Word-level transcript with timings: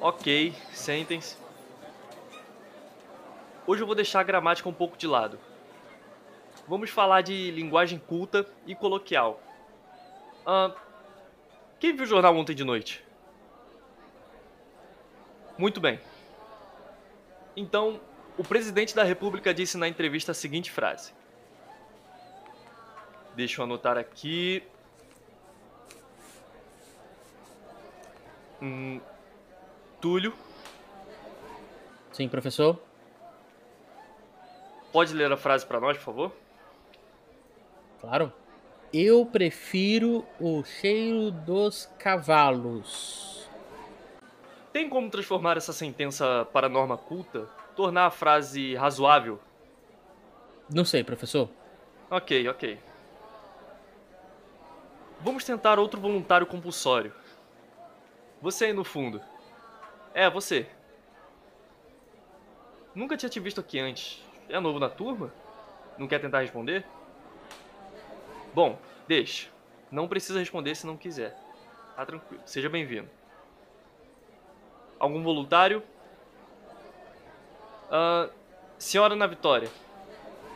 Ok, 0.00 0.54
sentem-se. 0.72 1.36
Hoje 3.66 3.82
eu 3.82 3.86
vou 3.86 3.96
deixar 3.96 4.20
a 4.20 4.22
gramática 4.22 4.68
um 4.68 4.72
pouco 4.72 4.96
de 4.96 5.08
lado. 5.08 5.40
Vamos 6.68 6.90
falar 6.90 7.20
de 7.22 7.50
linguagem 7.50 7.98
culta 7.98 8.46
e 8.64 8.76
coloquial. 8.76 9.40
Ah, 10.46 10.72
quem 11.80 11.94
viu 11.96 12.04
o 12.04 12.06
jornal 12.06 12.36
ontem 12.36 12.54
de 12.54 12.62
noite? 12.62 13.04
Muito 15.58 15.80
bem. 15.80 15.98
Então, 17.56 18.00
o 18.36 18.44
presidente 18.44 18.94
da 18.94 19.02
República 19.02 19.52
disse 19.52 19.76
na 19.76 19.88
entrevista 19.88 20.30
a 20.30 20.34
seguinte 20.34 20.70
frase. 20.70 21.12
Deixa 23.34 23.60
eu 23.60 23.64
anotar 23.64 23.98
aqui. 23.98 24.62
Hum, 28.62 29.00
Túlio. 30.00 30.32
Sim, 32.12 32.28
professor. 32.28 32.80
Pode 34.92 35.12
ler 35.14 35.30
a 35.30 35.36
frase 35.36 35.66
para 35.66 35.80
nós, 35.80 35.96
por 35.96 36.04
favor? 36.04 36.32
Claro. 38.00 38.32
Eu 38.92 39.26
prefiro 39.26 40.24
o 40.40 40.64
cheiro 40.64 41.30
dos 41.30 41.86
cavalos. 41.98 43.48
Tem 44.72 44.88
como 44.88 45.10
transformar 45.10 45.56
essa 45.56 45.72
sentença 45.72 46.46
para 46.52 46.68
norma 46.68 46.96
culta? 46.96 47.48
Tornar 47.76 48.06
a 48.06 48.10
frase 48.10 48.74
razoável? 48.74 49.38
Não 50.72 50.84
sei, 50.84 51.04
professor. 51.04 51.50
Ok, 52.10 52.48
ok. 52.48 52.78
Vamos 55.20 55.44
tentar 55.44 55.78
outro 55.78 56.00
voluntário 56.00 56.46
compulsório. 56.46 57.12
Você 58.40 58.66
aí 58.66 58.72
no 58.72 58.84
fundo. 58.84 59.20
É, 60.14 60.28
você. 60.28 60.66
Nunca 62.94 63.16
tinha 63.16 63.28
te 63.28 63.38
visto 63.38 63.60
aqui 63.60 63.78
antes. 63.78 64.22
É 64.48 64.58
novo 64.58 64.78
na 64.78 64.88
turma? 64.88 65.32
Não 65.96 66.08
quer 66.08 66.20
tentar 66.20 66.40
responder? 66.40 66.84
Bom, 68.54 68.78
deixa. 69.06 69.48
Não 69.90 70.08
precisa 70.08 70.38
responder 70.38 70.74
se 70.74 70.86
não 70.86 70.96
quiser. 70.96 71.36
Tá 71.94 72.04
tranquilo. 72.06 72.42
Seja 72.46 72.68
bem-vindo. 72.68 73.08
Algum 74.98 75.22
voluntário? 75.22 75.82
Uh, 77.88 78.30
senhora 78.78 79.14
Ana 79.14 79.26
Vitória, 79.26 79.70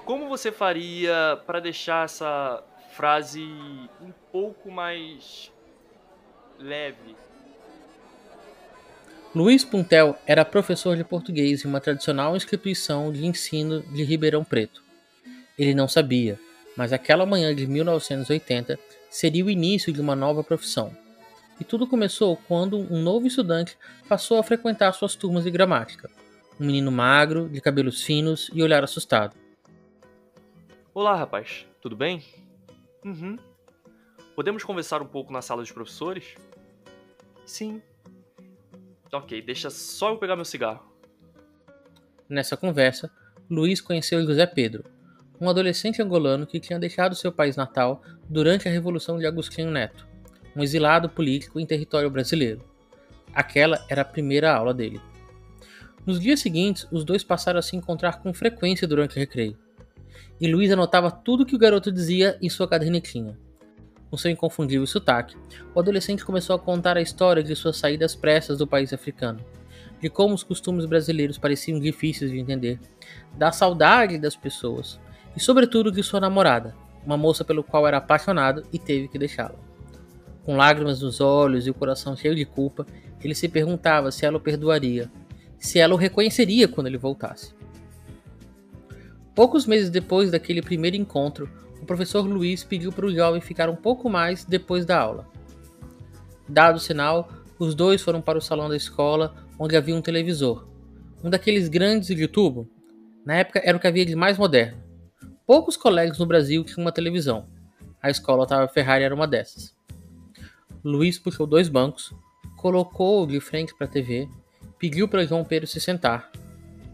como 0.05 0.29
você 0.29 0.53
faria 0.53 1.41
para 1.47 1.61
deixar 1.61 2.05
essa 2.05 2.63
frase 2.91 3.43
um 4.01 4.13
pouco 4.31 4.71
mais 4.71 5.53
leve? 6.59 7.17
Luiz 9.35 9.65
Puntel 9.65 10.15
era 10.27 10.45
professor 10.45 10.95
de 10.95 11.03
português 11.03 11.65
em 11.65 11.69
uma 11.69 11.81
tradicional 11.81 12.37
instituição 12.37 13.11
de 13.11 13.25
ensino 13.25 13.81
de 13.81 14.05
Ribeirão 14.05 14.45
Preto. 14.45 14.83
Ele 15.59 15.75
não 15.75 15.89
sabia, 15.89 16.39
mas 16.77 16.93
aquela 16.93 17.25
manhã 17.25 17.55
de 17.55 17.67
1980 17.67 18.79
seria 19.09 19.43
o 19.43 19.49
início 19.49 19.91
de 19.91 20.03
uma 20.03 20.15
nova 20.15 20.45
profissão. 20.45 20.95
E 21.59 21.65
tudo 21.65 21.87
começou 21.87 22.37
quando 22.47 22.77
um 22.77 23.01
novo 23.01 23.27
estudante 23.27 23.79
passou 24.07 24.39
a 24.39 24.43
frequentar 24.43 24.93
suas 24.93 25.15
turmas 25.15 25.45
de 25.45 25.51
gramática. 25.51 26.11
Um 26.61 26.67
menino 26.67 26.93
magro, 26.93 27.49
de 27.49 27.59
cabelos 27.59 28.03
finos 28.03 28.51
e 28.53 28.63
olhar 28.63 28.85
assustado. 28.85 29.35
Olá, 30.93 31.17
rapaz. 31.17 31.67
Tudo 31.81 31.97
bem? 31.97 32.23
Uhum. 33.03 33.39
Podemos 34.37 34.63
conversar 34.63 35.01
um 35.01 35.07
pouco 35.07 35.33
na 35.33 35.41
sala 35.41 35.63
dos 35.63 35.73
professores? 35.73 36.35
Sim, 37.47 37.81
Ok, 39.15 39.43
deixa 39.43 39.69
só 39.69 40.09
eu 40.09 40.17
pegar 40.17 40.37
meu 40.37 40.45
cigarro. 40.45 40.91
Nessa 42.27 42.57
conversa, 42.57 43.11
Luiz 43.51 43.79
conheceu 43.79 44.25
José 44.25 44.47
Pedro, 44.47 44.85
um 45.39 45.51
adolescente 45.51 46.01
angolano 46.01 46.47
que 46.47 46.59
tinha 46.59 46.79
deixado 46.79 47.15
seu 47.15 47.31
país 47.31 47.55
natal 47.55 48.03
durante 48.27 48.67
a 48.67 48.71
Revolução 48.71 49.19
de 49.19 49.27
Agostinho 49.27 49.71
Neto, 49.71 50.09
um 50.57 50.63
exilado 50.63 51.11
político 51.11 51.61
em 51.61 51.67
território 51.67 52.09
brasileiro. 52.09 52.65
Aquela 53.35 53.85
era 53.87 54.01
a 54.01 54.07
primeira 54.07 54.51
aula 54.51 54.73
dele. 54.73 54.99
Nos 56.07 56.19
dias 56.19 56.41
seguintes, 56.41 56.89
os 56.91 57.05
dois 57.05 57.23
passaram 57.23 57.59
a 57.59 57.63
se 57.63 57.77
encontrar 57.77 58.23
com 58.23 58.33
frequência 58.33 58.89
durante 58.89 59.17
o 59.17 59.19
recreio. 59.19 59.59
E 60.41 60.51
Luiz 60.51 60.71
anotava 60.71 61.11
tudo 61.11 61.45
que 61.45 61.55
o 61.55 61.59
garoto 61.59 61.93
dizia 61.93 62.39
em 62.41 62.49
sua 62.49 62.67
cadernetinha 62.67 63.39
com 64.13 64.19
seu 64.19 64.31
inconfundível 64.31 64.87
sotaque, 64.87 65.39
o 65.75 65.81
adolescente 65.81 66.23
começou 66.23 66.55
a 66.55 66.59
contar 66.59 66.99
a 66.99 67.01
história 67.01 67.43
de 67.43 67.57
suas 67.57 67.79
saídas 67.79 68.15
pressas 68.15 68.59
do 68.59 68.67
país 68.67 68.93
africano, 68.93 69.41
de 70.03 70.11
como 70.11 70.35
os 70.35 70.45
costumes 70.45 70.85
brasileiros 70.85 71.39
pareciam 71.39 71.81
difíceis 71.81 72.31
de 72.31 72.39
entender, 72.39 72.79
da 73.39 73.51
saudade 73.51 74.19
das 74.19 74.37
pessoas 74.37 75.01
e, 75.35 75.41
sobretudo, 75.41 75.91
de 75.91 76.03
sua 76.03 76.21
namorada, 76.21 76.77
uma 77.07 77.17
moça 77.17 77.43
pelo 77.43 77.65
qual 77.65 77.89
era 77.89 77.97
apaixonado 77.97 78.63
e 78.71 78.79
teve 78.79 79.09
que 79.09 79.19
deixá-la. 79.19 79.59
Com 80.45 80.59
lágrimas 80.59 81.01
nos 81.01 81.19
olhos 81.19 81.67
e 81.67 81.71
o 81.71 81.75
coração 81.75 82.15
cheio 82.15 82.37
de 82.37 82.45
culpa, 82.45 82.85
ele 83.25 83.35
se 83.35 83.49
perguntava 83.49 84.13
se 84.13 84.27
ela 84.27 84.37
o 84.37 84.41
perdoaria, 84.41 85.11
se 85.59 85.79
ela 85.79 85.95
o 85.95 85.97
reconheceria 85.97 86.69
quando 86.69 86.89
ele 86.89 86.99
voltasse. 86.99 87.55
Poucos 89.35 89.65
meses 89.65 89.89
depois 89.89 90.31
daquele 90.31 90.61
primeiro 90.61 90.99
encontro, 90.99 91.49
o 91.83 91.85
professor 91.85 92.25
Luiz 92.25 92.63
pediu 92.63 92.93
para 92.93 93.07
o 93.07 93.13
jovem 93.13 93.41
ficar 93.41 93.69
um 93.69 93.75
pouco 93.75 94.09
mais 94.09 94.45
depois 94.45 94.87
da 94.87 95.01
aula. 95.01 95.27
Dado 96.49 96.77
o 96.77 96.81
sinal, 96.81 97.29
os 97.59 97.75
dois 97.75 98.01
foram 98.01 98.23
para 98.23 98.39
o 98.39 98.41
salão 98.41 98.69
da 98.69 98.77
escola, 98.77 99.35
onde 99.59 99.77
havia 99.77 99.97
um 99.97 100.01
televisor. 100.01 100.69
Um 101.25 101.29
daqueles 101.29 101.69
grandes 101.69 102.07
de 102.17 102.29
tubo. 102.29 102.71
Na 103.27 103.35
época 103.35 103.61
era 103.65 103.77
o 103.77 103.81
que 103.81 103.89
havia 103.89 104.07
de 104.07 104.15
mais 104.15 104.39
moderno. 104.39 104.81
Poucos 105.45 105.77
colegas 105.77 106.19
no 106.19 106.27
Brasil 106.27 106.63
tinham 106.63 106.85
uma 106.85 106.93
televisão. 106.93 107.49
A 108.01 108.11
escola 108.11 108.45
Otávio 108.45 108.69
Ferrari 108.69 109.03
era 109.03 109.15
uma 109.15 109.27
dessas. 109.27 109.75
Luiz 110.85 111.19
puxou 111.19 111.49
dois 111.49 111.69
bancos, 111.69 112.15
colocou-o 112.59 113.27
de 113.27 113.41
frente 113.41 113.75
para 113.75 113.89
a 113.89 113.91
TV, 113.91 114.29
pediu 114.79 115.09
para 115.09 115.27
João 115.27 115.45
Pedro 115.45 115.67
se 115.67 115.81
sentar, 115.81 116.31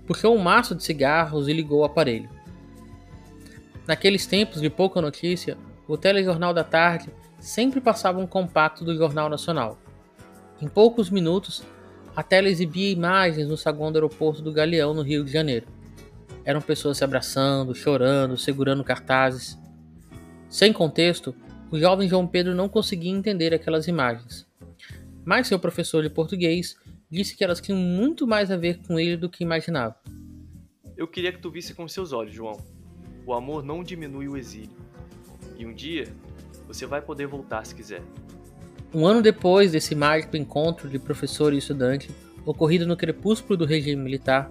puxou 0.06 0.34
um 0.34 0.43
maço 0.43 0.75
de 0.75 0.82
cigarros 0.82 1.47
e 1.47 1.53
ligou 1.53 1.81
o 1.81 1.84
aparelho. 1.84 2.38
Naqueles 3.88 4.26
tempos 4.26 4.60
de 4.60 4.69
pouca 4.69 5.00
notícia, 5.00 5.56
o 5.87 5.97
telejornal 5.97 6.53
da 6.53 6.62
tarde 6.62 7.09
sempre 7.38 7.81
passava 7.81 8.19
um 8.19 8.26
compacto 8.26 8.84
do 8.84 8.94
Jornal 8.94 9.31
Nacional. 9.31 9.78
Em 10.60 10.69
poucos 10.69 11.09
minutos, 11.09 11.65
a 12.15 12.22
tela 12.22 12.50
exibia 12.50 12.93
imagens 12.93 13.49
no 13.49 13.56
saguão 13.56 13.91
do 13.91 13.97
aeroporto 13.97 14.43
do 14.43 14.53
Galeão, 14.53 14.93
no 14.93 15.00
Rio 15.00 15.25
de 15.25 15.32
Janeiro. 15.32 15.66
Eram 16.44 16.60
pessoas 16.60 16.99
se 16.99 17.04
abraçando, 17.04 17.75
chorando, 17.75 18.37
segurando 18.37 18.84
cartazes. 18.84 19.59
Sem 20.50 20.70
contexto, 20.70 21.34
o 21.70 21.78
jovem 21.78 22.10
João 22.10 22.26
Pedro 22.26 22.55
não 22.55 22.69
conseguia 22.69 23.10
entender 23.10 23.55
aquelas 23.55 23.88
imagens. 23.88 24.47
Mas 25.25 25.47
seu 25.47 25.59
professor 25.59 26.03
de 26.03 26.10
português 26.10 26.76
disse 27.10 27.34
que 27.34 27.43
elas 27.43 27.59
tinham 27.59 27.81
muito 27.81 28.26
mais 28.26 28.50
a 28.50 28.56
ver 28.59 28.82
com 28.87 29.00
ele 29.00 29.16
do 29.16 29.31
que 29.31 29.43
imaginava. 29.43 29.97
Eu 30.94 31.09
queria 31.09 31.32
que 31.32 31.41
tu 31.41 31.50
visse 31.50 31.72
com 31.72 31.88
seus 31.88 32.12
olhos, 32.12 32.34
João. 32.34 32.78
O 33.28 33.34
amor 33.34 33.62
não 33.62 33.84
diminui 33.84 34.27
o 34.27 34.39
exílio. 34.39 34.71
E 35.59 35.66
um 35.66 35.75
dia 35.75 36.09
você 36.66 36.87
vai 36.87 37.03
poder 37.03 37.27
voltar 37.27 37.62
se 37.66 37.75
quiser. 37.75 38.00
Um 38.94 39.06
ano 39.06 39.21
depois 39.21 39.72
desse 39.72 39.94
mágico 39.94 40.34
encontro 40.34 40.89
de 40.89 40.99
professor 40.99 41.53
e 41.53 41.59
estudante, 41.59 42.11
ocorrido 42.47 42.87
no 42.87 42.97
crepúsculo 42.97 43.55
do 43.55 43.67
regime 43.67 44.03
militar, 44.03 44.50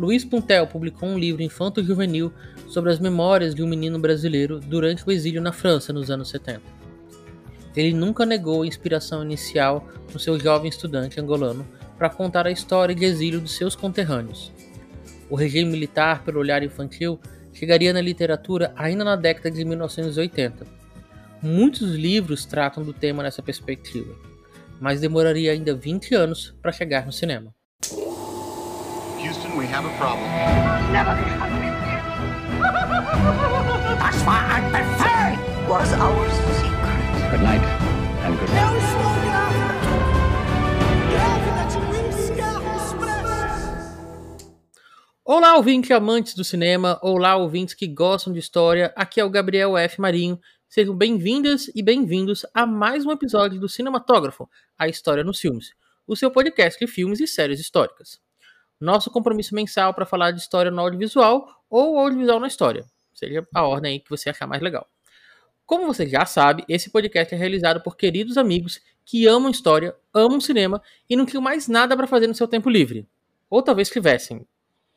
Luiz 0.00 0.24
Puntel 0.24 0.66
publicou 0.66 1.08
um 1.08 1.16
livro 1.16 1.42
infanto-juvenil 1.42 2.32
sobre 2.66 2.90
as 2.90 2.98
memórias 2.98 3.54
de 3.54 3.62
um 3.62 3.68
menino 3.68 4.00
brasileiro 4.00 4.58
durante 4.58 5.06
o 5.06 5.12
exílio 5.12 5.40
na 5.40 5.52
França 5.52 5.92
nos 5.92 6.10
anos 6.10 6.28
70. 6.30 6.60
Ele 7.76 7.94
nunca 7.94 8.26
negou 8.26 8.62
a 8.62 8.66
inspiração 8.66 9.22
inicial 9.22 9.86
no 10.12 10.18
seu 10.18 10.40
jovem 10.40 10.68
estudante 10.68 11.20
angolano 11.20 11.64
para 11.96 12.10
contar 12.10 12.48
a 12.48 12.50
história 12.50 12.96
de 12.96 13.04
exílio 13.04 13.40
dos 13.40 13.54
seus 13.54 13.76
conterrâneos. 13.76 14.50
O 15.30 15.36
regime 15.36 15.70
militar, 15.70 16.24
pelo 16.24 16.40
olhar 16.40 16.64
infantil, 16.64 17.20
chegaria 17.58 17.92
na 17.92 18.00
literatura 18.00 18.72
ainda 18.76 19.04
na 19.04 19.16
década 19.16 19.50
de 19.50 19.64
1980. 19.64 20.64
Muitos 21.42 21.90
livros 21.90 22.44
tratam 22.44 22.84
do 22.84 22.92
tema 22.92 23.22
nessa 23.22 23.42
perspectiva, 23.42 24.14
mas 24.80 25.00
demoraria 25.00 25.52
ainda 25.52 25.74
20 25.74 26.14
anos 26.14 26.54
para 26.62 26.70
chegar 26.70 27.04
no 27.04 27.12
cinema. 27.12 27.52
Houston, 29.20 29.56
we 29.58 29.66
have 29.66 29.84
a 29.84 29.96
problem. 29.98 30.28
Never 30.92 31.16
Das 33.98 34.24
war 34.24 34.42
ein 34.54 34.70
Befehl! 34.70 35.68
Was 35.68 35.92
our 35.94 36.30
secret? 36.30 37.30
Good 37.30 37.42
night 37.42 37.62
and 38.24 38.38
good 38.38 38.50
night. 38.54 39.47
Olá, 45.30 45.56
ouvintes 45.56 45.90
amantes 45.90 46.32
do 46.32 46.42
cinema, 46.42 46.98
olá, 47.02 47.36
ouvintes 47.36 47.74
que 47.74 47.86
gostam 47.86 48.32
de 48.32 48.38
história. 48.38 48.94
Aqui 48.96 49.20
é 49.20 49.24
o 49.26 49.28
Gabriel 49.28 49.76
F. 49.76 50.00
Marinho. 50.00 50.40
Sejam 50.66 50.96
bem-vindas 50.96 51.70
e 51.74 51.82
bem-vindos 51.82 52.46
a 52.54 52.64
mais 52.64 53.04
um 53.04 53.10
episódio 53.10 53.60
do 53.60 53.68
Cinematógrafo, 53.68 54.48
a 54.78 54.88
história 54.88 55.22
nos 55.22 55.38
filmes. 55.38 55.74
o 56.06 56.16
seu 56.16 56.30
podcast 56.30 56.82
de 56.82 56.90
filmes 56.90 57.20
e 57.20 57.26
séries 57.26 57.60
históricas. 57.60 58.18
Nosso 58.80 59.10
compromisso 59.10 59.54
mensal 59.54 59.92
para 59.92 60.06
falar 60.06 60.30
de 60.30 60.40
história 60.40 60.70
no 60.70 60.80
audiovisual 60.80 61.62
ou 61.68 61.98
audiovisual 61.98 62.40
na 62.40 62.46
história, 62.46 62.86
seja 63.12 63.46
a 63.54 63.66
ordem 63.66 63.92
aí 63.92 64.00
que 64.00 64.08
você 64.08 64.30
achar 64.30 64.46
mais 64.46 64.62
legal. 64.62 64.88
Como 65.66 65.86
você 65.86 66.08
já 66.08 66.24
sabe, 66.24 66.64
esse 66.66 66.88
podcast 66.88 67.34
é 67.34 67.36
realizado 67.36 67.82
por 67.82 67.98
queridos 67.98 68.38
amigos 68.38 68.80
que 69.04 69.26
amam 69.26 69.50
história, 69.50 69.94
amam 70.14 70.40
cinema 70.40 70.80
e 71.06 71.14
não 71.14 71.26
tinham 71.26 71.42
mais 71.42 71.68
nada 71.68 71.94
para 71.94 72.06
fazer 72.06 72.26
no 72.26 72.34
seu 72.34 72.48
tempo 72.48 72.70
livre. 72.70 73.06
Ou 73.50 73.62
talvez 73.62 73.90
tivessem. 73.90 74.46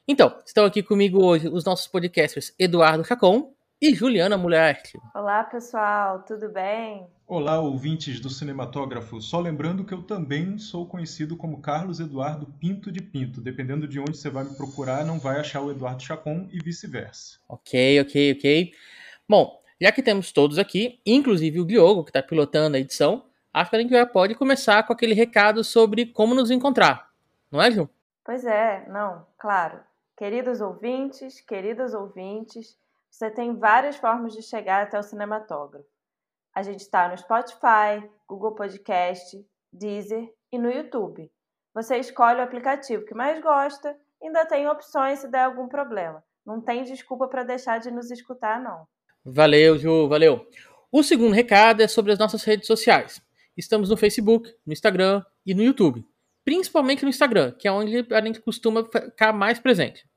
Então, 0.07 0.35
estão 0.43 0.65
aqui 0.65 0.81
comigo 0.81 1.23
hoje 1.23 1.47
os 1.47 1.63
nossos 1.63 1.87
podcasters 1.87 2.53
Eduardo 2.57 3.03
Chacon 3.03 3.53
e 3.79 3.93
Juliana 3.93 4.35
Mulher. 4.35 4.81
Olá, 5.13 5.43
pessoal, 5.43 6.23
tudo 6.23 6.49
bem? 6.49 7.05
Olá, 7.27 7.59
ouvintes 7.59 8.19
do 8.19 8.27
Cinematógrafo. 8.27 9.21
Só 9.21 9.39
lembrando 9.39 9.85
que 9.85 9.93
eu 9.93 10.01
também 10.01 10.57
sou 10.57 10.87
conhecido 10.87 11.37
como 11.37 11.61
Carlos 11.61 11.99
Eduardo 11.99 12.47
Pinto 12.59 12.91
de 12.91 12.99
Pinto. 12.99 13.39
Dependendo 13.39 13.87
de 13.87 13.99
onde 13.99 14.17
você 14.17 14.29
vai 14.29 14.43
me 14.43 14.55
procurar, 14.55 15.05
não 15.05 15.19
vai 15.19 15.39
achar 15.39 15.61
o 15.61 15.69
Eduardo 15.69 16.01
Chacon 16.01 16.49
e 16.51 16.57
vice-versa. 16.57 17.37
Ok, 17.47 18.01
ok, 18.01 18.33
ok. 18.33 18.73
Bom, 19.29 19.61
já 19.79 19.91
que 19.91 20.01
temos 20.01 20.31
todos 20.31 20.57
aqui, 20.57 20.99
inclusive 21.05 21.59
o 21.59 21.65
Diogo, 21.65 22.03
que 22.03 22.09
está 22.09 22.23
pilotando 22.23 22.75
a 22.75 22.79
edição, 22.79 23.25
acho 23.53 23.69
que 23.69 23.75
a 23.75 23.79
gente 23.79 23.91
já 23.91 24.05
pode 24.05 24.33
começar 24.33 24.81
com 24.83 24.93
aquele 24.93 25.13
recado 25.13 25.63
sobre 25.63 26.07
como 26.07 26.33
nos 26.33 26.49
encontrar. 26.49 27.11
Não 27.51 27.61
é, 27.61 27.69
Ju? 27.69 27.87
Pois 28.25 28.43
é, 28.45 28.83
não, 28.89 29.25
claro. 29.37 29.90
Queridos 30.21 30.61
ouvintes, 30.61 31.41
queridos 31.41 31.95
ouvintes, 31.95 32.77
você 33.09 33.31
tem 33.31 33.57
várias 33.57 33.95
formas 33.95 34.33
de 34.33 34.43
chegar 34.43 34.83
até 34.83 34.99
o 34.99 35.01
cinematógrafo. 35.01 35.89
A 36.53 36.61
gente 36.61 36.81
está 36.81 37.09
no 37.09 37.17
Spotify, 37.17 38.07
Google 38.29 38.53
Podcast, 38.53 39.43
Deezer 39.73 40.31
e 40.51 40.59
no 40.59 40.69
YouTube. 40.69 41.27
Você 41.73 41.97
escolhe 41.97 42.39
o 42.39 42.43
aplicativo 42.43 43.03
que 43.03 43.15
mais 43.15 43.41
gosta 43.41 43.97
ainda 44.21 44.45
tem 44.45 44.69
opções 44.69 45.17
se 45.17 45.27
der 45.27 45.45
algum 45.45 45.67
problema. 45.67 46.23
Não 46.45 46.61
tem 46.61 46.83
desculpa 46.83 47.27
para 47.27 47.43
deixar 47.43 47.79
de 47.79 47.89
nos 47.89 48.11
escutar, 48.11 48.61
não. 48.61 48.85
Valeu, 49.25 49.75
Ju, 49.75 50.07
valeu. 50.07 50.47
O 50.91 51.01
segundo 51.01 51.33
recado 51.33 51.81
é 51.81 51.87
sobre 51.87 52.11
as 52.11 52.19
nossas 52.19 52.43
redes 52.43 52.67
sociais. 52.67 53.19
Estamos 53.57 53.89
no 53.89 53.97
Facebook, 53.97 54.55
no 54.67 54.71
Instagram 54.71 55.25
e 55.43 55.55
no 55.55 55.63
YouTube. 55.63 56.05
Principalmente 56.45 57.01
no 57.01 57.09
Instagram, 57.09 57.53
que 57.53 57.67
é 57.67 57.71
onde 57.71 58.05
a 58.13 58.21
gente 58.23 58.39
costuma 58.39 58.83
ficar 58.83 59.33
mais 59.33 59.59
presente. 59.59 60.10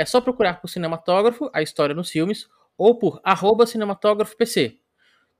É 0.00 0.04
só 0.06 0.18
procurar 0.18 0.62
por 0.62 0.68
Cinematógrafo, 0.68 1.50
a 1.52 1.60
história 1.60 1.94
nos 1.94 2.08
filmes, 2.08 2.48
ou 2.78 2.98
por 2.98 3.20
arroba 3.22 3.66
cinematógrafopc. 3.66 4.80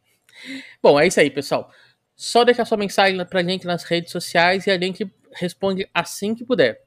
Bom, 0.83 1.01
é 1.01 1.07
isso 1.07 1.19
aí, 1.19 1.31
pessoal. 1.31 1.71
Só 2.15 2.45
deixar 2.45 2.65
sua 2.65 2.77
mensagem 2.77 3.25
pra 3.27 3.43
gente 3.43 3.67
nas 3.67 3.85
redes 3.85 4.13
sociais 4.13 4.67
e 4.67 4.71
a 4.71 4.79
gente 4.79 5.11
responde 5.33 5.89
assim 5.95 6.35
que 6.35 6.45
puder. 6.45 6.85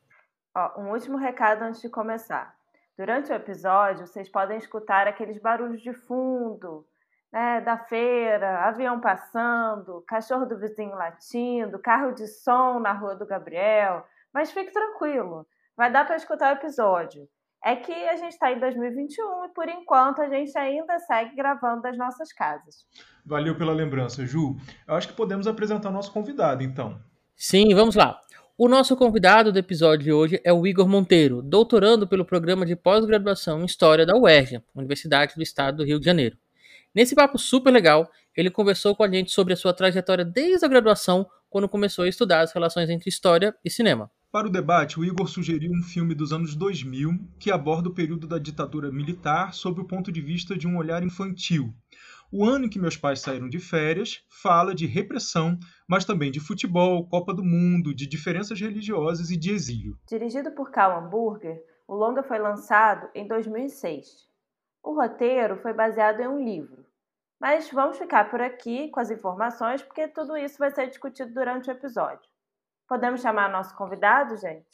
Ó, 0.54 0.82
um 0.82 0.92
último 0.92 1.18
recado 1.18 1.64
antes 1.64 1.82
de 1.82 1.90
começar. 1.90 2.56
Durante 2.98 3.32
o 3.32 3.36
episódio, 3.36 4.06
vocês 4.06 4.30
podem 4.30 4.58
escutar 4.58 5.08
aqueles 5.08 5.40
barulhos 5.40 5.82
de 5.82 5.94
fundo, 5.94 6.86
né, 7.32 7.62
da 7.62 7.78
feira, 7.78 8.60
avião 8.66 9.00
passando, 9.00 10.04
cachorro 10.06 10.46
do 10.46 10.58
vizinho 10.58 10.94
latindo, 10.94 11.80
carro 11.80 12.12
de 12.12 12.28
som 12.28 12.80
na 12.80 12.92
rua 12.92 13.16
do 13.16 13.26
Gabriel. 13.26 14.06
Mas 14.34 14.52
fique 14.52 14.72
tranquilo, 14.72 15.48
vai 15.76 15.90
dar 15.90 16.06
para 16.06 16.18
escutar 16.18 16.54
o 16.54 16.58
episódio 16.58 17.28
é 17.64 17.76
que 17.76 17.92
a 17.92 18.16
gente 18.16 18.34
está 18.34 18.52
em 18.52 18.60
2021 18.60 19.46
e, 19.46 19.50
por 19.50 19.70
enquanto, 19.70 20.22
a 20.22 20.30
gente 20.30 20.58
ainda 20.58 21.00
segue 21.00 21.36
gravando 21.36 21.82
das 21.82 21.98
nossas 21.98 22.34
casas. 22.34 22.86
Valeu 23.26 23.56
pela 23.56 23.74
lembrança, 23.74 24.26
Ju. 24.26 24.58
Eu 24.88 24.96
acho 24.96 25.08
que 25.08 25.14
podemos 25.14 25.46
apresentar 25.46 25.90
o 25.90 25.94
nosso 25.94 26.12
convidado, 26.12 26.64
então. 26.64 27.00
Sim, 27.36 27.74
vamos 27.76 27.96
lá. 27.96 28.20
O 28.58 28.68
nosso 28.68 28.96
convidado 28.96 29.52
do 29.52 29.60
episódio 29.60 30.04
de 30.04 30.12
hoje 30.12 30.42
é 30.44 30.52
o 30.52 30.68
Igor 30.68 30.88
Monteiro, 30.88 31.42
doutorando 31.42 32.08
pelo 32.08 32.26
programa 32.26 32.66
de 32.66 32.76
pós-graduação 32.76 33.62
em 33.62 33.66
História 33.66 34.06
da 34.06 34.16
UERJ, 34.16 34.62
Universidade 34.76 35.36
do 35.36 35.42
Estado 35.42 35.78
do 35.78 35.84
Rio 35.84 36.00
de 36.00 36.06
Janeiro. 36.06 36.38
Nesse 36.94 37.16
papo 37.16 37.38
super 37.38 37.72
legal, 37.72 38.10
ele 38.36 38.52
conversou 38.52 38.96
com 38.96 39.04
a 39.04 39.10
gente 39.10 39.32
sobre 39.32 39.54
a 39.54 39.58
sua 39.58 39.74
trajetória 39.74 40.26
desde 40.26 40.66
a 40.66 40.68
graduação, 40.68 41.28
quando 41.50 41.68
começou 41.68 42.06
a 42.06 42.08
estudar 42.08 42.42
as 42.42 42.54
relações 42.54 42.90
entre 42.90 43.10
história 43.10 43.56
e 43.64 43.70
cinema. 43.70 44.12
Para 44.32 44.48
o 44.48 44.50
debate, 44.50 44.98
o 44.98 45.04
Igor 45.04 45.28
sugeriu 45.28 45.70
um 45.74 45.84
filme 45.84 46.16
dos 46.16 46.32
anos 46.32 46.56
2000 46.56 47.20
que 47.38 47.52
aborda 47.52 47.90
o 47.90 47.94
período 47.94 48.26
da 48.26 48.40
ditadura 48.40 48.90
militar 48.90 49.54
sob 49.54 49.82
o 49.82 49.86
ponto 49.86 50.10
de 50.10 50.22
vista 50.22 50.58
de 50.58 50.66
um 50.66 50.78
olhar 50.78 51.04
infantil. 51.04 51.74
O 52.32 52.46
ano 52.46 52.64
em 52.64 52.70
que 52.70 52.80
meus 52.80 52.96
pais 52.96 53.20
saíram 53.20 53.50
de 53.50 53.60
férias 53.60 54.24
fala 54.30 54.74
de 54.74 54.86
repressão, 54.86 55.60
mas 55.86 56.06
também 56.06 56.32
de 56.32 56.40
futebol, 56.40 57.06
Copa 57.10 57.34
do 57.34 57.44
Mundo, 57.44 57.94
de 57.94 58.08
diferenças 58.08 58.58
religiosas 58.62 59.32
e 59.32 59.36
de 59.36 59.52
exílio. 59.52 59.98
Dirigido 60.08 60.50
por 60.52 60.72
Karl 60.72 60.98
Hamburger, 60.98 61.62
o 61.86 61.94
longa 61.94 62.24
foi 62.24 62.40
lançado 62.40 63.10
em 63.14 63.28
2006. 63.28 64.30
O 64.82 64.94
roteiro 64.94 65.58
foi 65.58 65.74
baseado 65.74 66.22
em 66.22 66.28
um 66.30 66.42
livro. 66.42 66.86
Mas 67.38 67.70
vamos 67.70 67.98
ficar 67.98 68.30
por 68.30 68.40
aqui 68.40 68.88
com 68.92 69.02
as 69.02 69.12
informações, 69.12 69.82
porque 69.82 70.08
tudo 70.08 70.38
isso 70.38 70.58
vai 70.58 70.72
ser 70.72 70.88
discutido 70.88 71.34
durante 71.34 71.70
o 71.70 71.74
episódio. 71.74 72.31
Podemos 72.92 73.22
chamar 73.22 73.50
nosso 73.50 73.74
convidado, 73.74 74.36
gente? 74.36 74.68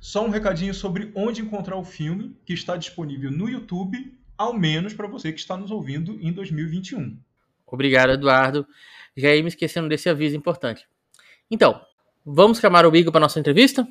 Só 0.00 0.24
um 0.24 0.30
recadinho 0.30 0.72
sobre 0.72 1.12
onde 1.14 1.42
encontrar 1.42 1.76
o 1.76 1.84
filme, 1.84 2.34
que 2.42 2.54
está 2.54 2.74
disponível 2.74 3.30
no 3.30 3.50
YouTube, 3.50 4.18
ao 4.38 4.54
menos 4.54 4.94
para 4.94 5.06
você 5.06 5.30
que 5.30 5.38
está 5.38 5.54
nos 5.54 5.70
ouvindo 5.70 6.18
em 6.22 6.32
2021. 6.32 7.20
Obrigado, 7.66 8.12
Eduardo. 8.12 8.66
Já 9.14 9.34
ia 9.34 9.42
me 9.42 9.50
esquecendo 9.50 9.90
desse 9.90 10.08
aviso 10.08 10.34
importante. 10.34 10.88
Então, 11.50 11.82
vamos 12.24 12.60
chamar 12.60 12.86
o 12.86 12.96
Igor 12.96 13.12
para 13.12 13.20
nossa 13.20 13.38
entrevista? 13.38 13.86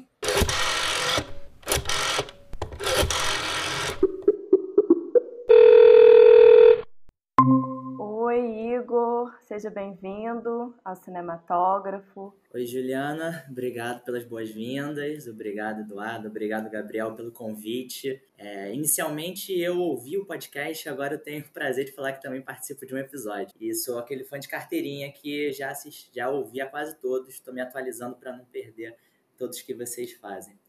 Seja 9.53 9.69
bem-vindo 9.69 10.73
ao 10.83 10.95
Cinematógrafo. 10.95 12.33
Oi, 12.51 12.65
Juliana, 12.65 13.45
obrigado 13.47 14.03
pelas 14.03 14.23
boas-vindas, 14.23 15.27
obrigado, 15.27 15.81
Eduardo, 15.81 16.27
obrigado, 16.27 16.71
Gabriel, 16.71 17.13
pelo 17.13 17.31
convite. 17.31 18.19
É, 18.35 18.73
inicialmente 18.73 19.53
eu 19.53 19.77
ouvi 19.77 20.17
o 20.17 20.25
podcast, 20.25 20.89
agora 20.89 21.13
eu 21.13 21.21
tenho 21.21 21.45
o 21.45 21.49
prazer 21.49 21.85
de 21.85 21.91
falar 21.91 22.13
que 22.13 22.21
também 22.23 22.41
participo 22.41 22.83
de 22.83 22.95
um 22.95 22.97
episódio. 22.97 23.53
E 23.59 23.75
sou 23.75 23.99
aquele 23.99 24.23
fã 24.23 24.39
de 24.39 24.47
carteirinha 24.47 25.11
que 25.11 25.51
já, 25.51 25.69
assisti, 25.69 26.09
já 26.15 26.31
ouvi 26.31 26.59
a 26.59 26.67
quase 26.67 26.99
todos, 26.99 27.29
estou 27.29 27.53
me 27.53 27.61
atualizando 27.61 28.15
para 28.15 28.35
não 28.35 28.45
perder 28.45 28.97
todos 29.37 29.61
que 29.61 29.75
vocês 29.75 30.13
fazem. 30.13 30.59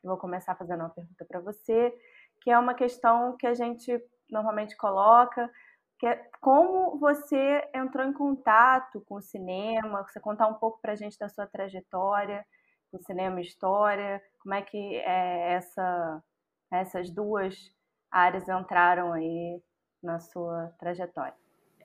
Eu 0.00 0.10
vou 0.10 0.16
começar 0.16 0.54
fazendo 0.54 0.78
uma 0.78 0.90
pergunta 0.90 1.24
para 1.24 1.40
você, 1.40 1.92
que 2.40 2.52
é 2.52 2.56
uma 2.56 2.74
questão 2.74 3.36
que 3.36 3.48
a 3.48 3.54
gente 3.54 4.00
normalmente 4.30 4.76
coloca 4.76 5.50
que 5.98 6.06
é 6.06 6.16
como 6.40 6.98
você 6.98 7.68
entrou 7.74 8.06
em 8.06 8.12
contato 8.12 9.00
com 9.06 9.16
o 9.16 9.22
cinema, 9.22 10.02
você 10.02 10.20
contar 10.20 10.46
um 10.48 10.54
pouco 10.54 10.80
para 10.80 10.92
a 10.92 10.96
gente 10.96 11.18
da 11.18 11.28
sua 11.28 11.46
trajetória 11.46 12.44
com 12.90 12.98
cinema 12.98 13.40
e 13.40 13.44
história, 13.44 14.22
como 14.40 14.54
é 14.54 14.62
que 14.62 14.96
é, 14.96 15.54
essa, 15.54 16.22
essas 16.70 17.10
duas 17.10 17.72
áreas 18.10 18.48
entraram 18.48 19.12
aí 19.12 19.60
na 20.02 20.20
sua 20.20 20.72
trajetória. 20.78 21.34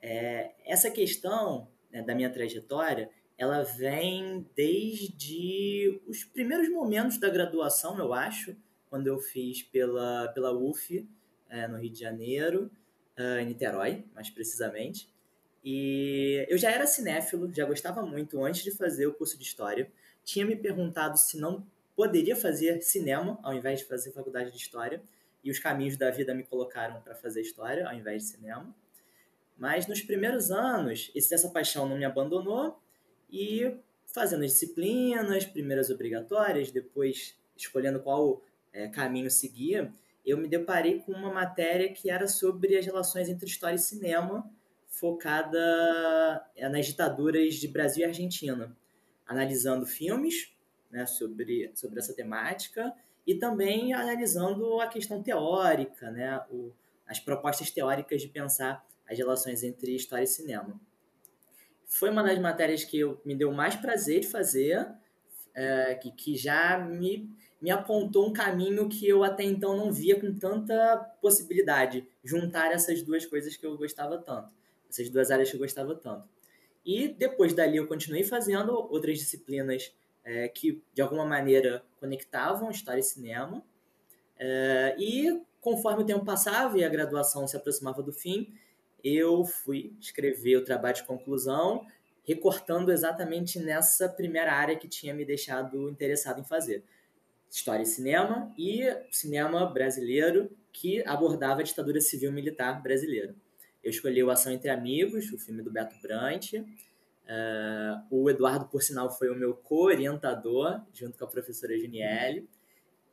É, 0.00 0.54
essa 0.64 0.90
questão 0.90 1.68
né, 1.90 2.02
da 2.02 2.14
minha 2.14 2.32
trajetória, 2.32 3.10
ela 3.36 3.62
vem 3.62 4.48
desde 4.54 6.00
os 6.06 6.24
primeiros 6.24 6.68
momentos 6.68 7.18
da 7.18 7.28
graduação, 7.28 7.98
eu 7.98 8.12
acho, 8.12 8.56
quando 8.88 9.06
eu 9.06 9.18
fiz 9.18 9.62
pela, 9.62 10.28
pela 10.34 10.52
UF, 10.52 11.08
é, 11.48 11.66
no 11.66 11.78
Rio 11.78 11.90
de 11.90 11.98
Janeiro, 11.98 12.70
uh, 13.18 13.38
em 13.40 13.46
Niterói, 13.46 14.04
mais 14.14 14.30
precisamente. 14.30 15.10
E 15.64 16.44
eu 16.48 16.58
já 16.58 16.70
era 16.70 16.86
cinéfilo, 16.86 17.52
já 17.54 17.64
gostava 17.64 18.02
muito 18.04 18.42
antes 18.44 18.64
de 18.64 18.70
fazer 18.72 19.06
o 19.06 19.14
curso 19.14 19.38
de 19.38 19.44
História. 19.44 19.90
Tinha 20.24 20.44
me 20.44 20.56
perguntado 20.56 21.16
se 21.16 21.38
não 21.38 21.64
poderia 21.94 22.34
fazer 22.34 22.80
cinema 22.82 23.38
ao 23.42 23.54
invés 23.54 23.80
de 23.80 23.86
fazer 23.86 24.12
faculdade 24.12 24.50
de 24.50 24.56
História. 24.56 25.02
E 25.44 25.50
os 25.50 25.58
caminhos 25.58 25.96
da 25.96 26.10
vida 26.10 26.34
me 26.34 26.44
colocaram 26.44 27.00
para 27.00 27.14
fazer 27.14 27.40
História 27.40 27.86
ao 27.86 27.94
invés 27.94 28.22
de 28.22 28.28
cinema. 28.30 28.74
Mas 29.56 29.86
nos 29.86 30.02
primeiros 30.02 30.50
anos, 30.50 31.12
essa 31.14 31.48
paixão 31.50 31.88
não 31.88 31.96
me 31.96 32.04
abandonou 32.04 32.80
e 33.30 33.76
fazendo 34.06 34.44
as 34.44 34.52
disciplinas, 34.52 35.44
primeiras 35.44 35.90
obrigatórias, 35.90 36.70
depois 36.70 37.36
escolhendo 37.56 38.00
qual 38.00 38.42
é, 38.72 38.88
caminho 38.88 39.30
seguir, 39.30 39.90
eu 40.24 40.38
me 40.38 40.48
deparei 40.48 41.00
com 41.00 41.12
uma 41.12 41.32
matéria 41.32 41.92
que 41.92 42.10
era 42.10 42.28
sobre 42.28 42.76
as 42.76 42.86
relações 42.86 43.28
entre 43.28 43.46
história 43.46 43.76
e 43.76 43.78
cinema, 43.78 44.48
focada 44.86 45.58
é, 46.54 46.68
nas 46.68 46.86
ditaduras 46.86 47.54
de 47.54 47.66
Brasil 47.66 48.04
e 48.04 48.08
Argentina, 48.08 48.76
analisando 49.26 49.86
filmes 49.86 50.54
né, 50.90 51.06
sobre, 51.06 51.72
sobre 51.74 51.98
essa 51.98 52.14
temática 52.14 52.94
e 53.26 53.34
também 53.34 53.94
analisando 53.94 54.80
a 54.80 54.86
questão 54.86 55.22
teórica, 55.22 56.10
né, 56.10 56.44
o, 56.50 56.72
as 57.06 57.18
propostas 57.18 57.70
teóricas 57.70 58.20
de 58.20 58.28
pensar 58.28 58.86
as 59.08 59.16
relações 59.16 59.62
entre 59.62 59.94
história 59.94 60.24
e 60.24 60.28
cinema. 60.28 60.80
Foi 61.86 62.10
uma 62.10 62.22
das 62.22 62.38
matérias 62.38 62.84
que 62.84 62.98
eu, 62.98 63.20
me 63.24 63.34
deu 63.34 63.52
mais 63.52 63.74
prazer 63.76 64.20
de 64.20 64.28
fazer, 64.28 64.86
é, 65.54 65.94
que, 65.94 66.10
que 66.10 66.36
já 66.36 66.78
me, 66.78 67.30
me 67.62 67.70
apontou 67.70 68.28
um 68.28 68.32
caminho 68.32 68.88
que 68.88 69.08
eu 69.08 69.22
até 69.22 69.44
então 69.44 69.76
não 69.76 69.92
via 69.92 70.20
com 70.20 70.34
tanta 70.34 70.96
possibilidade, 71.20 72.04
juntar 72.24 72.72
essas 72.72 73.02
duas 73.02 73.24
coisas 73.24 73.56
que 73.56 73.64
eu 73.64 73.78
gostava 73.78 74.18
tanto, 74.18 74.52
essas 74.90 75.08
duas 75.08 75.30
áreas 75.30 75.48
que 75.48 75.54
eu 75.54 75.60
gostava 75.60 75.94
tanto. 75.94 76.28
E 76.84 77.06
depois 77.06 77.54
dali 77.54 77.76
eu 77.76 77.86
continuei 77.86 78.24
fazendo 78.24 78.72
outras 78.72 79.16
disciplinas 79.16 79.94
é, 80.24 80.48
que 80.48 80.82
de 80.92 81.00
alguma 81.00 81.24
maneira 81.24 81.84
conectavam 82.00 82.68
história 82.68 82.98
e 82.98 83.04
cinema. 83.04 83.64
É, 84.36 84.96
e 84.98 85.40
conforme 85.60 86.02
o 86.02 86.06
tempo 86.06 86.24
passava 86.24 86.76
e 86.76 86.84
a 86.84 86.88
graduação 86.88 87.46
se 87.46 87.56
aproximava 87.56 88.02
do 88.02 88.12
fim, 88.12 88.52
eu 89.04 89.44
fui 89.44 89.94
escrever 90.00 90.56
o 90.56 90.64
trabalho 90.64 90.96
de 90.96 91.04
conclusão, 91.04 91.86
recortando 92.24 92.90
exatamente 92.90 93.60
nessa 93.60 94.08
primeira 94.08 94.52
área 94.52 94.76
que 94.76 94.88
tinha 94.88 95.14
me 95.14 95.24
deixado 95.24 95.88
interessado 95.88 96.40
em 96.40 96.44
fazer. 96.44 96.82
História 97.52 97.82
e 97.82 97.86
cinema 97.86 98.52
e 98.56 98.82
cinema 99.10 99.66
brasileiro 99.66 100.50
que 100.72 101.06
abordava 101.06 101.60
a 101.60 101.64
ditadura 101.64 102.00
civil 102.00 102.32
militar 102.32 102.82
brasileira. 102.82 103.34
Eu 103.84 103.90
escolhi 103.90 104.22
o 104.22 104.30
Ação 104.30 104.50
Entre 104.50 104.70
Amigos, 104.70 105.30
o 105.32 105.38
filme 105.38 105.62
do 105.62 105.70
Beto 105.70 105.94
Brant, 106.00 106.54
Uh, 107.24 108.02
o 108.10 108.28
Eduardo, 108.28 108.66
por 108.66 108.82
sinal, 108.82 109.10
foi 109.10 109.30
o 109.30 109.34
meu 109.34 109.54
co-orientador, 109.54 110.82
junto 110.92 111.16
com 111.16 111.24
a 111.24 111.28
professora 111.28 111.78
Junielle. 111.78 112.48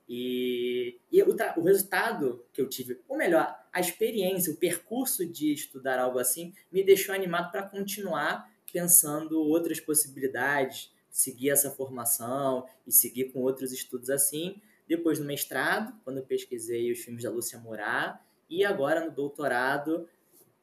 E, 0.07 0.99
e 1.11 1.21
o, 1.21 1.35
o, 1.57 1.63
resultado 1.63 2.43
que 2.51 2.59
eu 2.59 2.67
tive, 2.67 2.99
ou 3.07 3.15
melhor, 3.15 3.55
a 3.71 3.79
experiência, 3.79 4.51
o 4.51 4.57
percurso 4.57 5.25
de 5.25 5.53
estudar 5.53 5.99
algo 5.99 6.17
assim, 6.17 6.53
me 6.71 6.83
deixou 6.83 7.13
animado 7.13 7.51
para 7.51 7.61
continuar 7.61 8.49
pensando 8.73 9.39
outras 9.39 9.79
possibilidades, 9.79 10.91
seguir 11.19 11.49
essa 11.49 11.69
formação 11.69 12.65
e 12.87 12.91
seguir 12.91 13.33
com 13.33 13.41
outros 13.41 13.73
estudos 13.73 14.09
assim. 14.09 14.61
Depois 14.87 15.19
no 15.19 15.25
mestrado, 15.25 15.93
quando 16.03 16.17
eu 16.17 16.23
pesquisei 16.23 16.91
os 16.91 16.99
filmes 16.99 17.23
da 17.23 17.29
Lúcia 17.29 17.59
Morar, 17.59 18.25
e 18.49 18.63
agora 18.63 19.05
no 19.05 19.11
doutorado, 19.11 20.07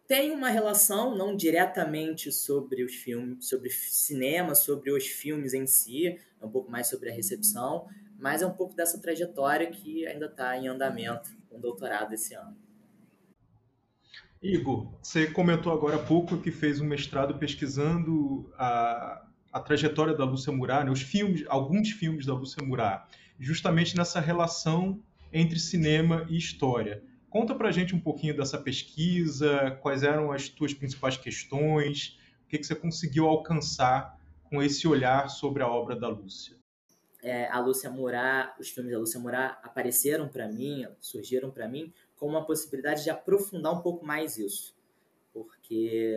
tem 0.08 0.32
uma 0.32 0.48
relação, 0.48 1.14
não 1.14 1.36
diretamente 1.36 2.32
sobre 2.32 2.82
os 2.82 2.94
filmes, 2.94 3.46
sobre 3.46 3.70
cinema, 3.70 4.54
sobre 4.54 4.90
os 4.90 5.06
filmes 5.06 5.52
em 5.52 5.66
si, 5.66 6.18
é 6.40 6.44
um 6.44 6.50
pouco 6.50 6.70
mais 6.70 6.88
sobre 6.88 7.10
a 7.10 7.14
recepção, 7.14 7.86
mas 8.18 8.40
é 8.40 8.46
um 8.46 8.54
pouco 8.54 8.74
dessa 8.74 9.00
trajetória 9.00 9.70
que 9.70 10.06
ainda 10.06 10.26
está 10.26 10.56
em 10.56 10.68
andamento 10.68 11.30
com 11.50 11.58
o 11.58 11.60
doutorado 11.60 12.14
esse 12.14 12.34
ano. 12.34 12.56
Igor, 14.42 14.92
você 15.02 15.26
comentou 15.26 15.72
agora 15.72 15.96
há 15.96 16.02
pouco 16.02 16.38
que 16.38 16.50
fez 16.50 16.80
um 16.80 16.86
mestrado 16.86 17.38
pesquisando 17.38 18.50
a, 18.56 19.25
a 19.56 19.60
trajetória 19.60 20.14
da 20.14 20.22
Lúcia 20.22 20.52
Murat, 20.52 20.84
né, 20.84 20.90
os 20.90 21.00
filmes, 21.00 21.42
alguns 21.48 21.90
filmes 21.90 22.26
da 22.26 22.34
Lúcia 22.34 22.62
Murat, 22.62 23.08
justamente 23.40 23.96
nessa 23.96 24.20
relação 24.20 25.02
entre 25.32 25.58
cinema 25.58 26.26
e 26.28 26.36
história. 26.36 27.02
Conta 27.30 27.54
para 27.54 27.70
a 27.70 27.72
gente 27.72 27.94
um 27.94 28.00
pouquinho 28.00 28.36
dessa 28.36 28.58
pesquisa, 28.58 29.70
quais 29.80 30.02
eram 30.02 30.30
as 30.30 30.50
tuas 30.50 30.74
principais 30.74 31.16
questões, 31.16 32.18
o 32.44 32.48
que, 32.48 32.58
que 32.58 32.66
você 32.66 32.74
conseguiu 32.74 33.26
alcançar 33.26 34.20
com 34.44 34.62
esse 34.62 34.86
olhar 34.86 35.30
sobre 35.30 35.62
a 35.62 35.68
obra 35.68 35.96
da 35.96 36.08
Lúcia. 36.08 36.54
É, 37.22 37.48
a 37.48 37.58
Lúcia 37.58 37.88
Morar, 37.88 38.54
os 38.60 38.68
filmes 38.68 38.92
da 38.92 38.98
Lúcia 38.98 39.18
Morar 39.18 39.58
apareceram 39.62 40.28
para 40.28 40.46
mim, 40.48 40.86
surgiram 41.00 41.50
para 41.50 41.66
mim 41.66 41.94
como 42.14 42.32
uma 42.32 42.44
possibilidade 42.44 43.04
de 43.04 43.08
aprofundar 43.08 43.72
um 43.72 43.80
pouco 43.80 44.04
mais 44.04 44.36
isso, 44.36 44.76
porque 45.32 46.14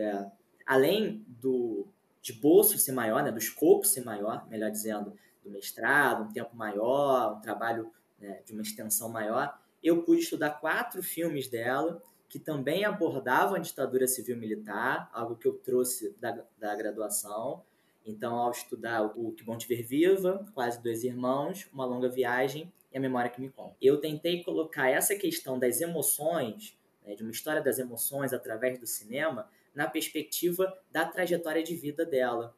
além 0.66 1.24
do 1.26 1.90
de 2.22 2.32
bolso 2.32 2.78
ser 2.78 2.92
maior, 2.92 3.22
né, 3.22 3.32
do 3.32 3.38
escopo 3.38 3.86
ser 3.86 4.04
maior, 4.04 4.46
melhor 4.48 4.70
dizendo, 4.70 5.14
do 5.42 5.50
mestrado, 5.50 6.24
um 6.24 6.32
tempo 6.32 6.54
maior, 6.54 7.36
um 7.38 7.40
trabalho 7.40 7.90
né, 8.18 8.42
de 8.44 8.52
uma 8.52 8.62
extensão 8.62 9.08
maior, 9.08 9.58
eu 9.82 10.02
pude 10.02 10.22
estudar 10.22 10.50
quatro 10.60 11.02
filmes 11.02 11.48
dela 11.48 12.02
que 12.28 12.38
também 12.38 12.84
abordavam 12.84 13.56
a 13.56 13.58
ditadura 13.58 14.06
civil-militar, 14.06 15.10
algo 15.12 15.34
que 15.34 15.48
eu 15.48 15.54
trouxe 15.54 16.14
da, 16.20 16.44
da 16.58 16.76
graduação. 16.76 17.64
Então, 18.06 18.36
ao 18.36 18.52
estudar 18.52 19.02
o 19.02 19.32
Que 19.32 19.42
Bom 19.42 19.58
Te 19.58 19.66
Ver 19.66 19.82
Viva, 19.82 20.46
Quase 20.54 20.80
Dois 20.80 21.02
Irmãos, 21.02 21.68
Uma 21.72 21.84
Longa 21.84 22.08
Viagem 22.08 22.72
e 22.92 22.96
A 22.96 23.00
Memória 23.00 23.30
Que 23.30 23.40
Me 23.40 23.50
Conta. 23.50 23.74
Eu 23.82 24.00
tentei 24.00 24.44
colocar 24.44 24.88
essa 24.88 25.16
questão 25.16 25.58
das 25.58 25.80
emoções, 25.80 26.78
né, 27.04 27.16
de 27.16 27.22
uma 27.22 27.32
história 27.32 27.60
das 27.60 27.80
emoções 27.80 28.32
através 28.32 28.78
do 28.78 28.86
cinema, 28.86 29.48
na 29.74 29.86
perspectiva 29.86 30.72
da 30.90 31.04
trajetória 31.04 31.62
de 31.62 31.74
vida 31.76 32.04
dela, 32.04 32.56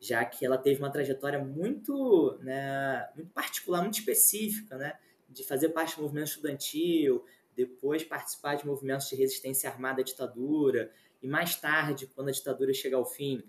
já 0.00 0.24
que 0.24 0.44
ela 0.44 0.58
teve 0.58 0.80
uma 0.80 0.90
trajetória 0.90 1.38
muito, 1.38 2.36
né, 2.42 3.08
muito 3.14 3.30
particular, 3.30 3.82
muito 3.82 3.98
específica, 3.98 4.76
né? 4.76 4.98
de 5.28 5.44
fazer 5.44 5.70
parte 5.70 5.96
do 5.96 6.02
movimento 6.02 6.28
estudantil, 6.28 7.24
depois 7.56 8.02
participar 8.02 8.56
de 8.56 8.66
movimentos 8.66 9.08
de 9.08 9.16
resistência 9.16 9.70
armada 9.70 10.00
à 10.00 10.04
ditadura, 10.04 10.92
e 11.22 11.28
mais 11.28 11.56
tarde, 11.56 12.06
quando 12.08 12.28
a 12.28 12.32
ditadura 12.32 12.74
chega 12.74 12.96
ao 12.96 13.06
fim, 13.06 13.42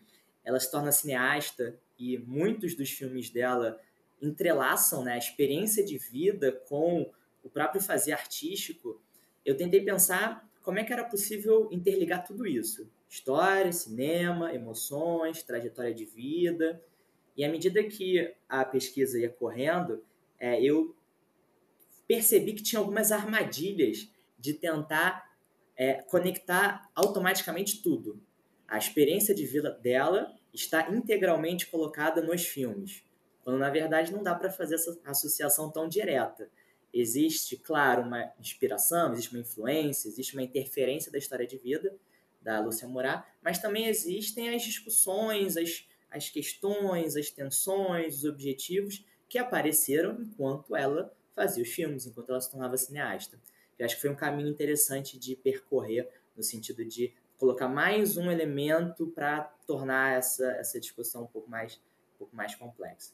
ela 0.43 0.59
se 0.59 0.69
torna 0.69 0.91
cineasta 0.91 1.79
e 1.97 2.17
muitos 2.19 2.75
dos 2.75 2.91
filmes 2.91 3.29
dela 3.29 3.79
entrelaçam 4.21 5.03
né, 5.03 5.13
a 5.13 5.17
experiência 5.17 5.83
de 5.83 5.97
vida 5.97 6.51
com 6.51 7.11
o 7.43 7.49
próprio 7.49 7.81
fazer 7.81 8.13
artístico. 8.13 9.01
Eu 9.43 9.57
tentei 9.57 9.83
pensar 9.83 10.47
como 10.63 10.79
é 10.79 10.83
que 10.83 10.93
era 10.93 11.03
possível 11.03 11.67
interligar 11.71 12.25
tudo 12.25 12.47
isso: 12.47 12.89
história, 13.07 13.71
cinema, 13.71 14.53
emoções, 14.55 15.43
trajetória 15.43 15.93
de 15.93 16.05
vida. 16.05 16.81
E 17.35 17.43
à 17.43 17.49
medida 17.49 17.83
que 17.83 18.33
a 18.47 18.63
pesquisa 18.63 19.19
ia 19.19 19.29
correndo, 19.29 20.03
é, 20.39 20.61
eu 20.61 20.95
percebi 22.07 22.53
que 22.53 22.63
tinha 22.63 22.79
algumas 22.79 23.11
armadilhas 23.11 24.09
de 24.37 24.53
tentar 24.53 25.31
é, 25.75 25.95
conectar 26.03 26.89
automaticamente 26.95 27.81
tudo. 27.81 28.21
A 28.67 28.77
experiência 28.77 29.33
de 29.33 29.45
vida 29.45 29.71
dela 29.71 30.31
está 30.53 30.91
integralmente 30.91 31.67
colocada 31.67 32.21
nos 32.21 32.45
filmes, 32.45 33.03
quando 33.43 33.57
na 33.57 33.69
verdade 33.69 34.11
não 34.11 34.21
dá 34.21 34.35
para 34.35 34.51
fazer 34.51 34.75
essa 34.75 34.99
associação 35.05 35.71
tão 35.71 35.87
direta. 35.87 36.49
Existe, 36.93 37.57
claro, 37.57 38.03
uma 38.03 38.31
inspiração, 38.39 39.13
existe 39.13 39.31
uma 39.31 39.41
influência, 39.41 40.07
existe 40.07 40.33
uma 40.33 40.43
interferência 40.43 41.11
da 41.11 41.17
história 41.17 41.47
de 41.47 41.57
vida 41.57 41.95
da 42.41 42.59
Lúcia 42.59 42.87
Morar, 42.87 43.27
mas 43.41 43.59
também 43.59 43.87
existem 43.87 44.53
as 44.53 44.61
discussões, 44.61 45.57
as, 45.57 45.87
as 46.11 46.29
questões, 46.29 47.15
as 47.15 47.29
tensões, 47.29 48.17
os 48.17 48.25
objetivos 48.25 49.03
que 49.29 49.37
apareceram 49.37 50.21
enquanto 50.21 50.75
ela 50.75 51.11
fazia 51.33 51.63
os 51.63 51.69
filmes, 51.69 52.05
enquanto 52.05 52.29
ela 52.29 52.41
se 52.41 52.51
tornava 52.51 52.77
cineasta. 52.77 53.39
Eu 53.79 53.85
acho 53.85 53.95
que 53.95 54.01
foi 54.01 54.09
um 54.11 54.15
caminho 54.15 54.49
interessante 54.49 55.17
de 55.17 55.35
percorrer, 55.35 56.07
no 56.35 56.43
sentido 56.43 56.85
de 56.85 57.13
colocar 57.37 57.67
mais 57.67 58.17
um 58.17 58.31
elemento 58.31 59.07
para 59.07 59.41
tornar 59.65 60.17
essa, 60.17 60.45
essa 60.51 60.79
discussão 60.79 61.23
um 61.23 61.27
pouco 61.27 61.49
mais, 61.49 61.75
um 62.15 62.17
pouco 62.19 62.35
mais 62.35 62.55
complexa. 62.55 63.13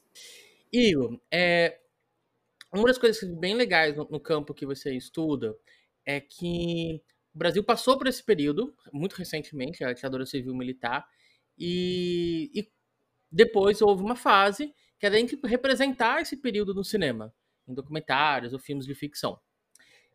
Igor, 0.72 1.20
é, 1.32 1.80
uma 2.72 2.88
das 2.88 2.98
coisas 2.98 3.24
bem 3.38 3.56
legais 3.56 3.96
no, 3.96 4.08
no 4.10 4.20
campo 4.20 4.54
que 4.54 4.66
você 4.66 4.94
estuda 4.96 5.56
é 6.06 6.20
que 6.20 7.02
o 7.34 7.38
Brasil 7.38 7.64
passou 7.64 7.98
por 7.98 8.08
esse 8.08 8.24
período, 8.24 8.76
muito 8.92 9.16
recentemente, 9.16 9.84
a 9.84 9.94
ditadura 9.94 10.26
civil-militar, 10.26 11.08
e, 11.58 12.50
e, 12.54 12.72
depois 13.32 13.82
houve 13.82 14.04
uma 14.04 14.16
fase 14.16 14.74
que 14.98 15.06
era 15.06 15.22
de 15.22 15.40
representar 15.44 16.22
esse 16.22 16.38
período 16.38 16.74
no 16.74 16.84
cinema 16.84 17.34
em 17.68 17.74
documentários 17.74 18.54
ou 18.54 18.60
filmes 18.60 18.86
de 18.86 18.96
ficção. 18.96 19.40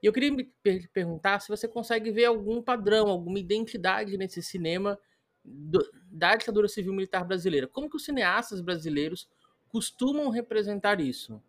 E 0.02 0.06
eu 0.06 0.12
queria 0.12 0.32
me 0.32 0.44
perguntar 0.92 1.40
se 1.40 1.48
você 1.48 1.66
consegue 1.66 2.10
ver 2.10 2.26
algum 2.26 2.60
padrão, 2.60 3.08
alguma 3.08 3.38
identidade 3.38 4.18
nesse 4.18 4.42
cinema 4.42 4.98
do, 5.42 5.78
da 6.10 6.36
ditadura 6.36 6.68
civil 6.68 6.92
militar 6.92 7.24
brasileira. 7.24 7.66
Como 7.68 7.88
que 7.88 7.96
os 7.96 8.04
cineastas 8.04 8.60
brasileiros 8.60 9.28
costumam 9.68 10.28
representar 10.28 11.00
isso? 11.00 11.40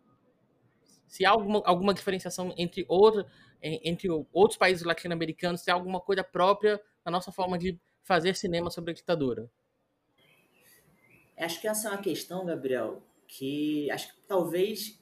Se 1.06 1.24
há 1.24 1.30
alguma, 1.30 1.62
alguma 1.64 1.94
diferenciação 1.94 2.52
entre, 2.56 2.84
outra, 2.88 3.26
entre 3.62 4.08
outros 4.32 4.58
países 4.58 4.84
latino-americanos, 4.84 5.60
se 5.60 5.70
há 5.70 5.74
alguma 5.74 6.00
coisa 6.00 6.24
própria 6.24 6.80
na 7.04 7.10
nossa 7.10 7.30
forma 7.30 7.58
de 7.58 7.78
fazer 8.02 8.36
cinema 8.36 8.70
sobre 8.70 8.90
a 8.90 8.94
ditadura? 8.94 9.50
Acho 11.36 11.60
que 11.60 11.68
essa 11.68 11.88
é 11.88 11.90
uma 11.90 12.00
questão, 12.00 12.46
Gabriel, 12.46 13.02
que 13.28 13.90
acho 13.90 14.14
que 14.14 14.20
talvez 14.26 14.98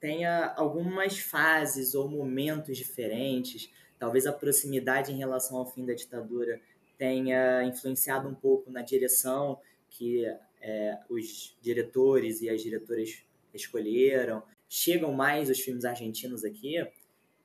tenha 0.00 0.54
algumas 0.56 1.18
fases 1.18 1.94
ou 1.94 2.08
momentos 2.08 2.76
diferentes. 2.76 3.70
Talvez 3.98 4.26
a 4.26 4.32
proximidade 4.32 5.12
em 5.12 5.18
relação 5.18 5.56
ao 5.58 5.66
fim 5.66 5.84
da 5.84 5.94
ditadura 5.94 6.60
tenha 6.96 7.62
influenciado 7.64 8.28
um 8.28 8.34
pouco 8.34 8.70
na 8.70 8.82
direção 8.82 9.60
que 9.88 10.24
é, 10.60 10.98
os 11.08 11.56
diretores 11.60 12.42
e 12.42 12.50
as 12.50 12.60
diretoras 12.60 13.22
escolheram. 13.54 14.42
Chegam 14.68 15.12
mais 15.12 15.48
os 15.48 15.60
filmes 15.60 15.84
argentinos 15.84 16.44
aqui. 16.44 16.76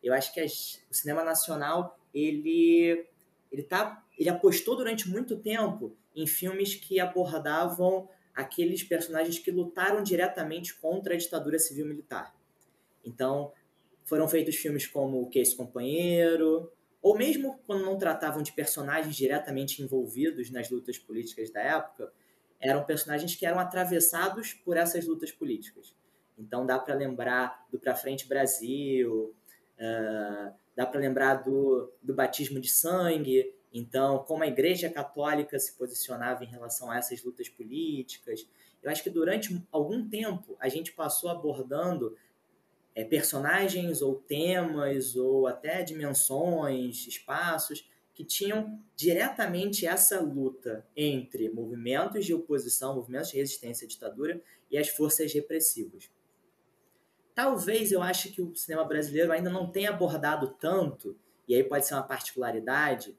Eu 0.01 0.13
acho 0.13 0.33
que 0.33 0.39
as, 0.39 0.81
o 0.89 0.93
cinema 0.93 1.23
nacional 1.23 1.97
ele 2.13 3.07
ele 3.51 3.63
tá 3.63 4.03
ele 4.17 4.29
apostou 4.29 4.75
durante 4.75 5.09
muito 5.09 5.37
tempo 5.37 5.95
em 6.15 6.27
filmes 6.27 6.75
que 6.75 6.99
abordavam 6.99 8.09
aqueles 8.33 8.83
personagens 8.83 9.39
que 9.39 9.51
lutaram 9.51 10.03
diretamente 10.03 10.75
contra 10.75 11.13
a 11.13 11.17
ditadura 11.17 11.59
civil 11.59 11.85
militar. 11.85 12.35
Então, 13.05 13.51
foram 14.03 14.27
feitos 14.27 14.55
filmes 14.55 14.87
como 14.87 15.21
O 15.21 15.29
Que 15.29 15.43
Companheiro, 15.55 16.71
ou 17.01 17.17
mesmo 17.17 17.59
quando 17.65 17.83
não 17.83 17.97
tratavam 17.97 18.41
de 18.41 18.53
personagens 18.53 19.15
diretamente 19.15 19.81
envolvidos 19.81 20.49
nas 20.49 20.69
lutas 20.69 20.97
políticas 20.97 21.51
da 21.51 21.61
época, 21.61 22.11
eram 22.59 22.85
personagens 22.85 23.35
que 23.35 23.45
eram 23.45 23.59
atravessados 23.59 24.53
por 24.53 24.77
essas 24.77 25.05
lutas 25.05 25.31
políticas. 25.31 25.93
Então 26.37 26.65
dá 26.65 26.79
para 26.79 26.95
lembrar 26.95 27.65
do 27.71 27.79
Pra 27.79 27.95
Frente 27.95 28.27
Brasil, 28.27 29.33
uh, 29.77 30.53
dá 30.75 30.85
para 30.85 30.99
lembrar 30.99 31.35
do, 31.35 31.91
do 32.01 32.13
batismo 32.13 32.59
de 32.59 32.69
sangue, 32.69 33.53
então 33.73 34.19
como 34.19 34.43
a 34.43 34.47
Igreja 34.47 34.89
Católica 34.89 35.57
se 35.59 35.73
posicionava 35.73 36.43
em 36.43 36.47
relação 36.47 36.91
a 36.91 36.97
essas 36.97 37.23
lutas 37.23 37.49
políticas. 37.49 38.47
Eu 38.81 38.91
acho 38.91 39.03
que 39.03 39.09
durante 39.09 39.61
algum 39.71 40.07
tempo 40.07 40.57
a 40.59 40.67
gente 40.67 40.91
passou 40.91 41.29
abordando 41.29 42.15
é, 42.95 43.03
personagens 43.03 44.01
ou 44.01 44.15
temas 44.15 45.15
ou 45.15 45.47
até 45.47 45.81
dimensões, 45.83 47.07
espaços 47.07 47.87
que 48.13 48.23
tinham 48.23 48.79
diretamente 48.95 49.87
essa 49.87 50.19
luta 50.19 50.85
entre 50.95 51.49
movimentos 51.49 52.25
de 52.25 52.33
oposição, 52.33 52.95
movimentos 52.95 53.31
de 53.31 53.37
resistência 53.37 53.85
à 53.85 53.87
ditadura 53.87 54.39
e 54.69 54.77
as 54.77 54.89
forças 54.89 55.33
repressivas. 55.33 56.09
Talvez 57.35 57.91
eu 57.91 58.01
ache 58.01 58.29
que 58.29 58.41
o 58.41 58.55
cinema 58.55 58.83
brasileiro 58.83 59.31
ainda 59.31 59.49
não 59.49 59.69
tenha 59.69 59.89
abordado 59.89 60.55
tanto, 60.59 61.17
e 61.47 61.55
aí 61.55 61.63
pode 61.63 61.85
ser 61.85 61.95
uma 61.95 62.03
particularidade, 62.03 63.17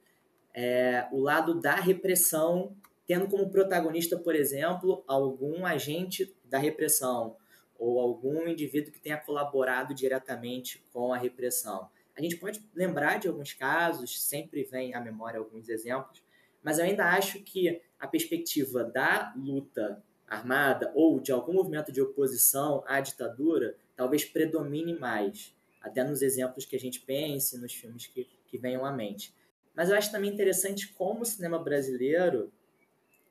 é, 0.54 1.08
o 1.10 1.18
lado 1.18 1.60
da 1.60 1.74
repressão, 1.74 2.76
tendo 3.06 3.26
como 3.26 3.50
protagonista, 3.50 4.16
por 4.16 4.34
exemplo, 4.34 5.02
algum 5.06 5.66
agente 5.66 6.34
da 6.44 6.58
repressão, 6.58 7.36
ou 7.76 7.98
algum 8.00 8.46
indivíduo 8.46 8.92
que 8.92 9.00
tenha 9.00 9.16
colaborado 9.16 9.92
diretamente 9.92 10.82
com 10.92 11.12
a 11.12 11.18
repressão. 11.18 11.90
A 12.16 12.22
gente 12.22 12.36
pode 12.36 12.64
lembrar 12.74 13.18
de 13.18 13.26
alguns 13.26 13.52
casos, 13.52 14.22
sempre 14.22 14.62
vem 14.62 14.94
à 14.94 15.00
memória 15.00 15.40
alguns 15.40 15.68
exemplos, 15.68 16.22
mas 16.62 16.78
eu 16.78 16.84
ainda 16.84 17.10
acho 17.10 17.42
que 17.42 17.82
a 17.98 18.06
perspectiva 18.06 18.84
da 18.84 19.34
luta 19.36 20.02
armada 20.26 20.92
ou 20.94 21.20
de 21.20 21.32
algum 21.32 21.52
movimento 21.52 21.92
de 21.92 22.00
oposição 22.00 22.82
à 22.86 23.00
ditadura 23.00 23.76
talvez 23.96 24.24
predomine 24.24 24.98
mais, 24.98 25.54
até 25.80 26.02
nos 26.02 26.22
exemplos 26.22 26.64
que 26.64 26.76
a 26.76 26.80
gente 26.80 27.00
pense, 27.00 27.58
nos 27.58 27.74
filmes 27.74 28.06
que, 28.06 28.26
que 28.46 28.58
venham 28.58 28.84
à 28.84 28.92
mente. 28.92 29.34
Mas 29.74 29.90
eu 29.90 29.96
acho 29.96 30.10
também 30.10 30.32
interessante 30.32 30.88
como 30.88 31.22
o 31.22 31.26
cinema 31.26 31.58
brasileiro 31.58 32.52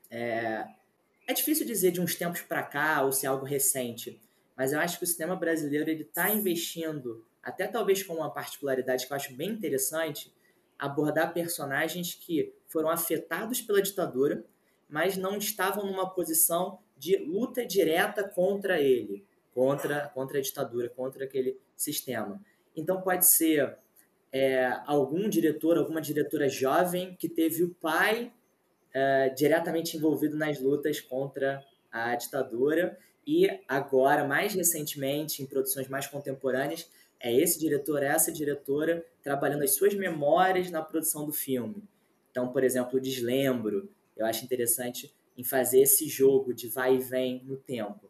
é, 0.10 0.68
é 1.28 1.34
difícil 1.34 1.66
dizer 1.66 1.92
de 1.92 2.02
uns 2.02 2.16
tempos 2.16 2.42
para 2.42 2.62
cá 2.62 3.02
ou 3.04 3.12
se 3.12 3.26
é 3.26 3.30
algo 3.30 3.46
recente, 3.46 4.22
mas 4.56 4.74
eu 4.74 4.80
acho 4.80 4.98
que 4.98 5.04
o 5.04 5.08
cinema 5.08 5.36
brasileiro 5.36 5.90
ele 5.90 6.04
está 6.04 6.30
investindo, 6.30 7.26
até 7.42 7.68
talvez 7.68 8.04
com 8.04 8.14
uma 8.14 8.30
particularidade 8.30 9.08
que 9.08 9.14
eu 9.14 9.18
acho 9.18 9.34
bem 9.34 9.50
interessante, 9.50 10.32
abordar 10.78 11.34
personagens 11.34 12.14
que 12.14 12.54
foram 12.68 12.90
afetados 12.90 13.62
pela 13.62 13.82
ditadura, 13.82 14.46
mas 14.90 15.18
não 15.18 15.38
estavam 15.38 15.86
numa 15.86 16.14
posição 16.14 16.80
de 16.98 17.18
luta 17.18 17.66
direta 17.66 18.24
contra 18.24 18.80
ele, 18.80 19.26
contra, 19.54 20.10
contra 20.10 20.40
a 20.40 20.42
ditadura, 20.42 20.90
contra 20.90 21.26
aquele 21.26 21.58
sistema. 21.76 22.42
Então 22.76 23.02
pode 23.02 23.28
ser 23.28 23.78
é, 24.32 24.66
algum 24.86 25.30
diretor, 25.30 25.78
alguma 25.78 26.02
diretora 26.02 26.50
jovem 26.50 27.16
que 27.16 27.30
teve 27.30 27.64
o 27.64 27.70
pai 27.76 28.34
é, 28.94 29.30
diretamente 29.30 29.96
envolvido 29.96 30.36
nas 30.36 30.60
lutas 30.60 31.00
contra 31.00 31.64
a 31.92 32.16
ditadura 32.16 32.98
e 33.26 33.48
agora, 33.68 34.28
mais 34.28 34.54
recentemente, 34.54 35.42
em 35.42 35.46
produções 35.46 35.88
mais 35.88 36.08
contemporâneas, 36.08 36.90
é 37.20 37.34
esse 37.34 37.58
diretor, 37.58 38.04
essa 38.04 38.32
diretora, 38.32 39.06
trabalhando 39.22 39.64
as 39.64 39.76
suas 39.76 39.94
memórias 39.94 40.70
na 40.70 40.82
produção 40.82 41.26
do 41.26 41.32
filme. 41.32 41.84
Então, 42.30 42.52
por 42.52 42.64
exemplo, 42.64 42.98
o 42.98 43.02
Deslembro, 43.02 43.90
eu 44.18 44.26
acho 44.26 44.44
interessante 44.44 45.14
em 45.38 45.44
fazer 45.44 45.82
esse 45.82 46.08
jogo 46.08 46.54
de 46.54 46.68
vai 46.68 46.96
e 46.96 47.00
vem 47.00 47.42
no 47.46 47.56
tempo. 47.56 48.10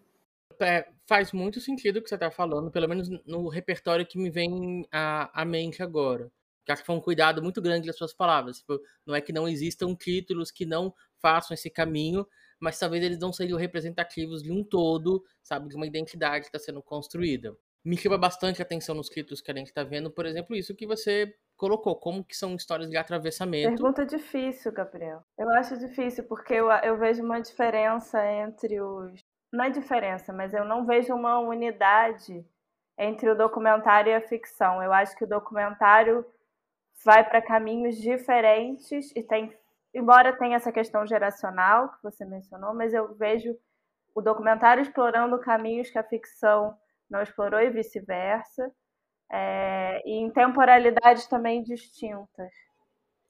É, 0.62 0.88
faz 1.08 1.32
muito 1.32 1.60
sentido 1.60 1.98
o 1.98 2.02
que 2.02 2.10
você 2.10 2.16
está 2.16 2.32
falando, 2.32 2.72
pelo 2.72 2.88
menos 2.88 3.10
no 3.26 3.48
repertório 3.48 4.06
que 4.06 4.18
me 4.18 4.30
vem 4.30 4.86
à, 4.92 5.42
à 5.42 5.46
mente 5.46 5.82
agora. 5.82 6.32
Que 6.66 6.72
acho 6.72 6.82
que 6.82 6.86
foi 6.86 6.96
um 6.96 7.02
cuidado 7.02 7.42
muito 7.44 7.62
grande 7.62 7.88
das 7.88 7.98
suas 7.98 8.14
palavras. 8.14 8.60
Tipo, 8.60 8.80
não 9.06 9.14
é 9.14 9.22
que 9.22 9.34
não 9.34 9.48
existam 9.48 9.94
títulos 9.96 10.50
que 10.52 10.66
não 10.66 10.94
façam 11.22 11.54
esse 11.54 11.70
caminho, 11.70 12.26
mas 12.60 12.80
talvez 12.80 13.04
eles 13.04 13.20
não 13.20 13.34
sejam 13.34 13.58
representativos 13.58 14.42
de 14.42 14.52
um 14.52 14.64
todo, 14.64 15.24
sabe, 15.44 15.68
de 15.68 15.76
uma 15.76 15.86
identidade 15.86 16.42
que 16.42 16.56
está 16.56 16.60
sendo 16.60 16.82
construída. 16.82 17.54
Me 17.86 17.98
chama 17.98 18.18
bastante 18.18 18.62
atenção 18.62 18.96
nos 18.96 19.10
títulos 19.10 19.42
que 19.42 19.52
a 19.52 19.54
gente 19.54 19.68
está 19.68 19.84
vendo, 19.84 20.10
por 20.10 20.26
exemplo, 20.26 20.56
isso 20.56 20.74
que 20.74 20.88
você 20.88 21.36
colocou, 21.58 21.98
como 21.98 22.24
que 22.24 22.36
são 22.36 22.56
histórias 22.56 22.90
de 22.90 22.96
atravessamento. 22.96 23.76
Pergunta 23.76 24.06
difícil, 24.06 24.72
Gabriel. 24.72 25.22
Eu 25.38 25.50
acho 25.50 25.78
difícil, 25.78 26.24
porque 26.24 26.54
eu, 26.54 26.70
eu 26.72 26.98
vejo 26.98 27.22
uma 27.22 27.42
diferença 27.42 28.26
entre 28.26 28.80
os... 28.82 29.20
Não 29.54 29.66
é 29.66 29.70
diferença, 29.70 30.34
mas 30.34 30.52
eu 30.52 30.66
não 30.66 30.84
vejo 30.84 31.14
uma 31.14 31.38
unidade 31.38 32.44
entre 32.98 33.30
o 33.30 33.36
documentário 33.36 34.10
e 34.10 34.16
a 34.16 34.22
ficção. 34.22 34.82
Eu 34.82 34.92
acho 34.92 35.16
que 35.16 35.26
o 35.26 35.28
documentário 35.28 36.26
vai 37.06 37.24
para 37.24 37.40
caminhos 37.40 37.98
diferentes 37.98 39.12
e 39.16 39.22
tem 39.22 39.56
embora 39.94 40.36
tenha 40.36 40.56
essa 40.56 40.72
questão 40.72 41.06
geracional 41.06 41.90
que 41.90 42.02
você 42.02 42.26
mencionou, 42.26 42.74
mas 42.74 42.96
eu 42.96 43.14
vejo 43.14 43.56
o 44.16 44.22
documentário 44.24 44.82
explorando 44.82 45.40
caminhos 45.40 45.92
que 45.92 46.00
a 46.00 46.04
ficção 46.04 46.76
não 47.08 47.22
explorou 47.22 47.60
e 47.60 47.70
vice-versa, 47.70 48.72
é, 49.32 50.02
e 50.04 50.14
em 50.14 50.32
temporalidades 50.32 51.28
também 51.28 51.62
distintas. 51.62 52.52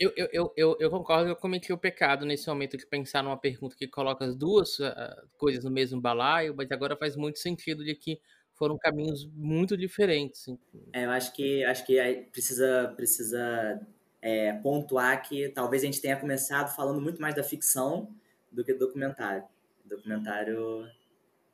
Eu, 0.03 0.29
eu, 0.31 0.53
eu, 0.57 0.77
eu, 0.79 0.89
concordo, 0.89 1.29
eu 1.29 1.35
cometi 1.35 1.71
o 1.71 1.77
pecado 1.77 2.25
nesse 2.25 2.47
momento 2.47 2.77
de 2.77 2.85
pensar 2.85 3.23
numa 3.23 3.37
pergunta 3.37 3.75
que 3.75 3.87
coloca 3.87 4.25
as 4.25 4.35
duas 4.35 4.79
uh, 4.79 5.27
coisas 5.37 5.63
no 5.63 5.71
mesmo 5.71 6.01
balaio, 6.01 6.53
mas 6.55 6.71
agora 6.71 6.95
faz 6.97 7.15
muito 7.15 7.39
sentido 7.39 7.83
de 7.83 7.95
que 7.95 8.19
foram 8.53 8.77
caminhos 8.77 9.25
muito 9.33 9.77
diferentes. 9.77 10.47
É, 10.91 11.05
eu 11.05 11.11
acho 11.11 11.33
que 11.33 11.63
acho 11.63 11.85
que 11.85 12.27
precisa 12.31 12.93
precisa 12.95 13.81
é, 14.21 14.53
pontuar 14.53 15.21
que 15.27 15.49
talvez 15.49 15.83
a 15.83 15.85
gente 15.85 16.01
tenha 16.01 16.17
começado 16.17 16.75
falando 16.75 17.01
muito 17.01 17.21
mais 17.21 17.35
da 17.35 17.43
ficção 17.43 18.13
do 18.51 18.63
que 18.63 18.73
do 18.73 18.79
documentário. 18.79 19.43
O 19.85 19.89
documentário 19.89 20.87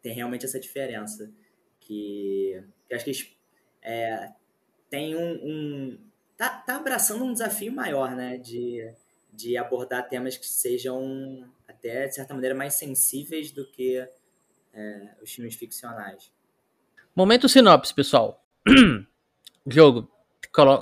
tem 0.02 0.14
realmente 0.14 0.46
essa 0.46 0.60
diferença, 0.60 1.32
que, 1.80 2.64
que 2.88 2.94
acho 2.94 3.06
que 3.06 3.38
é, 3.82 4.32
tem 4.90 5.16
um, 5.16 5.34
um 5.44 6.09
tá, 6.40 6.50
tá 6.50 6.78
abraçando 6.78 7.26
um 7.26 7.34
desafio 7.34 7.72
maior, 7.72 8.16
né, 8.16 8.38
de, 8.38 8.90
de 9.32 9.58
abordar 9.58 10.08
temas 10.08 10.38
que 10.38 10.48
sejam 10.48 11.46
até 11.68 12.08
de 12.08 12.16
certa 12.16 12.34
maneira 12.34 12.56
mais 12.56 12.76
sensíveis 12.76 13.52
do 13.52 13.70
que 13.70 14.08
é, 14.74 15.10
os 15.22 15.32
filmes 15.34 15.56
ficcionais. 15.56 16.32
Momento 17.14 17.50
sinopse, 17.50 17.94
pessoal. 17.94 18.42
Jogo, 19.68 20.10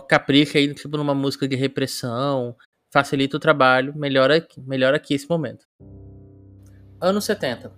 capricha 0.08 0.60
aí 0.60 0.72
tipo 0.76 0.96
numa 0.96 1.16
música 1.16 1.48
de 1.48 1.56
repressão, 1.56 2.56
facilita 2.92 3.38
o 3.38 3.40
trabalho, 3.40 3.98
melhora 3.98 4.38
aqui, 4.38 4.62
melhora 4.62 4.98
aqui 4.98 5.16
esse 5.16 5.28
momento. 5.28 5.66
Anos 7.02 7.26
70. 7.26 7.74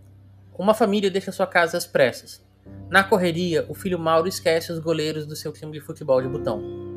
Uma 0.58 0.74
família 0.74 1.10
deixa 1.10 1.32
sua 1.32 1.48
casa 1.48 1.78
às 1.78 1.88
pressas. 1.88 2.46
Na 2.90 3.06
correria, 3.06 3.66
o 3.70 3.74
filho 3.74 3.98
Mauro 3.98 4.28
esquece 4.28 4.70
os 4.74 4.80
goleiros 4.80 5.26
do 5.26 5.36
seu 5.36 5.54
time 5.54 5.72
de 5.72 5.80
futebol 5.80 6.22
de 6.22 6.28
botão. 6.28 6.89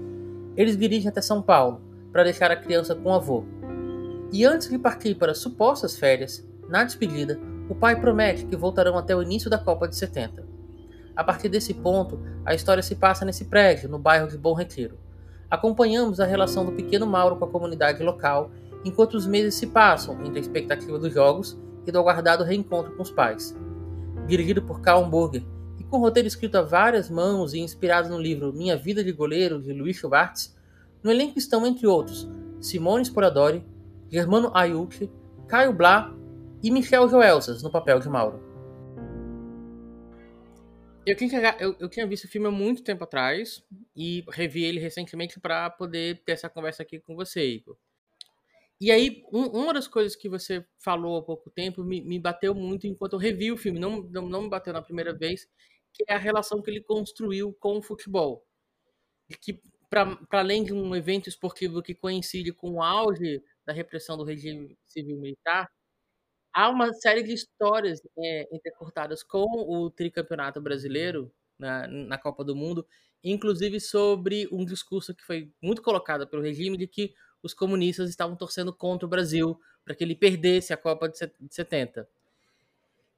Eles 0.56 0.76
dirigem 0.76 1.08
até 1.08 1.20
São 1.20 1.40
Paulo 1.40 1.80
para 2.12 2.24
deixar 2.24 2.50
a 2.50 2.56
criança 2.56 2.94
com 2.94 3.10
o 3.10 3.14
avô. 3.14 3.44
E 4.32 4.44
antes 4.44 4.68
de 4.68 4.78
partir 4.78 5.14
para 5.14 5.34
supostas 5.34 5.96
férias, 5.96 6.46
na 6.68 6.84
despedida, 6.84 7.38
o 7.68 7.74
pai 7.74 7.98
promete 7.98 8.44
que 8.44 8.56
voltarão 8.56 8.96
até 8.96 9.14
o 9.14 9.22
início 9.22 9.50
da 9.50 9.58
Copa 9.58 9.88
de 9.88 9.96
70. 9.96 10.44
A 11.14 11.22
partir 11.22 11.48
desse 11.48 11.74
ponto, 11.74 12.18
a 12.44 12.54
história 12.54 12.82
se 12.82 12.94
passa 12.94 13.24
nesse 13.24 13.44
prédio, 13.44 13.88
no 13.88 13.98
bairro 13.98 14.28
de 14.28 14.38
Bom 14.38 14.54
Retiro. 14.54 14.98
Acompanhamos 15.50 16.20
a 16.20 16.24
relação 16.24 16.64
do 16.64 16.72
pequeno 16.72 17.06
Mauro 17.06 17.36
com 17.36 17.44
a 17.44 17.50
comunidade 17.50 18.02
local, 18.02 18.50
enquanto 18.84 19.14
os 19.14 19.26
meses 19.26 19.54
se 19.54 19.66
passam 19.66 20.18
entre 20.24 20.38
a 20.38 20.40
expectativa 20.40 20.98
dos 20.98 21.12
jogos 21.12 21.58
e 21.86 21.92
do 21.92 21.98
aguardado 21.98 22.44
reencontro 22.44 22.96
com 22.96 23.02
os 23.02 23.10
pais. 23.10 23.54
Dirigido 24.26 24.62
por 24.62 24.80
Carl 24.80 25.04
Burger 25.04 25.44
com 25.92 25.98
roteiro 25.98 26.26
escrito 26.26 26.56
a 26.56 26.62
várias 26.62 27.10
mãos 27.10 27.52
e 27.52 27.58
inspirado 27.58 28.08
no 28.08 28.18
livro 28.18 28.50
Minha 28.50 28.78
Vida 28.78 29.04
de 29.04 29.12
Goleiro, 29.12 29.60
de 29.60 29.74
Luiz 29.74 29.98
Schwartz, 29.98 30.56
no 31.02 31.10
elenco 31.10 31.38
estão, 31.38 31.66
entre 31.66 31.86
outros, 31.86 32.26
Simone 32.62 33.02
Sporadori, 33.02 33.62
Germano 34.10 34.50
Ayucci, 34.54 35.12
Caio 35.46 35.74
Blá 35.74 36.10
e 36.62 36.70
Michel 36.70 37.10
Joelsas, 37.10 37.62
no 37.62 37.70
papel 37.70 38.00
de 38.00 38.08
Mauro. 38.08 38.40
Eu 41.04 41.14
tinha, 41.14 41.56
eu, 41.60 41.76
eu 41.78 41.90
tinha 41.90 42.06
visto 42.06 42.24
o 42.24 42.28
filme 42.28 42.46
há 42.46 42.50
muito 42.50 42.82
tempo 42.82 43.04
atrás 43.04 43.62
e 43.94 44.24
revi 44.30 44.64
ele 44.64 44.80
recentemente 44.80 45.38
para 45.38 45.68
poder 45.68 46.22
ter 46.24 46.32
essa 46.32 46.48
conversa 46.48 46.82
aqui 46.82 47.00
com 47.00 47.14
você, 47.14 47.44
Igor. 47.44 47.76
E 48.80 48.90
aí, 48.90 49.22
um, 49.30 49.42
uma 49.42 49.74
das 49.74 49.86
coisas 49.86 50.16
que 50.16 50.26
você 50.26 50.64
falou 50.78 51.18
há 51.18 51.22
pouco 51.22 51.50
tempo 51.50 51.84
me, 51.84 52.00
me 52.00 52.18
bateu 52.18 52.54
muito 52.54 52.86
enquanto 52.86 53.12
eu 53.12 53.18
revi 53.18 53.52
o 53.52 53.58
filme, 53.58 53.78
não, 53.78 54.00
não, 54.04 54.26
não 54.26 54.42
me 54.42 54.48
bateu 54.48 54.72
na 54.72 54.80
primeira 54.80 55.12
vez, 55.12 55.46
que 55.92 56.04
é 56.08 56.14
a 56.14 56.18
relação 56.18 56.62
que 56.62 56.70
ele 56.70 56.82
construiu 56.82 57.52
com 57.54 57.78
o 57.78 57.82
futebol. 57.82 58.46
E 59.28 59.36
que, 59.36 59.60
para 59.90 60.18
além 60.32 60.64
de 60.64 60.72
um 60.72 60.94
evento 60.96 61.28
esportivo 61.28 61.82
que 61.82 61.94
coincide 61.94 62.52
com 62.52 62.72
o 62.72 62.82
auge 62.82 63.42
da 63.64 63.72
repressão 63.72 64.16
do 64.16 64.24
regime 64.24 64.76
civil-militar, 64.86 65.70
há 66.52 66.68
uma 66.68 66.92
série 66.92 67.22
de 67.22 67.32
histórias 67.32 68.00
é, 68.18 68.48
intercortadas 68.52 69.22
com 69.22 69.44
o 69.44 69.90
tricampeonato 69.90 70.60
brasileiro 70.60 71.32
na, 71.58 71.86
na 71.86 72.18
Copa 72.18 72.44
do 72.44 72.56
Mundo, 72.56 72.86
inclusive 73.22 73.80
sobre 73.80 74.48
um 74.50 74.64
discurso 74.64 75.14
que 75.14 75.24
foi 75.24 75.52
muito 75.62 75.82
colocado 75.82 76.26
pelo 76.26 76.42
regime 76.42 76.76
de 76.76 76.86
que 76.86 77.14
os 77.42 77.54
comunistas 77.54 78.08
estavam 78.08 78.36
torcendo 78.36 78.72
contra 78.72 79.06
o 79.06 79.08
Brasil 79.08 79.58
para 79.84 79.94
que 79.94 80.04
ele 80.04 80.14
perdesse 80.14 80.72
a 80.72 80.76
Copa 80.76 81.08
de 81.08 81.18
70. 81.50 82.08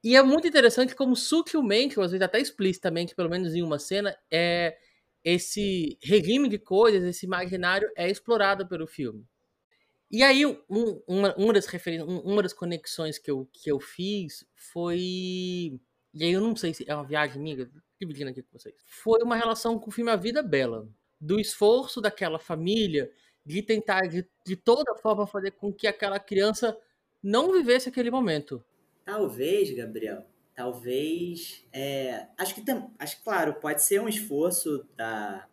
E 0.05 0.15
é 0.15 0.21
muito 0.21 0.47
interessante 0.47 0.93
como 0.93 1.15
sutilmente, 1.15 1.97
ou 1.97 2.05
às 2.05 2.11
vezes 2.11 2.23
até 2.23 2.39
explicitamente, 2.39 3.15
pelo 3.15 3.27
menos 3.27 3.55
em 3.55 3.63
uma 3.63 3.79
cena, 3.79 4.15
é 4.29 4.77
esse 5.23 5.97
regime 5.99 6.47
de 6.47 6.59
coisas, 6.59 7.03
esse 7.03 7.25
imaginário 7.25 7.91
é 7.95 8.07
explorado 8.07 8.67
pelo 8.67 8.85
filme. 8.85 9.25
E 10.11 10.21
aí, 10.21 10.45
um, 10.45 11.01
uma, 11.07 11.35
uma, 11.35 11.53
das 11.53 11.65
uma 12.05 12.43
das 12.43 12.53
conexões 12.53 13.17
que 13.17 13.31
eu, 13.31 13.49
que 13.51 13.71
eu 13.71 13.79
fiz 13.79 14.45
foi. 14.53 14.99
E 16.13 16.23
aí, 16.23 16.33
eu 16.33 16.41
não 16.41 16.55
sei 16.55 16.71
se 16.75 16.85
é 16.87 16.93
uma 16.93 17.03
viagem 17.03 17.41
minha, 17.41 17.67
dividindo 17.99 18.29
aqui 18.29 18.43
com 18.43 18.59
vocês. 18.59 18.75
Foi 18.85 19.23
uma 19.23 19.35
relação 19.35 19.79
com 19.79 19.89
o 19.89 19.91
filme 19.91 20.11
A 20.11 20.15
Vida 20.15 20.43
Bela. 20.43 20.87
Do 21.19 21.39
esforço 21.39 21.99
daquela 21.99 22.37
família 22.37 23.11
de 23.43 23.63
tentar, 23.63 24.01
de, 24.01 24.23
de 24.45 24.55
toda 24.55 24.93
forma, 24.97 25.25
fazer 25.25 25.49
com 25.49 25.73
que 25.73 25.87
aquela 25.87 26.19
criança 26.19 26.77
não 27.23 27.51
vivesse 27.51 27.89
aquele 27.89 28.11
momento. 28.11 28.63
Talvez, 29.05 29.69
Gabriel, 29.69 30.25
talvez. 30.55 31.63
É, 31.71 32.27
acho 32.37 32.55
que, 32.55 32.63
acho 32.97 33.23
claro, 33.23 33.53
pode 33.53 33.83
ser 33.83 34.01
um 34.01 34.09
esforço 34.09 34.83
da, 34.97 35.47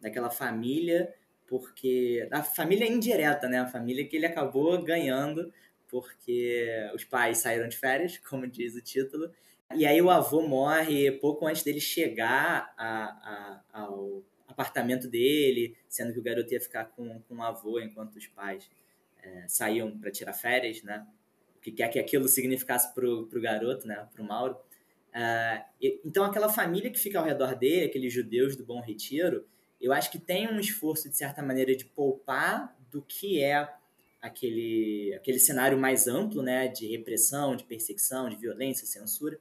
daquela 0.00 0.30
família 0.30 1.12
porque 1.52 2.26
a 2.30 2.42
família 2.42 2.86
indireta, 2.86 3.46
né? 3.46 3.58
A 3.58 3.66
família 3.66 4.06
que 4.06 4.16
ele 4.16 4.24
acabou 4.24 4.80
ganhando 4.82 5.52
porque 5.88 6.66
os 6.94 7.04
pais 7.04 7.38
saíram 7.38 7.68
de 7.68 7.76
férias, 7.76 8.16
como 8.26 8.46
diz 8.46 8.74
o 8.74 8.80
título, 8.80 9.30
e 9.74 9.84
aí 9.84 10.00
o 10.00 10.08
avô 10.08 10.40
morre 10.40 11.12
pouco 11.12 11.46
antes 11.46 11.62
dele 11.62 11.80
chegar 11.80 12.72
a, 12.78 13.04
a, 13.04 13.64
ao 13.72 14.22
apartamento 14.48 15.08
dele, 15.08 15.76
sendo 15.88 16.14
que 16.14 16.20
o 16.20 16.22
garoto 16.22 16.54
ia 16.54 16.60
ficar 16.60 16.86
com, 16.86 17.20
com 17.22 17.36
o 17.36 17.42
avô 17.42 17.80
enquanto 17.80 18.16
os 18.16 18.26
pais 18.28 18.70
é, 19.22 19.46
saíam 19.48 19.98
para 19.98 20.10
tirar 20.10 20.32
férias, 20.32 20.82
né? 20.82 21.06
Que 21.62 21.72
quer 21.72 21.88
que 21.88 21.98
aquilo 21.98 22.28
significasse 22.28 22.92
para 22.92 23.08
o 23.08 23.40
garoto, 23.40 23.86
né? 23.86 24.06
Para 24.12 24.22
o 24.22 24.26
Mauro. 24.26 24.56
Uh, 25.14 25.62
então 26.04 26.24
aquela 26.24 26.48
família 26.48 26.90
que 26.90 26.98
fica 26.98 27.18
ao 27.18 27.24
redor 27.24 27.54
dele, 27.54 27.86
aqueles 27.86 28.12
judeus 28.12 28.56
do 28.56 28.64
Bom 28.64 28.80
Retiro, 28.80 29.46
eu 29.80 29.92
acho 29.92 30.10
que 30.10 30.18
tem 30.18 30.48
um 30.48 30.58
esforço, 30.58 31.08
de 31.08 31.16
certa 31.16 31.42
maneira, 31.42 31.76
de 31.76 31.84
poupar 31.84 32.76
do 32.90 33.02
que 33.02 33.42
é 33.42 33.68
aquele, 34.22 35.12
aquele 35.14 35.40
cenário 35.40 35.76
mais 35.76 36.06
amplo, 36.06 36.42
né, 36.42 36.68
de 36.68 36.86
repressão, 36.86 37.56
de 37.56 37.64
perseguição, 37.64 38.28
de 38.28 38.36
violência, 38.36 38.86
censura, 38.86 39.38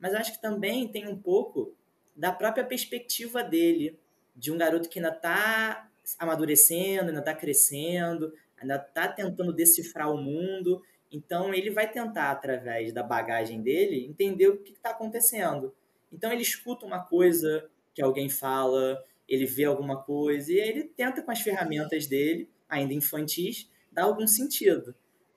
mas 0.00 0.14
eu 0.14 0.18
acho 0.18 0.32
que 0.32 0.40
também 0.40 0.88
tem 0.88 1.06
um 1.06 1.16
pouco 1.16 1.76
da 2.16 2.32
própria 2.32 2.64
perspectiva 2.64 3.44
dele, 3.44 3.98
de 4.34 4.50
um 4.50 4.56
garoto 4.56 4.88
que 4.88 4.98
ainda 4.98 5.14
está 5.14 5.88
amadurecendo, 6.18 7.08
ainda 7.08 7.20
está 7.20 7.34
crescendo, 7.34 8.32
ainda 8.58 8.76
está 8.76 9.08
tentando 9.08 9.52
decifrar 9.52 10.10
o 10.10 10.16
mundo, 10.16 10.82
então 11.12 11.52
ele 11.52 11.70
vai 11.70 11.90
tentar, 11.90 12.30
através 12.30 12.92
da 12.92 13.02
bagagem 13.02 13.60
dele, 13.60 14.06
entender 14.06 14.48
o 14.48 14.58
que 14.58 14.72
está 14.72 14.90
acontecendo. 14.90 15.74
Então 16.10 16.32
ele 16.32 16.42
escuta 16.42 16.86
uma 16.86 17.04
coisa 17.04 17.68
que 17.94 18.02
alguém 18.02 18.28
fala, 18.28 19.04
ele 19.28 19.44
vê 19.44 19.64
alguma 19.64 20.02
coisa 20.02 20.50
e 20.50 20.58
ele 20.58 20.84
tenta 20.84 21.22
com 21.22 21.30
as 21.30 21.40
ferramentas 21.40 22.06
dele, 22.06 22.48
ainda 22.68 22.94
infantis, 22.94 23.70
dar 23.92 24.04
algum 24.04 24.26
sentido. 24.26 24.94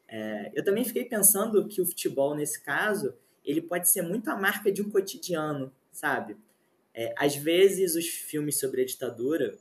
É, 0.07 0.51
eu 0.53 0.63
também 0.63 0.85
fiquei 0.85 1.05
pensando 1.05 1.67
que 1.67 1.81
o 1.81 1.85
futebol, 1.85 2.35
nesse 2.35 2.61
caso, 2.61 3.13
ele 3.43 3.61
pode 3.61 3.89
ser 3.89 4.01
muito 4.01 4.29
a 4.29 4.35
marca 4.35 4.71
de 4.71 4.81
um 4.81 4.89
cotidiano, 4.89 5.73
sabe? 5.91 6.37
É, 6.93 7.13
às 7.17 7.35
vezes, 7.35 7.95
os 7.95 8.07
filmes 8.07 8.57
sobre 8.57 8.81
a 8.81 8.85
ditadura, 8.85 9.57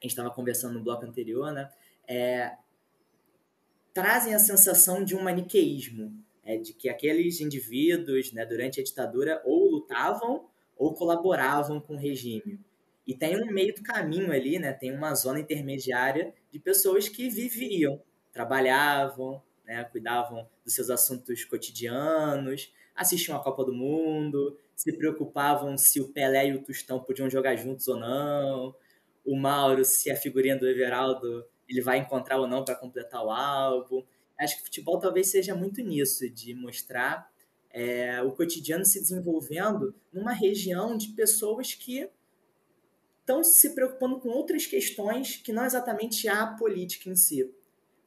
a 0.00 0.04
gente 0.04 0.12
estava 0.12 0.30
conversando 0.30 0.74
no 0.74 0.84
bloco 0.84 1.04
anterior, 1.04 1.52
né? 1.52 1.68
É, 2.06 2.52
trazem 3.98 4.32
a 4.32 4.38
sensação 4.38 5.02
de 5.02 5.16
um 5.16 5.22
maniqueísmo, 5.24 6.12
é, 6.44 6.56
de 6.56 6.72
que 6.72 6.88
aqueles 6.88 7.40
indivíduos, 7.40 8.32
né, 8.32 8.46
durante 8.46 8.80
a 8.80 8.84
ditadura, 8.84 9.42
ou 9.44 9.68
lutavam 9.68 10.46
ou 10.76 10.94
colaboravam 10.94 11.80
com 11.80 11.94
o 11.94 11.98
regime. 11.98 12.60
E 13.04 13.12
tem 13.12 13.36
um 13.36 13.46
meio 13.46 13.74
do 13.74 13.82
caminho 13.82 14.30
ali, 14.30 14.56
né? 14.56 14.72
Tem 14.72 14.94
uma 14.94 15.12
zona 15.16 15.40
intermediária 15.40 16.32
de 16.52 16.60
pessoas 16.60 17.08
que 17.08 17.28
viviam, 17.28 18.00
trabalhavam, 18.32 19.42
né? 19.66 19.82
cuidavam 19.82 20.48
dos 20.64 20.74
seus 20.74 20.90
assuntos 20.90 21.44
cotidianos, 21.44 22.72
assistiam 22.94 23.36
a 23.36 23.42
Copa 23.42 23.64
do 23.64 23.74
Mundo, 23.74 24.56
se 24.76 24.92
preocupavam 24.92 25.76
se 25.76 26.00
o 26.00 26.12
Pelé 26.12 26.46
e 26.46 26.54
o 26.54 26.62
Tostão 26.62 27.00
podiam 27.00 27.28
jogar 27.28 27.56
juntos 27.56 27.88
ou 27.88 27.98
não, 27.98 28.76
o 29.24 29.34
Mauro, 29.34 29.84
se 29.84 30.08
a 30.08 30.14
figurinha 30.14 30.56
do 30.56 30.68
Everaldo 30.68 31.44
ele 31.68 31.82
vai 31.82 31.98
encontrar 31.98 32.38
ou 32.38 32.46
não 32.46 32.64
para 32.64 32.74
completar 32.74 33.24
o 33.24 33.30
álbum. 33.30 34.02
Acho 34.38 34.56
que 34.56 34.64
futebol 34.64 34.98
talvez 34.98 35.30
seja 35.30 35.54
muito 35.54 35.82
nisso, 35.82 36.28
de 36.30 36.54
mostrar 36.54 37.30
é, 37.70 38.22
o 38.22 38.32
cotidiano 38.32 38.84
se 38.84 39.00
desenvolvendo 39.00 39.94
numa 40.12 40.32
região 40.32 40.96
de 40.96 41.08
pessoas 41.08 41.74
que 41.74 42.08
estão 43.20 43.44
se 43.44 43.74
preocupando 43.74 44.18
com 44.18 44.30
outras 44.30 44.66
questões 44.66 45.36
que 45.36 45.52
não 45.52 45.64
exatamente 45.64 46.26
a 46.28 46.46
política 46.46 47.10
em 47.10 47.16
si. 47.16 47.52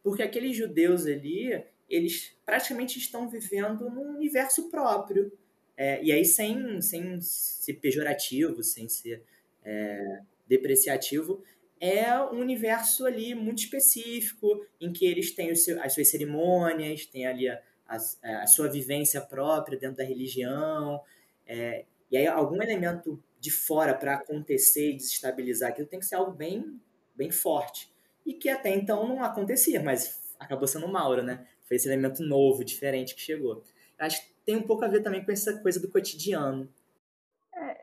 Porque 0.02 0.24
aqueles 0.24 0.58
judeus 0.58 1.06
ali, 1.06 1.64
eles 1.88 2.36
praticamente 2.44 2.98
estão 2.98 3.30
vivendo 3.30 3.88
num 3.90 4.16
universo 4.16 4.70
próprio. 4.72 5.32
É, 5.78 6.04
e 6.04 6.12
aí, 6.12 6.26
sem, 6.26 6.82
sem 6.82 7.22
ser 7.22 7.74
pejorativo, 7.74 8.64
sem 8.64 8.90
ser 8.90 9.24
é, 9.64 10.22
depreciativo, 10.48 11.44
é 11.82 12.16
um 12.26 12.40
universo 12.40 13.08
ali 13.08 13.34
muito 13.34 13.64
específico, 13.64 14.64
em 14.80 14.94
que 14.94 15.04
eles 15.04 15.32
têm 15.32 15.56
seu, 15.56 15.82
as 15.82 15.94
suas 15.94 16.10
cerimônias, 16.10 17.08
têm 17.08 17.26
ali 17.26 17.50
a, 17.50 17.60
a, 17.88 18.44
a, 18.44 18.48
sua 18.48 18.70
vivência 18.70 19.20
própria 19.20 19.80
dentro 19.80 19.98
da 19.98 20.04
religião. 20.04 21.02
É, 21.48 21.86
e 22.12 22.18
aí, 22.18 22.28
algum 22.28 22.62
elemento 22.62 23.22
de 23.40 23.50
fora 23.50 23.96
para 23.96 24.14
acontecer 24.14 24.92
e 24.92 24.98
desestabilizar 24.98 25.72
aquilo 25.72 25.88
tem 25.88 26.00
que 26.00 26.06
ser 26.06 26.16
algo 26.16 26.32
bem, 26.32 26.80
bem 27.16 27.32
forte. 27.32 27.92
E 28.24 28.36
que 28.36 28.48
até 28.48 28.70
então 28.70 29.08
não 29.08 29.24
acontecia, 29.24 29.82
mas 29.82 30.22
acabou 30.40 30.68
sendo 30.68 30.86
o 30.86 30.92
Mauro, 30.92 31.24
né? 31.24 31.48
Foi 31.64 31.78
esse 31.78 31.88
elemento 31.88 32.22
novo, 32.22 32.64
diferente 32.64 33.16
que 33.16 33.22
chegou. 33.22 33.64
Acho 33.98 34.22
que 34.22 34.34
tem 34.46 34.56
um 34.56 34.64
pouco 34.64 34.86
a 34.86 34.88
ver 34.88 35.02
também 35.02 35.26
com 35.26 35.32
essa 35.32 35.58
coisa 35.60 35.80
do 35.80 35.90
cotidiano. 35.90 36.70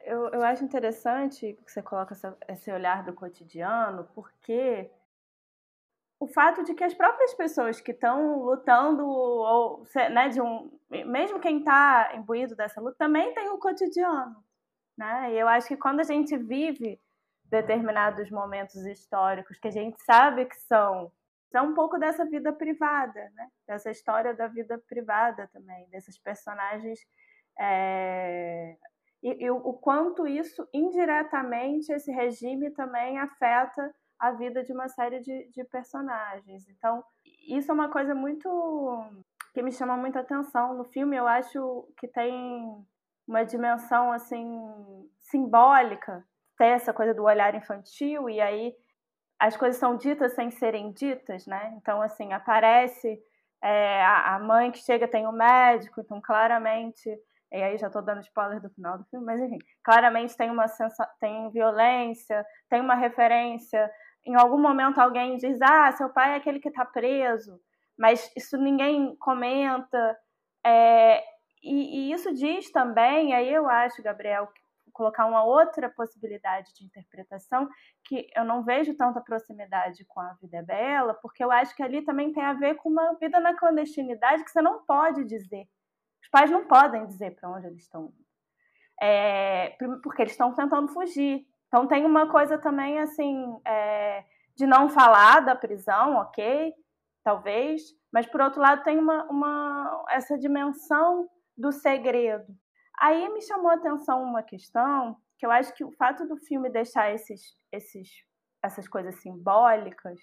Eu, 0.09 0.29
eu 0.29 0.43
acho 0.43 0.65
interessante 0.65 1.53
que 1.65 1.71
você 1.71 1.83
coloca 1.83 2.15
essa, 2.15 2.35
esse 2.49 2.73
olhar 2.73 3.05
do 3.05 3.13
cotidiano, 3.13 4.09
porque 4.15 4.91
o 6.19 6.27
fato 6.27 6.65
de 6.65 6.75
que 6.75 6.83
as 6.83 6.95
próprias 6.95 7.35
pessoas 7.35 7.79
que 7.79 7.93
estão 7.93 8.39
lutando, 8.43 9.07
ou, 9.07 9.85
né, 10.11 10.31
de 10.31 10.41
um, 10.41 10.71
mesmo 10.89 11.39
quem 11.41 11.59
está 11.59 12.13
imbuído 12.15 12.57
dessa 12.57 12.81
luta, 12.81 12.97
também 12.99 13.35
tem 13.35 13.51
um 13.51 13.59
cotidiano. 13.59 14.43
Né? 14.97 15.35
E 15.35 15.39
eu 15.39 15.47
acho 15.47 15.69
que 15.69 15.77
quando 15.77 16.01
a 16.01 16.05
gente 16.05 16.37
vive 16.39 16.99
determinados 17.45 18.31
momentos 18.31 18.87
históricos 18.87 19.59
que 19.59 19.69
a 19.69 19.73
gente 19.73 20.03
sabe 20.03 20.47
que 20.47 20.57
são 20.57 21.13
são 21.51 21.67
um 21.71 21.75
pouco 21.75 21.99
dessa 21.99 22.27
vida 22.27 22.53
privada, 22.53 23.31
né? 23.35 23.49
Dessa 23.67 23.91
história 23.91 24.35
da 24.35 24.49
vida 24.49 24.79
privada 24.87 25.49
também, 25.51 25.89
desses 25.89 26.19
personagens 26.19 27.01
é... 27.59 28.77
e, 29.23 29.45
e, 29.45 29.51
o 29.51 29.73
quanto 29.73 30.27
isso 30.27 30.67
indiretamente 30.73 31.93
esse 31.93 32.11
regime 32.13 32.71
também 32.71 33.19
afeta 33.19 33.95
a 34.19 34.33
vida 34.33 34.63
de 34.63 34.73
uma 34.73 34.89
série 34.89 35.21
de, 35.21 35.49
de 35.51 35.65
personagens. 35.65 36.69
Então 36.69 37.05
isso 37.49 37.71
é 37.71 37.75
uma 37.75 37.89
coisa 37.89 38.15
muito 38.15 38.49
que 39.55 39.63
me 39.63 39.73
chama 39.73 39.97
muita 39.97 40.21
atenção 40.21 40.75
no 40.75 40.85
filme. 40.85 41.17
Eu 41.17 41.27
acho 41.27 41.89
que 41.99 42.07
tem 42.09 42.85
uma 43.27 43.45
dimensão 43.45 44.13
assim 44.13 44.61
simbólica 45.19 46.25
ter 46.57 46.69
essa 46.69 46.93
coisa 46.93 47.15
do 47.15 47.25
olhar 47.25 47.55
infantil 47.55 48.29
e 48.29 48.41
aí 48.41 48.75
as 49.39 49.57
coisas 49.57 49.79
são 49.79 49.97
ditas 49.97 50.33
sem 50.35 50.51
serem 50.51 50.91
ditas, 50.91 51.47
né? 51.47 51.73
Então, 51.77 52.03
assim, 52.03 52.33
aparece 52.33 53.23
é, 53.63 54.05
a, 54.05 54.39
mãe 54.41 54.71
que 54.71 54.79
chega 54.79 55.07
tem 55.07 55.27
um 55.27 55.33
médico, 55.33 56.01
então 56.01 56.21
claramente, 56.21 57.09
e 57.53 57.63
aí 57.63 57.79
já 57.79 57.87
estou 57.87 58.03
dando 58.03 58.21
spoiler 58.21 58.61
do 58.61 58.71
final 58.71 58.99
do 58.99 59.05
filme, 59.05 59.25
mas 59.25 59.41
enfim, 59.41 59.59
claramente 59.83 60.37
tem 60.37 60.51
uma 60.51 60.69
sensa 60.69 61.09
tem 61.21 61.51
violência, 61.51 62.45
tem 62.69 62.81
uma 62.81 62.95
referência. 62.95 63.91
Em 64.27 64.35
algum 64.35 64.61
momento 64.61 65.01
alguém 65.01 65.37
diz, 65.37 65.59
ah, 65.63 65.91
seu 65.93 66.11
pai 66.11 66.33
é 66.33 66.37
aquele 66.37 66.61
que 66.61 66.69
está 66.69 66.85
preso, 66.85 67.59
mas 67.99 68.31
isso 68.37 68.57
ninguém 68.57 69.17
comenta. 69.17 70.19
É, 70.65 71.23
e, 71.63 72.11
e, 72.11 72.13
isso 72.13 72.35
diz 72.35 72.71
também, 72.71 73.35
aí 73.35 73.53
eu 73.53 73.69
acho, 73.69 74.03
Gabriel, 74.03 74.49
colocar 74.93 75.27
uma 75.27 75.45
outra 75.45 75.89
possibilidade 75.89 76.75
de 76.75 76.85
interpretação, 76.85 77.69
que 78.05 78.29
eu 78.37 78.45
não 78.45 78.65
vejo 78.65 78.97
tanta 78.97 79.21
proximidade 79.21 80.05
com 80.07 80.21
a 80.21 80.35
Vida 80.43 80.59
é 80.59 80.63
Bela, 80.63 81.15
porque 81.15 81.43
eu 81.43 81.53
acho 81.53 81.75
que 81.77 81.83
ali 81.83 82.03
também 82.03 82.33
tem 82.33 82.43
a 82.43 82.53
ver 82.53 82.75
com 82.75 82.89
uma 82.89 83.15
vida 83.15 83.39
na 83.39 83.57
clandestinidade 83.57 84.45
que 84.45 84.51
você 84.51 84.61
não 84.61 84.85
pode 84.85 85.25
dizer. 85.25 85.69
Os 86.29 86.31
pais 86.31 86.51
não 86.51 86.67
podem 86.67 87.07
dizer 87.07 87.35
para 87.35 87.49
onde 87.49 87.67
eles 87.67 87.81
estão 87.81 88.05
indo. 88.05 88.29
É, 89.01 89.71
porque 90.03 90.21
eles 90.21 90.33
estão 90.33 90.55
tentando 90.55 90.93
fugir. 90.93 91.47
Então 91.69 91.87
tem 91.87 92.05
uma 92.05 92.31
coisa 92.31 92.59
também 92.59 92.99
assim 92.99 93.59
é, 93.67 94.25
de 94.55 94.67
não 94.67 94.91
falar 94.91 95.41
da 95.41 95.57
prisão, 95.57 96.17
ok, 96.17 96.75
talvez, 97.25 97.81
mas 98.13 98.27
por 98.27 98.43
outro 98.43 98.61
lado 98.61 98.83
tem 98.83 98.99
uma, 98.99 99.25
uma 99.31 100.05
essa 100.11 100.37
dimensão 100.37 101.31
do 101.57 101.73
segredo. 101.73 102.55
Aí 103.01 103.27
me 103.33 103.41
chamou 103.41 103.71
a 103.71 103.75
atenção 103.75 104.23
uma 104.23 104.43
questão 104.43 105.17
que 105.39 105.47
eu 105.47 105.51
acho 105.51 105.73
que 105.75 105.85
o 105.85 105.93
fato 105.93 106.27
do 106.27 106.37
filme 106.37 106.69
deixar 106.69 107.11
esses, 107.11 107.41
esses, 107.73 108.09
essas 108.63 108.87
coisas 108.87 109.23
simbólicas, 109.23 110.19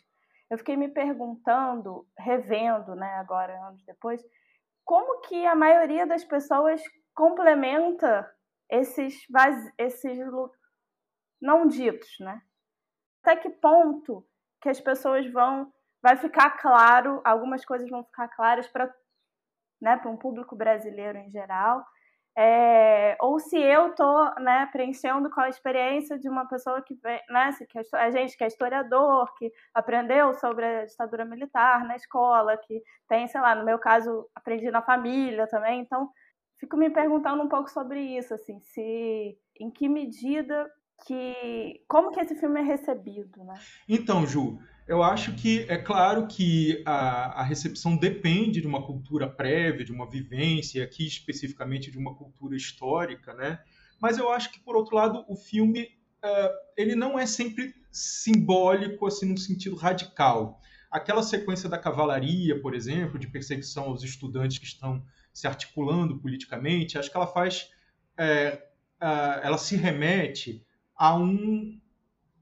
eu 0.52 0.58
fiquei 0.60 0.78
me 0.78 0.90
perguntando, 0.90 2.06
revendo, 2.20 2.94
né, 2.94 3.16
agora 3.16 3.58
anos 3.68 3.84
depois, 3.86 4.22
como 4.86 5.20
que 5.22 5.46
a 5.46 5.56
maioria 5.56 6.06
das 6.06 6.24
pessoas 6.24 6.82
complementa 7.14 8.32
esses 8.70 9.26
esses 9.78 10.18
não 11.42 11.68
ditos, 11.68 12.16
né? 12.20 12.42
Até 13.22 13.36
que 13.36 13.50
ponto 13.50 14.26
que 14.62 14.70
as 14.70 14.80
pessoas 14.80 15.30
vão 15.32 15.74
vai 16.02 16.16
ficar 16.18 16.52
claro, 16.62 17.20
algumas 17.26 17.66
coisas 17.66 17.90
vão 17.90 18.04
ficar 18.04 18.28
claras 18.30 18.68
para 18.68 18.94
né, 19.82 19.98
para 19.98 20.10
um 20.10 20.18
público 20.18 20.56
brasileiro 20.56 21.18
em 21.18 21.30
geral, 21.30 21.86
é, 22.38 23.16
ou 23.22 23.40
se 23.40 23.58
eu 23.58 23.92
estou 23.92 24.36
né, 24.42 24.68
preenchendo 24.72 25.30
com 25.30 25.40
a 25.40 25.48
experiência 25.48 26.20
de 26.20 26.28
uma 26.28 26.46
pessoa 26.48 26.82
que 26.82 26.94
vem, 26.96 27.20
né, 27.30 27.50
que 27.70 27.80
é, 27.80 27.84
a 27.94 28.12
gente 28.12 28.38
que 28.38 28.44
é 28.44 28.48
historiador, 28.48 29.34
que 29.36 29.52
aprendeu 29.74 30.34
sobre 30.34 30.66
a 30.66 30.86
ditadura 30.86 31.24
militar 31.24 31.86
na 31.86 31.96
escola, 31.96 32.58
que 32.58 32.82
tem, 33.08 33.28
sei 33.28 33.40
lá, 33.40 33.56
no 33.56 33.64
meu 33.64 33.80
caso, 33.80 34.28
aprendi 34.36 34.70
na 34.70 34.82
família 34.82 35.48
também, 35.48 35.80
então 35.80 36.10
fico 36.60 36.76
me 36.76 36.90
perguntando 36.90 37.42
um 37.42 37.50
pouco 37.50 37.70
sobre 37.70 38.02
isso, 38.02 38.34
assim, 38.34 38.60
se 38.60 39.38
em 39.60 39.72
que 39.72 39.88
medida 39.88 40.70
que 41.06 41.84
como 41.88 42.12
que 42.12 42.20
esse 42.20 42.36
filme 42.36 42.60
é 42.60 42.64
recebido, 42.64 43.44
né? 43.44 43.56
Então, 43.88 44.26
Ju, 44.26 44.60
eu 44.88 45.02
acho 45.02 45.34
que 45.34 45.66
é 45.68 45.78
claro 45.78 46.28
que 46.28 46.84
a, 46.86 47.42
a, 47.42 47.44
recepção 47.44 47.98
depende 47.98 48.62
de 48.62 48.68
uma 48.68 48.86
cultura 48.86 49.28
prévia, 49.28 49.84
de 49.84 49.92
uma 49.92 50.08
vivência, 50.08 50.84
aqui 50.84 51.08
especificamente 51.08 51.90
de 51.90 51.98
uma 51.98 52.14
cultura 52.14 52.56
histórica, 52.56 53.34
né? 53.34 53.60
Mas 54.00 54.18
eu 54.18 54.30
acho 54.30 54.52
que, 54.52 54.60
por 54.60 54.76
outro 54.76 54.96
lado, 54.96 55.26
o 55.28 55.36
filme 55.36 55.84
uh, 56.24 56.50
ele 56.78 56.96
não 56.96 57.18
é 57.18 57.26
sempre 57.26 57.74
simbólico, 57.92 59.08
assim, 59.08 59.26
num 59.28 59.38
sentido 59.38 59.76
radical. 59.76 60.62
Aquela 60.92 61.24
sequência 61.24 61.68
da 61.68 61.80
cavalaria, 61.80 62.62
por 62.62 62.76
exemplo, 62.76 63.18
de 63.18 63.28
perseguição 63.28 63.86
aos 63.86 64.04
estudantes 64.04 64.60
que 64.60 64.66
estão 64.66 65.04
se 65.34 65.48
articulando 65.48 66.20
politicamente, 66.20 66.98
acho 66.98 67.10
que 67.10 67.18
ela 67.18 67.28
faz, 67.28 67.70
é, 68.18 68.62
uh, 69.02 69.40
ela 69.42 69.58
se 69.58 69.76
remete 69.76 70.64
a 70.96 71.18
um 71.18 71.80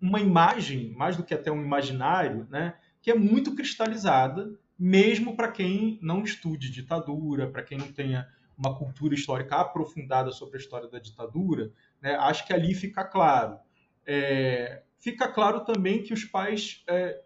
uma 0.04 0.20
imagem, 0.20 0.92
mais 0.98 1.16
do 1.16 1.24
que 1.24 1.34
até 1.34 1.50
um 1.50 1.64
imaginário, 1.64 2.46
né, 2.52 2.76
que 3.02 3.10
é 3.10 3.16
muito 3.16 3.56
cristalizada, 3.56 4.52
mesmo 4.78 5.34
para 5.34 5.50
quem 5.50 5.98
não 6.02 6.24
estude 6.26 6.70
ditadura, 6.70 7.50
para 7.50 7.64
quem 7.64 7.78
não 7.78 7.90
tenha 7.90 8.28
uma 8.58 8.78
cultura 8.78 9.16
histórica 9.16 9.56
aprofundada 9.56 10.30
sobre 10.34 10.58
a 10.58 10.60
história 10.60 10.90
da 10.90 11.00
ditadura, 11.00 11.72
né, 12.02 12.16
acho 12.16 12.46
que 12.46 12.52
ali 12.52 12.76
fica 12.76 13.06
claro. 13.06 13.58
É, 14.06 14.84
fica 15.00 15.26
claro 15.26 15.62
também 15.62 16.04
que 16.04 16.14
os 16.14 16.26
pais 16.26 16.84
é, 16.90 17.22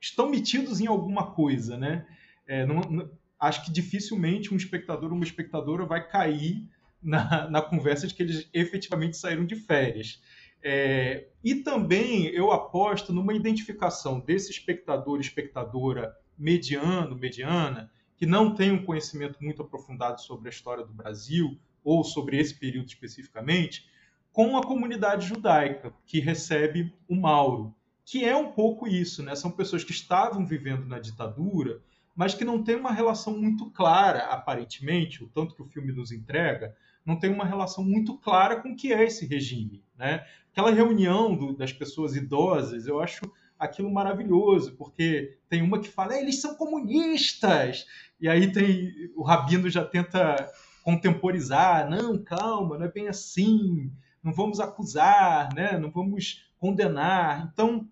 estão 0.00 0.30
metidos 0.30 0.80
em 0.80 0.86
alguma 0.86 1.32
coisa, 1.32 1.76
né? 1.76 2.06
É, 2.46 2.64
não, 2.64 2.80
não, 2.80 3.10
acho 3.38 3.62
que 3.66 3.70
dificilmente 3.70 4.54
um 4.54 4.56
espectador 4.56 5.10
ou 5.10 5.16
uma 5.16 5.24
espectadora 5.24 5.84
vai 5.84 6.08
cair 6.08 6.66
na, 7.02 7.50
na 7.50 7.60
conversa 7.60 8.06
de 8.06 8.14
que 8.14 8.22
eles 8.22 8.48
efetivamente 8.54 9.18
saíram 9.18 9.44
de 9.44 9.54
férias. 9.54 10.22
É, 10.62 11.28
e 11.42 11.56
também 11.56 12.26
eu 12.26 12.52
aposto 12.52 13.12
numa 13.12 13.34
identificação 13.34 14.20
desse 14.20 14.50
espectador, 14.50 15.18
espectadora 15.20 16.16
mediano, 16.38 17.16
mediana, 17.16 17.90
que 18.16 18.24
não 18.24 18.54
tem 18.54 18.70
um 18.70 18.84
conhecimento 18.84 19.42
muito 19.42 19.62
aprofundado 19.62 20.20
sobre 20.20 20.48
a 20.48 20.52
história 20.52 20.84
do 20.84 20.92
Brasil 20.92 21.58
ou 21.82 22.04
sobre 22.04 22.38
esse 22.38 22.54
período 22.54 22.86
especificamente, 22.86 23.90
com 24.32 24.56
a 24.56 24.62
comunidade 24.62 25.26
judaica 25.26 25.92
que 26.06 26.20
recebe 26.20 26.94
o 27.08 27.16
Mauro, 27.16 27.74
que 28.04 28.24
é 28.24 28.36
um 28.36 28.52
pouco 28.52 28.86
isso, 28.86 29.22
né? 29.22 29.34
São 29.34 29.50
pessoas 29.50 29.82
que 29.84 29.92
estavam 29.92 30.46
vivendo 30.46 30.86
na 30.86 30.98
ditadura, 30.98 31.82
mas 32.14 32.34
que 32.34 32.44
não 32.44 32.62
têm 32.62 32.76
uma 32.76 32.92
relação 32.92 33.36
muito 33.36 33.70
clara, 33.70 34.26
aparentemente, 34.26 35.24
o 35.24 35.28
tanto 35.28 35.54
que 35.54 35.62
o 35.62 35.66
filme 35.66 35.92
nos 35.92 36.12
entrega, 36.12 36.74
não 37.04 37.18
tem 37.18 37.30
uma 37.30 37.44
relação 37.44 37.84
muito 37.84 38.16
clara 38.18 38.60
com 38.60 38.70
o 38.70 38.76
que 38.76 38.92
é 38.92 39.04
esse 39.04 39.26
regime. 39.26 39.82
Né? 39.96 40.24
Aquela 40.50 40.70
reunião 40.70 41.36
do, 41.36 41.56
das 41.56 41.72
pessoas 41.72 42.14
idosas, 42.16 42.86
eu 42.86 43.00
acho 43.00 43.22
aquilo 43.58 43.92
maravilhoso, 43.92 44.76
porque 44.76 45.38
tem 45.48 45.62
uma 45.62 45.80
que 45.80 45.88
fala, 45.88 46.18
eles 46.18 46.40
são 46.40 46.56
comunistas, 46.56 47.86
e 48.20 48.28
aí 48.28 48.50
tem 48.50 48.92
o 49.14 49.22
Rabino 49.22 49.70
já 49.70 49.84
tenta 49.84 50.52
contemporizar, 50.82 51.88
não, 51.88 52.18
calma, 52.18 52.76
não 52.76 52.86
é 52.86 52.90
bem 52.90 53.08
assim, 53.08 53.92
não 54.22 54.32
vamos 54.32 54.58
acusar, 54.58 55.54
né? 55.54 55.78
não 55.78 55.90
vamos 55.90 56.44
condenar. 56.58 57.48
Então, 57.52 57.88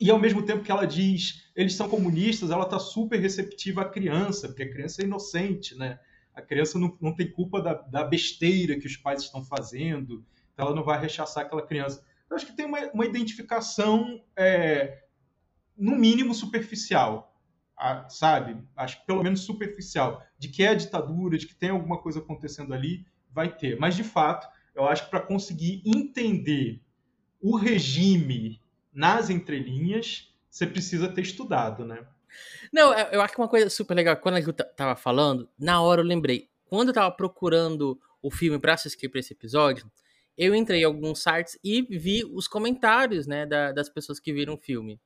e 0.00 0.10
ao 0.10 0.18
mesmo 0.18 0.42
tempo 0.42 0.62
que 0.62 0.70
ela 0.70 0.86
diz, 0.86 1.50
eles 1.56 1.74
são 1.74 1.88
comunistas, 1.88 2.50
ela 2.50 2.64
está 2.64 2.78
super 2.78 3.18
receptiva 3.18 3.82
à 3.82 3.88
criança, 3.88 4.48
porque 4.48 4.62
a 4.62 4.70
criança 4.70 5.02
é 5.02 5.06
inocente, 5.06 5.74
né? 5.76 5.98
A 6.38 6.42
criança 6.42 6.78
não, 6.78 6.96
não 7.00 7.12
tem 7.12 7.28
culpa 7.28 7.60
da, 7.60 7.74
da 7.74 8.04
besteira 8.04 8.78
que 8.78 8.86
os 8.86 8.96
pais 8.96 9.22
estão 9.22 9.44
fazendo, 9.44 10.24
então 10.54 10.66
ela 10.66 10.74
não 10.74 10.84
vai 10.84 11.00
rechaçar 11.00 11.44
aquela 11.44 11.66
criança. 11.66 12.04
Eu 12.30 12.36
acho 12.36 12.46
que 12.46 12.52
tem 12.52 12.64
uma, 12.64 12.78
uma 12.92 13.04
identificação, 13.04 14.22
é, 14.36 15.02
no 15.76 15.96
mínimo, 15.96 16.32
superficial, 16.32 17.36
sabe? 18.08 18.56
Acho 18.76 19.00
que 19.00 19.06
pelo 19.06 19.24
menos 19.24 19.40
superficial, 19.40 20.22
de 20.38 20.48
que 20.48 20.62
é 20.62 20.68
a 20.68 20.74
ditadura, 20.74 21.36
de 21.36 21.46
que 21.46 21.56
tem 21.56 21.70
alguma 21.70 21.98
coisa 21.98 22.20
acontecendo 22.20 22.72
ali, 22.72 23.04
vai 23.32 23.56
ter. 23.56 23.76
Mas, 23.76 23.96
de 23.96 24.04
fato, 24.04 24.48
eu 24.76 24.86
acho 24.86 25.04
que 25.04 25.10
para 25.10 25.20
conseguir 25.20 25.82
entender 25.84 26.80
o 27.40 27.56
regime 27.56 28.60
nas 28.92 29.28
entrelinhas, 29.28 30.32
você 30.48 30.68
precisa 30.68 31.08
ter 31.08 31.22
estudado, 31.22 31.84
né? 31.84 32.06
Não, 32.72 32.92
eu 32.92 33.20
acho 33.20 33.34
que 33.34 33.40
uma 33.40 33.48
coisa 33.48 33.68
super 33.70 33.94
legal, 33.94 34.16
quando 34.16 34.36
a 34.36 34.40
gente 34.40 34.52
tava 34.76 34.96
falando, 34.96 35.48
na 35.58 35.80
hora 35.82 36.00
eu 36.00 36.04
lembrei. 36.04 36.48
Quando 36.66 36.88
eu 36.88 36.94
tava 36.94 37.10
procurando 37.10 37.98
o 38.22 38.30
filme 38.30 38.58
pra 38.58 38.74
assistir 38.74 39.08
pra 39.08 39.20
esse 39.20 39.32
episódio, 39.32 39.90
eu 40.36 40.54
entrei 40.54 40.82
em 40.82 40.84
alguns 40.84 41.22
sites 41.22 41.58
e 41.64 41.82
vi 41.82 42.24
os 42.24 42.46
comentários, 42.46 43.26
né, 43.26 43.44
da, 43.46 43.72
das 43.72 43.88
pessoas 43.88 44.20
que 44.20 44.32
viram 44.32 44.54
o 44.54 44.58
filme. 44.58 45.00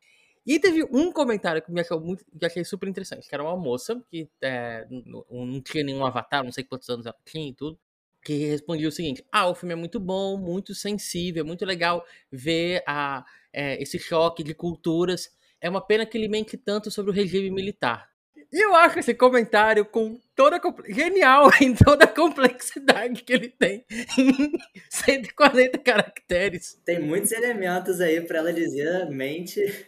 E 0.45 0.59
teve 0.59 0.85
um 0.91 1.13
comentário 1.13 1.63
que 1.63 1.71
me 1.71 1.81
achou 1.81 2.01
muito, 2.01 2.25
que 2.39 2.45
achei 2.45 2.65
super 2.65 2.89
interessante, 2.89 3.29
que 3.29 3.35
era 3.35 3.45
uma 3.45 3.57
moça 3.57 4.03
que 4.11 4.29
é, 4.41 4.87
não, 4.91 5.25
não 5.31 5.61
tinha 5.61 5.85
nenhum 5.85 6.05
avatar, 6.05 6.43
não 6.43 6.51
sei 6.51 6.65
quantos 6.65 6.89
anos 6.89 7.07
ela 7.07 7.17
tinha 7.25 7.49
e 7.49 7.55
tudo, 7.55 7.79
que 8.23 8.47
respondia 8.47 8.89
o 8.89 8.93
seguinte: 8.93 9.25
Ah, 9.31 9.49
o 9.49 9.55
filme 9.55 9.73
é 9.73 9.77
muito 9.77 10.01
bom, 10.01 10.37
muito 10.37 10.75
sensível, 10.75 11.43
é 11.43 11.47
muito 11.47 11.65
legal 11.65 12.05
ver 12.31 12.83
a, 12.87 13.25
é, 13.53 13.81
esse 13.81 13.99
choque 13.99 14.43
de 14.43 14.53
culturas 14.53 15.31
é 15.63 15.71
uma 15.71 15.81
pena 15.81 16.05
que 16.05 16.19
ele 16.19 16.29
mente 16.29 16.57
tanto 16.57 16.91
sobre 16.91 17.13
o 17.13 17.15
regime 17.15 17.51
militar. 17.51 18.11
E 18.53 18.63
eu 18.63 18.75
acho 18.75 18.99
esse 18.99 19.15
comentário 19.15 19.83
com 19.87 20.21
toda 20.37 20.61
genial 20.89 21.51
em 21.63 21.75
toda 21.75 22.05
a 22.05 22.09
complexidade 22.09 23.23
que 23.23 23.33
ele 23.33 23.49
tem 23.49 23.83
em 24.19 24.53
140 24.91 25.79
caracteres. 25.79 26.79
Tem 26.85 27.01
muitos 27.01 27.33
elementos 27.33 27.99
aí 28.01 28.21
para 28.21 28.41
ela 28.41 28.53
dizer 28.53 29.09
mente. 29.09 29.87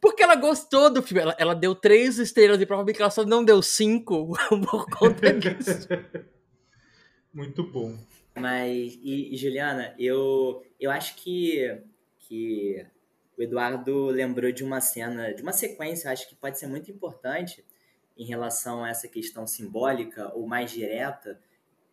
Porque 0.00 0.22
ela 0.22 0.36
gostou 0.36 0.88
do 0.88 1.02
filme. 1.02 1.20
Ela, 1.20 1.36
ela 1.38 1.54
deu 1.54 1.74
três 1.74 2.18
estrelas 2.18 2.58
e 2.58 2.64
provavelmente 2.64 3.02
ela 3.02 3.10
só 3.10 3.22
não 3.22 3.44
deu 3.44 3.60
cinco 3.60 4.32
por 4.70 4.86
conta 4.88 5.34
disso. 5.34 5.86
Muito 7.34 7.64
bom. 7.64 7.98
Mas, 8.34 8.98
e, 9.02 9.34
e, 9.34 9.36
Juliana, 9.36 9.94
eu, 9.98 10.64
eu 10.80 10.90
acho 10.90 11.16
que, 11.16 11.82
que 12.20 12.86
o 13.36 13.42
Eduardo 13.42 14.06
lembrou 14.06 14.50
de 14.50 14.64
uma 14.64 14.80
cena, 14.80 15.32
de 15.32 15.42
uma 15.42 15.52
sequência, 15.52 16.10
acho 16.10 16.28
que 16.28 16.34
pode 16.34 16.58
ser 16.58 16.66
muito 16.66 16.90
importante 16.90 17.64
em 18.16 18.24
relação 18.24 18.82
a 18.82 18.88
essa 18.88 19.06
questão 19.06 19.46
simbólica 19.46 20.32
ou 20.34 20.46
mais 20.46 20.70
direta, 20.70 21.38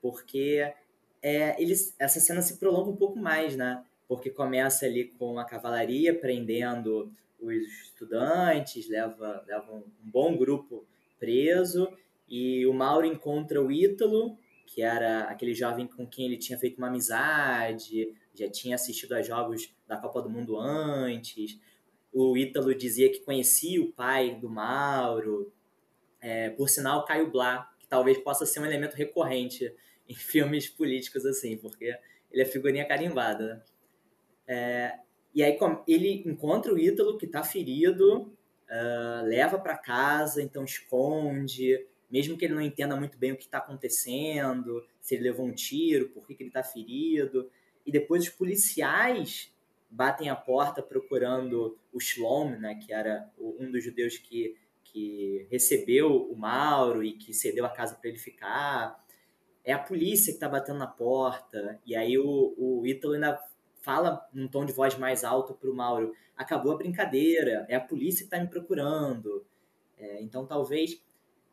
porque 0.01 0.73
é, 1.21 1.62
eles, 1.62 1.95
essa 1.99 2.19
cena 2.19 2.41
se 2.41 2.58
prolonga 2.58 2.89
um 2.89 2.95
pouco 2.95 3.19
mais, 3.19 3.56
né? 3.56 3.84
Porque 4.08 4.29
começa 4.29 4.86
ali 4.86 5.06
com 5.06 5.38
a 5.38 5.45
cavalaria 5.45 6.17
prendendo 6.17 7.12
os 7.39 7.56
estudantes, 7.56 8.89
leva, 8.89 9.43
leva 9.45 9.71
um, 9.73 9.84
um 10.06 10.10
bom 10.10 10.38
grupo 10.38 10.86
preso, 11.19 11.91
e 12.27 12.65
o 12.65 12.73
Mauro 12.73 13.06
encontra 13.06 13.62
o 13.62 13.71
Ítalo, 13.71 14.38
que 14.74 14.82
era 14.82 15.26
aquele 15.26 15.54
jovem 15.54 15.86
com 15.86 16.08
quem 16.08 16.26
ele 16.26 16.38
tinha 16.38 16.58
feito 16.58 16.80
uma 16.80 16.88
amizade, 16.88 18.12
já 18.34 18.50
tinha 18.50 18.74
assistido 18.74 19.14
a 19.14 19.22
jogos 19.22 19.72
da 19.88 19.98
Copa 19.98 20.20
do 20.20 20.30
Mundo 20.32 20.58
antes. 20.58 21.60
O 22.12 22.36
Ítalo 22.36 22.74
dizia 22.74 23.12
que 23.12 23.20
conhecia 23.20 23.80
o 23.80 23.92
pai 23.92 24.34
do 24.34 24.50
Mauro. 24.50 25.54
É, 26.20 26.50
por 26.50 26.70
sinal, 26.70 27.06
Caio 27.06 27.30
Blá, 27.30 27.70
que 27.78 27.88
talvez 27.88 28.18
possa 28.18 28.48
ser 28.48 28.62
um 28.62 28.66
elemento 28.66 28.96
recorrente 28.96 29.72
em 30.10 30.16
filmes 30.16 30.68
políticos 30.68 31.24
assim, 31.24 31.56
porque 31.56 31.96
ele 32.32 32.42
é 32.42 32.46
figurinha 32.46 32.88
carimbada. 32.88 33.46
Né? 33.46 33.62
É, 34.48 35.00
e 35.36 35.44
aí 35.44 35.56
ele 35.88 36.24
encontra 36.26 36.74
o 36.74 36.80
Ítalo, 36.80 37.18
que 37.20 37.28
está 37.28 37.44
ferido, 37.44 38.22
uh, 38.22 39.26
leva 39.26 39.60
para 39.60 39.78
casa, 39.78 40.42
então 40.42 40.64
esconde, 40.64 41.86
mesmo 42.13 42.38
que 42.38 42.45
ele 42.45 42.54
não 42.54 42.62
entenda 42.62 42.95
muito 42.95 43.17
bem 43.17 43.32
o 43.32 43.36
que 43.36 43.45
está 43.45 43.58
acontecendo, 43.58 44.86
se 45.02 45.15
ele 45.15 45.23
levou 45.23 45.47
um 45.47 45.52
tiro, 45.52 46.10
por 46.10 46.28
que, 46.28 46.36
que 46.36 46.43
ele 46.43 46.52
está 46.52 46.62
ferido. 46.62 47.49
E 47.84 47.91
depois 47.91 48.21
os 48.21 48.30
policiais 48.30 49.52
batem 49.89 50.30
a 50.30 50.36
porta 50.36 50.84
procurando 50.84 51.76
o 51.91 51.99
Shlom, 51.99 52.52
né, 52.52 52.76
que 52.76 52.93
era 52.93 53.28
um 53.36 53.71
dos 53.71 53.84
judeus 53.84 54.15
que, 54.19 54.56
que 54.84 55.47
recebeu 55.49 56.32
o 56.32 56.38
Mauro 56.38 57.04
e 57.04 57.13
que 57.13 57.34
cedeu 57.34 57.65
a 57.65 57.69
casa 57.69 57.95
para 57.95 58.12
ele 58.12 58.19
ficar. 58.19 59.04
É 59.65 59.73
a 59.73 59.80
polícia 59.80 60.32
que 60.32 60.38
está 60.38 60.47
batendo 60.47 60.78
na 60.78 60.88
porta. 60.88 61.82
E 61.84 61.95
aí 61.95 62.15
o, 62.19 62.54
o 62.56 62.86
Ítalo 62.86 63.15
ainda 63.15 63.43
fala 63.82 64.23
num 64.32 64.47
tom 64.47 64.65
de 64.65 64.73
voz 64.73 64.95
mais 64.99 65.23
alto 65.23 65.56
para 65.56 65.69
o 65.69 65.76
Mauro: 65.76 66.13
acabou 66.38 66.73
a 66.73 66.78
brincadeira, 66.78 67.65
é 67.67 67.76
a 67.76 67.82
polícia 67.82 68.19
que 68.19 68.26
está 68.26 68.39
me 68.39 68.47
procurando. 68.47 69.43
É, 69.97 70.21
então 70.21 70.45
talvez 70.45 71.03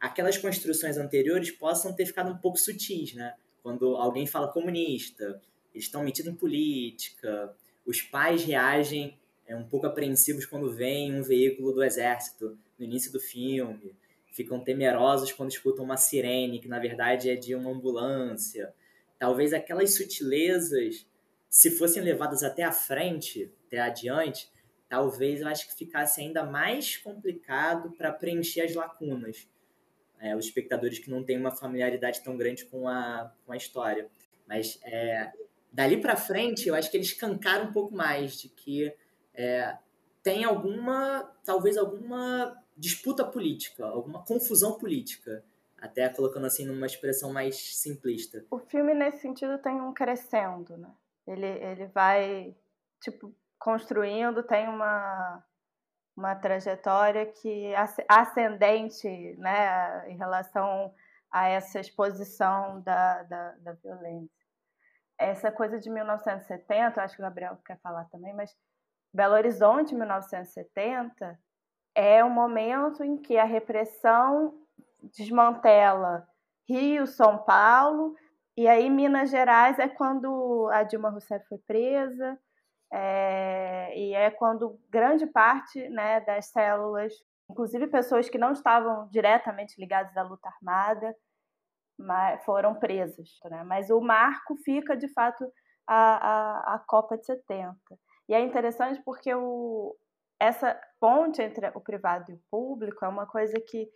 aquelas 0.00 0.38
construções 0.38 0.96
anteriores 0.96 1.50
possam 1.50 1.92
ter 1.92 2.06
ficado 2.06 2.32
um 2.32 2.38
pouco 2.38 2.58
sutis, 2.58 3.14
né? 3.14 3.34
Quando 3.62 3.96
alguém 3.96 4.26
fala 4.26 4.50
comunista, 4.50 5.40
eles 5.74 5.84
estão 5.84 6.02
metidos 6.02 6.32
em 6.32 6.34
política, 6.34 7.54
os 7.84 8.00
pais 8.00 8.42
reagem 8.42 9.18
é, 9.46 9.54
um 9.54 9.64
pouco 9.64 9.86
apreensivos 9.86 10.46
quando 10.46 10.72
vem 10.72 11.14
um 11.14 11.22
veículo 11.22 11.72
do 11.72 11.84
exército 11.84 12.58
no 12.78 12.84
início 12.84 13.12
do 13.12 13.20
filme, 13.20 13.94
ficam 14.32 14.58
temerosos 14.60 15.32
quando 15.32 15.50
escutam 15.50 15.84
uma 15.84 15.96
sirene, 15.96 16.60
que 16.60 16.68
na 16.68 16.78
verdade 16.78 17.28
é 17.28 17.36
de 17.36 17.54
uma 17.54 17.70
ambulância. 17.70 18.72
Talvez 19.18 19.52
aquelas 19.52 19.94
sutilezas, 19.94 21.06
se 21.48 21.70
fossem 21.72 22.02
levadas 22.02 22.42
até 22.42 22.62
a 22.62 22.72
frente, 22.72 23.52
até 23.66 23.80
adiante, 23.80 24.48
talvez 24.88 25.42
eu 25.42 25.48
acho 25.48 25.68
que 25.68 25.74
ficasse 25.74 26.22
ainda 26.22 26.44
mais 26.44 26.96
complicado 26.96 27.90
para 27.98 28.12
preencher 28.12 28.62
as 28.62 28.74
lacunas 28.74 29.46
é, 30.20 30.36
os 30.36 30.44
espectadores 30.44 30.98
que 30.98 31.10
não 31.10 31.24
têm 31.24 31.38
uma 31.38 31.50
familiaridade 31.50 32.22
tão 32.22 32.36
grande 32.36 32.64
com 32.66 32.86
a, 32.88 33.32
com 33.44 33.52
a 33.52 33.56
história. 33.56 34.08
Mas 34.46 34.78
é, 34.84 35.32
dali 35.72 36.00
para 36.00 36.16
frente, 36.16 36.68
eu 36.68 36.74
acho 36.74 36.90
que 36.90 36.96
eles 36.96 37.08
escancaram 37.08 37.70
um 37.70 37.72
pouco 37.72 37.94
mais 37.94 38.38
de 38.38 38.48
que 38.48 38.92
é, 39.34 39.76
tem 40.22 40.44
alguma, 40.44 41.22
talvez 41.44 41.76
alguma 41.76 42.56
disputa 42.76 43.24
política, 43.24 43.86
alguma 43.86 44.24
confusão 44.24 44.78
política, 44.78 45.44
até 45.78 46.08
colocando 46.08 46.46
assim 46.46 46.66
numa 46.66 46.86
expressão 46.86 47.32
mais 47.32 47.56
simplista. 47.76 48.44
O 48.50 48.58
filme 48.58 48.94
nesse 48.94 49.18
sentido 49.18 49.58
tem 49.58 49.80
um 49.80 49.92
crescendo, 49.92 50.76
né? 50.76 50.90
Ele, 51.26 51.46
ele 51.46 51.86
vai 51.86 52.54
tipo 53.00 53.34
construindo, 53.58 54.42
tem 54.42 54.68
uma 54.68 55.44
uma 56.20 56.36
trajetória 56.36 57.24
que 57.24 57.72
ascendente 58.06 59.08
né, 59.38 60.10
em 60.10 60.16
relação 60.18 60.94
a 61.32 61.48
essa 61.48 61.80
exposição 61.80 62.82
da, 62.82 63.22
da, 63.22 63.52
da 63.52 63.72
violência. 63.72 64.30
Essa 65.18 65.50
coisa 65.50 65.78
de 65.78 65.88
1970, 65.88 67.02
acho 67.02 67.16
que 67.16 67.22
o 67.22 67.24
Gabriel 67.24 67.56
quer 67.64 67.78
falar 67.80 68.04
também, 68.10 68.34
mas 68.34 68.54
Belo 69.12 69.34
Horizonte, 69.34 69.94
1970, 69.94 71.38
é 71.94 72.22
um 72.22 72.30
momento 72.30 73.02
em 73.02 73.16
que 73.16 73.38
a 73.38 73.44
repressão 73.44 74.54
desmantela 75.02 76.28
Rio, 76.68 77.06
São 77.06 77.38
Paulo, 77.38 78.14
e 78.56 78.68
aí 78.68 78.90
Minas 78.90 79.30
Gerais 79.30 79.78
é 79.78 79.88
quando 79.88 80.68
a 80.70 80.82
Dilma 80.82 81.08
Rousseff 81.08 81.46
foi 81.48 81.58
presa, 81.58 82.38
é, 82.92 83.96
e 83.96 84.14
é 84.14 84.30
quando 84.30 84.78
grande 84.88 85.26
parte 85.26 85.88
né, 85.88 86.20
das 86.20 86.46
células, 86.46 87.12
inclusive 87.48 87.86
pessoas 87.86 88.28
que 88.28 88.38
não 88.38 88.52
estavam 88.52 89.08
diretamente 89.08 89.80
ligadas 89.80 90.16
à 90.16 90.22
luta 90.22 90.48
armada, 90.48 91.14
foram 92.44 92.74
presas. 92.74 93.28
Né? 93.44 93.62
Mas 93.64 93.90
o 93.90 94.00
marco 94.00 94.56
fica, 94.64 94.96
de 94.96 95.08
fato, 95.08 95.44
a, 95.86 96.74
a, 96.74 96.74
a 96.74 96.78
Copa 96.80 97.16
de 97.16 97.26
70. 97.26 97.76
E 98.28 98.34
é 98.34 98.40
interessante 98.40 99.02
porque 99.04 99.34
o, 99.34 99.96
essa 100.38 100.80
ponte 100.98 101.42
entre 101.42 101.70
o 101.74 101.80
privado 101.80 102.30
e 102.30 102.34
o 102.34 102.42
público 102.50 103.04
é 103.04 103.08
uma 103.08 103.26
coisa 103.26 103.54
que, 103.68 103.88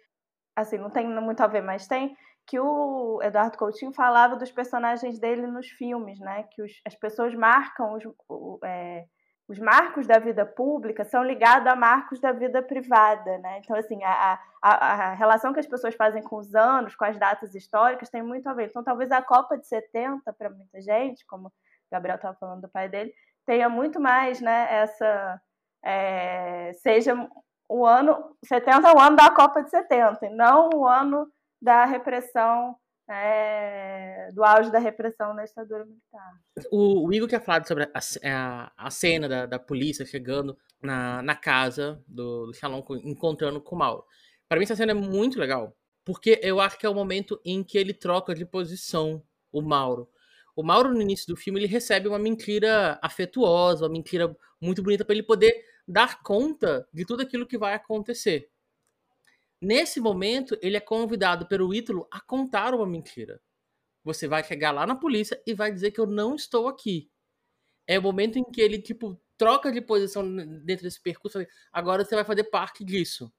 assim, 0.57 0.77
não 0.77 0.91
tem 0.91 1.07
muito 1.07 1.41
a 1.41 1.47
ver, 1.47 1.63
mas 1.63 1.87
tem 1.87 2.17
que 2.47 2.59
o 2.61 3.21
Eduardo 3.23 3.57
Coutinho 3.57 3.93
falava 3.93 4.37
dos 4.37 4.53
personagens 4.53 5.19
dele 5.19 5.47
nos 5.47 5.69
filmes, 5.69 6.19
né? 6.21 6.45
Que 6.53 6.63
os, 6.63 6.73
as 6.87 6.95
pessoas 6.95 7.35
marcam 7.35 7.95
os, 7.95 8.05
o, 8.29 8.59
é, 8.65 9.07
os 9.49 9.59
marcos 9.59 10.07
da 10.07 10.19
vida 10.19 10.45
pública 10.47 11.05
são 11.05 11.23
ligados 11.23 11.67
a 11.67 11.77
marcos 11.77 12.21
da 12.21 12.33
vida 12.33 12.63
privada, 12.63 13.39
né? 13.39 13.59
Então, 13.59 13.77
assim, 13.77 14.03
a, 14.03 14.39
a, 14.63 14.73
a 14.73 15.15
relação 15.15 15.53
que 15.53 15.61
as 15.61 15.67
pessoas 15.67 15.95
fazem 15.95 16.23
com 16.23 16.37
os 16.37 16.55
anos, 16.55 16.95
com 16.95 17.05
as 17.05 17.19
datas 17.19 17.55
históricas, 17.55 18.11
tem 18.11 18.23
muito 18.23 18.49
a 18.49 18.55
ver. 18.55 18.67
Então, 18.67 18.83
talvez 18.83 19.11
a 19.11 19.23
Copa 19.23 19.59
de 19.59 19.67
70, 19.67 20.33
para 20.33 20.51
muita 20.51 20.81
gente, 20.81 21.27
como 21.27 21.49
o 21.49 21.53
Gabriel 21.93 22.17
estava 22.17 22.37
falando 22.39 22.63
do 22.63 22.69
pai 22.69 22.89
dele, 22.89 23.13
tenha 23.47 23.69
muito 23.69 24.01
mais, 24.01 24.41
né? 24.41 24.67
Essa. 24.71 25.41
É, 25.85 26.73
seja 26.75 27.15
o 27.69 27.85
ano. 27.85 28.37
70 28.45 28.89
é 28.89 28.93
o 28.93 29.01
ano 29.01 29.17
da 29.17 29.31
Copa 29.31 29.63
de 29.63 29.71
70, 29.71 30.27
e 30.27 30.31
não 30.31 30.71
o 30.75 30.87
ano 30.87 31.27
da 31.65 31.87
repressão, 31.87 32.77
é, 33.09 34.29
do 34.35 34.45
auge 34.45 34.71
da 34.71 34.79
repressão 34.79 35.33
na 35.33 35.45
ditadura 35.47 35.87
militar. 35.87 36.33
O, 36.71 37.09
o 37.09 37.13
Igor 37.13 37.27
tinha 37.27 37.41
falado 37.41 37.67
sobre 37.67 37.85
a, 37.85 37.91
a, 37.95 38.73
a 38.77 38.91
cena 38.91 39.27
da, 39.27 39.47
da, 39.47 39.59
polícia 39.59 40.05
chegando 40.05 40.59
na, 40.83 41.23
na 41.23 41.35
casa 41.35 42.05
do, 42.07 42.49
do 42.49 42.55
Shalom, 42.55 42.83
encontrando 43.03 43.63
com 43.63 43.75
o 43.75 43.79
Mauro. 43.79 44.05
Para 44.47 44.59
mim, 44.59 44.65
essa 44.65 44.77
cena 44.77 44.93
é 44.93 44.95
muito 44.95 45.41
legal, 45.41 45.75
porque 46.05 46.39
eu 46.43 46.61
acho 46.61 46.79
que 46.79 46.85
é 46.85 46.89
o 46.89 46.95
momento 46.95 47.41
em 47.47 47.65
que 47.65 47.79
ele 47.79 47.95
troca 47.95 48.35
de 48.35 48.45
posição, 48.45 49.23
o 49.51 49.63
Mauro. 49.63 50.07
O 50.55 50.63
Mauro, 50.63 50.93
no 50.93 51.01
início 51.01 51.27
do 51.27 51.37
filme, 51.37 51.61
ele 51.61 51.67
recebe 51.67 52.09
uma 52.09 52.19
mentira 52.19 52.99
afetuosa, 53.03 53.87
uma 53.87 53.93
mentira 53.93 54.37
muito 54.61 54.83
bonita 54.83 55.03
para 55.03 55.15
ele 55.15 55.23
poder 55.23 55.65
dar 55.89 56.23
conta 56.23 56.87
de 56.93 57.07
tudo 57.07 57.23
aquilo 57.23 57.47
que 57.47 57.57
vai 57.57 57.73
acontecer. 57.73 58.51
Nesse 59.61 60.01
momento, 60.01 60.59
ele 60.61 60.77
é 60.77 60.81
convidado 60.81 61.47
pelo 61.47 61.75
Ítalo 61.75 62.07
a 62.11 62.21
contar 62.21 62.75
uma 62.75 62.87
mentira. 62.87 63.41
Você 64.05 64.29
vai 64.29 64.45
chegar 64.45 64.71
lá 64.71 64.87
na 64.87 64.95
polícia 64.95 65.41
e 65.47 65.55
vai 65.55 65.73
dizer 65.73 65.91
que 65.91 66.01
eu 66.01 66.07
não 66.07 66.35
estou 66.35 66.69
aqui. 66.69 67.11
É 67.87 67.99
o 67.99 68.03
momento 68.03 68.39
em 68.39 68.45
que 68.45 68.61
ele, 68.61 68.79
tipo, 68.81 69.19
troca 69.39 69.73
de 69.73 69.81
posição 69.81 70.25
dentro 70.65 70.85
desse 70.85 71.03
percurso. 71.03 71.39
Agora 71.73 72.05
você 72.05 72.15
vai 72.15 72.25
fazer 72.25 72.45
parte 72.45 72.85
disso. 72.85 73.33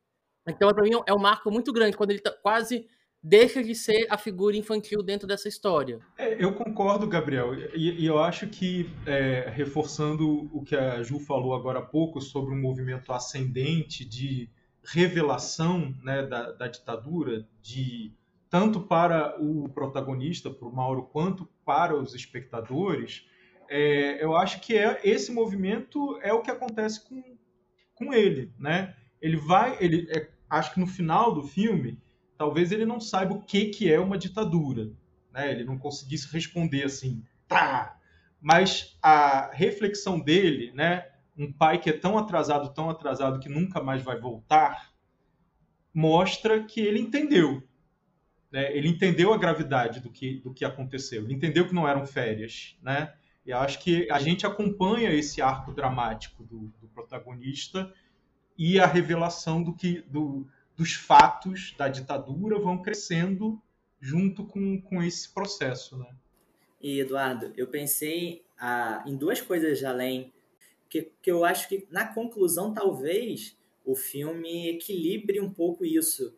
Então, 0.48 0.72
para 0.74 0.84
mim, 0.84 0.92
é 1.08 1.14
um 1.14 1.20
marco 1.20 1.52
muito 1.52 1.72
grande 1.74 1.98
quando 1.98 2.12
ele 2.12 2.20
tá 2.20 2.32
quase 2.32 2.88
deixa 3.22 3.64
de 3.64 3.74
ser 3.74 4.06
a 4.08 4.20
figura 4.20 4.56
infantil 4.56 5.02
dentro 5.02 5.28
dessa 5.28 5.48
história. 5.48 6.00
É, 6.16 6.44
eu 6.44 6.54
concordo, 6.54 7.08
Gabriel, 7.08 7.56
e, 7.74 8.04
e 8.04 8.06
eu 8.06 8.20
acho 8.20 8.46
que, 8.48 8.88
é, 9.08 9.50
reforçando 9.50 10.48
o 10.56 10.64
que 10.64 10.76
a 10.76 11.02
Ju 11.02 11.20
falou 11.20 11.56
agora 11.56 11.80
há 11.80 11.86
pouco 11.86 12.22
sobre 12.22 12.54
um 12.54 12.62
movimento 12.62 13.12
ascendente 13.12 14.06
de 14.06 14.48
revelação 14.86 15.94
né, 16.04 16.24
da, 16.24 16.52
da, 16.52 16.68
ditadura, 16.68 17.48
de 17.62 18.14
tanto 18.50 18.82
para 18.82 19.36
o 19.42 19.68
protagonista, 19.70 20.50
para 20.50 20.68
o 20.68 20.74
Mauro, 20.74 21.04
quanto 21.04 21.46
para 21.66 21.96
os 21.96 22.14
espectadores, 22.14 23.28
é, 23.68 24.24
eu 24.24 24.36
acho 24.36 24.62
que 24.62 24.78
é, 24.78 25.02
esse 25.04 25.32
movimento 25.32 26.20
é 26.22 26.32
o 26.32 26.42
que 26.42 26.52
acontece 26.52 27.08
com, 27.08 27.38
com 27.96 28.14
ele, 28.14 28.54
né? 28.60 28.96
Ele 29.22 29.38
vai, 29.38 29.78
ele, 29.82 30.08
é, 30.16 30.30
acho 30.50 30.74
que 30.74 30.80
no 30.80 30.88
final 30.88 31.34
do 31.34 31.44
filme, 31.44 32.00
talvez 32.38 32.72
ele 32.72 32.86
não 32.86 33.00
saiba 33.00 33.34
o 33.34 33.42
que, 33.42 33.66
que 33.66 33.92
é 33.92 34.00
uma 34.00 34.18
ditadura, 34.18 34.92
né? 35.34 35.52
Ele 35.52 35.64
não 35.64 35.78
conseguisse 35.78 36.32
responder 36.32 36.84
assim, 36.84 37.24
tá. 37.48 37.98
Mas 38.40 38.98
a 39.02 39.50
reflexão 39.52 40.20
dele, 40.20 40.72
né? 40.74 41.10
Um 41.38 41.52
pai 41.52 41.80
que 41.80 41.90
é 41.90 41.94
tão 41.94 42.18
atrasado, 42.18 42.74
tão 42.74 42.90
atrasado 42.90 43.40
que 43.40 43.50
nunca 43.50 43.82
mais 43.82 44.02
vai 44.02 44.20
voltar, 44.20 44.94
mostra 45.94 46.64
que 46.64 46.80
ele 46.82 47.00
entendeu. 47.00 47.62
Né? 48.52 48.76
Ele 48.76 48.88
entendeu 48.88 49.34
a 49.34 49.38
gravidade 49.38 50.00
do 50.00 50.10
que, 50.10 50.40
do 50.40 50.54
que 50.54 50.64
aconteceu. 50.64 51.24
Ele 51.24 51.34
entendeu 51.34 51.68
que 51.68 51.74
não 51.74 51.88
eram 51.88 52.06
férias, 52.06 52.78
né? 52.82 53.14
E 53.46 53.54
acho 53.54 53.80
que 53.80 54.10
a 54.10 54.18
gente 54.18 54.46
acompanha 54.46 55.12
esse 55.12 55.42
arco 55.42 55.72
dramático 55.72 56.44
do, 56.44 56.74
do 56.82 56.88
protagonista 56.88 57.94
e 58.58 58.80
a 58.80 58.88
revelação 58.88 59.62
do 59.62 59.74
que 59.74 60.02
do, 60.02 60.48
dos 60.76 60.94
fatos 60.94 61.76
da 61.78 61.88
ditadura 61.88 62.60
vão 62.60 62.82
crescendo 62.82 63.62
junto 64.02 64.46
com, 64.46 64.82
com 64.82 65.02
esse 65.04 65.32
processo, 65.34 65.98
né? 65.98 66.08
E 66.82 67.00
Eduardo, 67.00 67.54
eu 67.56 67.68
pensei 67.68 68.44
ah, 68.60 69.04
em 69.06 69.16
duas 69.16 69.42
coisas 69.42 69.84
além 69.84 70.34
que, 70.90 71.12
que 71.22 71.32
eu 71.32 71.44
acho 71.44 71.68
que 71.68 71.88
na 71.90 72.08
conclusão 72.14 72.74
talvez 72.74 73.58
o 73.84 73.96
filme 73.96 74.70
equilibre 74.70 75.40
um 75.40 75.52
pouco 75.52 75.86
isso 75.86 76.36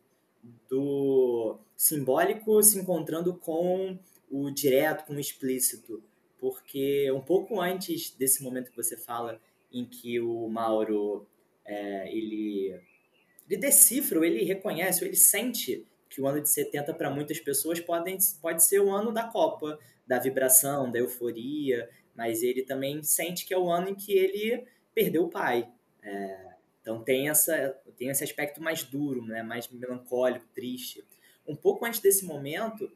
do 0.70 1.58
simbólico 1.76 2.62
se 2.62 2.80
encontrando 2.80 3.34
com 3.36 3.98
o 4.30 4.52
direto, 4.52 5.06
com 5.06 5.14
o 5.14 5.20
explícito, 5.20 6.04
porque 6.39 7.12
um 7.12 7.22
pouco 7.22 7.60
antes 7.62 8.12
desse 8.12 8.43
momento 8.43 8.72
que 8.72 8.78
você 8.78 8.98
fala 8.98 9.39
em 9.72 9.86
que 9.86 10.20
o 10.20 10.48
Mauro 10.48 11.26
é, 11.66 12.12
ele 12.12 12.80
ele 13.50 13.62
decifra, 13.62 14.26
ele 14.26 14.43
reconhece, 14.43 15.06
ele 15.06 15.16
sente 15.16 15.86
que 16.10 16.22
o 16.22 16.28
ano 16.28 16.41
de 16.41 16.50
70 16.50 16.93
para 16.93 17.10
muitas 17.10 17.39
pessoas 17.39 17.80
pode, 17.80 18.18
pode 18.41 18.64
ser 18.64 18.80
o 18.80 18.91
ano 18.91 19.12
da 19.12 19.24
Copa, 19.24 19.80
da 20.06 20.20
vibração, 20.20 20.91
da 20.91 21.00
euforia, 21.00 21.89
mas 22.18 22.41
ele 22.41 22.63
também 22.63 23.03
sente 23.03 23.45
que 23.45 23.53
é 23.53 23.57
o 23.57 23.70
ano 23.70 23.89
em 23.89 23.95
que 23.95 24.11
ele 24.11 24.65
perdeu 24.93 25.26
o 25.26 25.30
pai. 25.30 25.70
É, 26.01 26.47
então 26.82 27.03
tem, 27.03 27.30
essa, 27.30 27.80
tem 27.95 28.09
esse 28.09 28.24
aspecto 28.24 28.61
mais 28.61 28.84
duro, 28.84 29.24
né, 29.24 29.43
mais 29.43 29.70
melancólico, 29.70 30.47
triste. 30.55 31.05
Um 31.47 31.55
pouco 31.55 31.86
antes 31.86 31.99
desse 31.99 32.26
momento, 32.26 32.91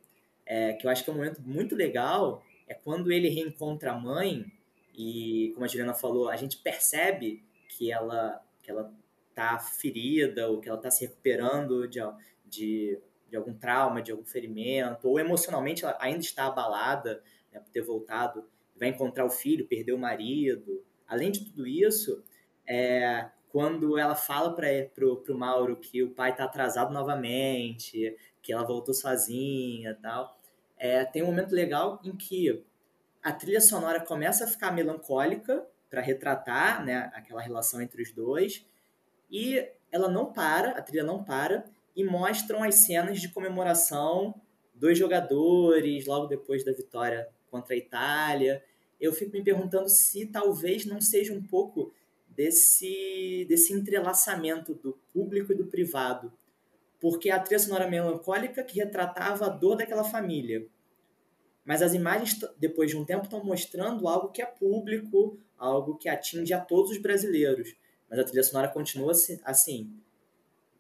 é, 0.45 0.73
que 0.73 0.87
eu 0.87 0.91
acho 0.91 1.03
que 1.03 1.09
é 1.09 1.13
um 1.13 1.17
momento 1.17 1.41
muito 1.41 1.75
legal, 1.75 2.43
é 2.67 2.73
quando 2.73 3.11
ele 3.11 3.29
reencontra 3.29 3.91
a 3.91 3.99
mãe 3.99 4.51
e, 4.97 5.51
como 5.53 5.65
a 5.65 5.67
Juliana 5.67 5.93
falou, 5.93 6.29
a 6.29 6.35
gente 6.35 6.57
percebe 6.57 7.43
que 7.69 7.91
ela 7.91 8.43
que 8.63 8.69
ela 8.69 8.93
tá 9.33 9.57
ferida 9.57 10.49
ou 10.49 10.59
que 10.59 10.69
ela 10.69 10.77
está 10.77 10.91
se 10.91 11.05
recuperando 11.05 11.87
de, 11.87 11.99
de, 12.45 12.99
de, 13.29 13.35
algum 13.35 13.53
trauma, 13.53 14.01
de 14.01 14.11
algum 14.11 14.23
ferimento, 14.23 15.07
ou 15.07 15.19
emocionalmente 15.19 15.83
ela 15.83 15.97
ainda 15.99 16.19
está 16.19 16.45
abalada 16.45 17.23
né, 17.51 17.59
por 17.59 17.69
ter 17.71 17.81
voltado, 17.81 18.45
vai 18.81 18.89
encontrar 18.89 19.23
o 19.23 19.29
filho, 19.29 19.67
perdeu 19.67 19.95
o 19.95 19.99
marido. 19.99 20.83
Além 21.07 21.31
de 21.31 21.45
tudo 21.45 21.67
isso, 21.67 22.23
é, 22.67 23.29
quando 23.49 23.95
ela 23.95 24.15
fala 24.15 24.55
para 24.55 25.05
o 25.05 25.37
Mauro 25.37 25.77
que 25.77 26.01
o 26.01 26.09
pai 26.09 26.31
está 26.31 26.45
atrasado 26.45 26.91
novamente, 26.91 28.17
que 28.41 28.51
ela 28.51 28.65
voltou 28.65 28.91
sozinha 28.91 29.95
tal, 30.01 30.35
é, 30.75 31.05
tem 31.05 31.21
um 31.21 31.27
momento 31.27 31.53
legal 31.53 32.01
em 32.03 32.15
que 32.15 32.65
a 33.21 33.31
trilha 33.31 33.61
sonora 33.61 33.99
começa 33.99 34.45
a 34.45 34.47
ficar 34.47 34.71
melancólica 34.71 35.63
para 35.87 36.01
retratar 36.01 36.83
né, 36.83 37.11
aquela 37.13 37.39
relação 37.41 37.83
entre 37.83 38.01
os 38.01 38.11
dois, 38.11 38.65
e 39.29 39.63
ela 39.91 40.09
não 40.09 40.33
para, 40.33 40.71
a 40.71 40.81
trilha 40.81 41.03
não 41.03 41.23
para, 41.23 41.65
e 41.95 42.03
mostram 42.03 42.63
as 42.63 42.75
cenas 42.75 43.21
de 43.21 43.29
comemoração 43.29 44.33
dos 44.73 44.97
jogadores 44.97 46.07
logo 46.07 46.25
depois 46.25 46.63
da 46.63 46.71
vitória 46.71 47.29
contra 47.51 47.75
a 47.75 47.77
Itália. 47.77 48.63
Eu 49.01 49.11
fico 49.11 49.33
me 49.33 49.43
perguntando 49.43 49.89
se 49.89 50.27
talvez 50.27 50.85
não 50.85 51.01
seja 51.01 51.33
um 51.33 51.41
pouco 51.41 51.91
desse, 52.29 53.45
desse 53.49 53.73
entrelaçamento 53.73 54.73
do 54.75 54.97
público 55.11 55.51
e 55.51 55.55
do 55.55 55.65
privado. 55.65 56.31
Porque 56.99 57.29
a 57.29 57.39
trilha 57.39 57.59
sonora 57.59 57.89
melancólica 57.89 58.63
que 58.63 58.79
retratava 58.79 59.47
a 59.47 59.49
dor 59.49 59.75
daquela 59.75 60.03
família. 60.03 60.65
Mas 61.65 61.81
as 61.81 61.93
imagens, 61.93 62.39
depois 62.57 62.91
de 62.91 62.97
um 62.97 63.03
tempo, 63.03 63.23
estão 63.23 63.43
mostrando 63.43 64.07
algo 64.07 64.31
que 64.31 64.41
é 64.41 64.45
público, 64.45 65.37
algo 65.57 65.97
que 65.97 66.07
atinge 66.07 66.53
a 66.53 66.61
todos 66.61 66.91
os 66.91 66.97
brasileiros 66.99 67.75
mas 68.11 68.19
a 68.19 68.25
trilha 68.25 68.43
sonora 68.43 68.67
continua 68.67 69.13
assim. 69.45 69.89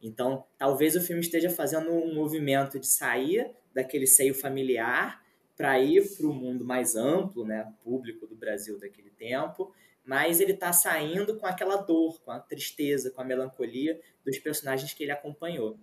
Então, 0.01 0.43
talvez 0.57 0.97
o 0.97 1.01
filme 1.01 1.21
esteja 1.21 1.49
fazendo 1.49 1.89
um 1.89 2.13
movimento 2.13 2.77
de 2.77 2.87
sair 2.87 3.49
daquele 3.73 4.05
seio 4.05 4.35
familiar 4.35 5.20
para 5.61 5.79
ir 5.79 6.17
para 6.17 6.25
o 6.25 6.33
mundo 6.33 6.65
mais 6.65 6.95
amplo, 6.95 7.45
né, 7.45 7.71
público 7.83 8.25
do 8.25 8.35
Brasil 8.35 8.79
daquele 8.79 9.11
tempo, 9.11 9.71
mas 10.03 10.39
ele 10.39 10.53
está 10.53 10.73
saindo 10.73 11.37
com 11.37 11.45
aquela 11.45 11.75
dor, 11.75 12.19
com 12.21 12.31
a 12.31 12.39
tristeza, 12.39 13.11
com 13.11 13.21
a 13.21 13.23
melancolia 13.23 13.99
dos 14.25 14.39
personagens 14.39 14.91
que 14.91 15.03
ele 15.03 15.11
acompanhou. 15.11 15.77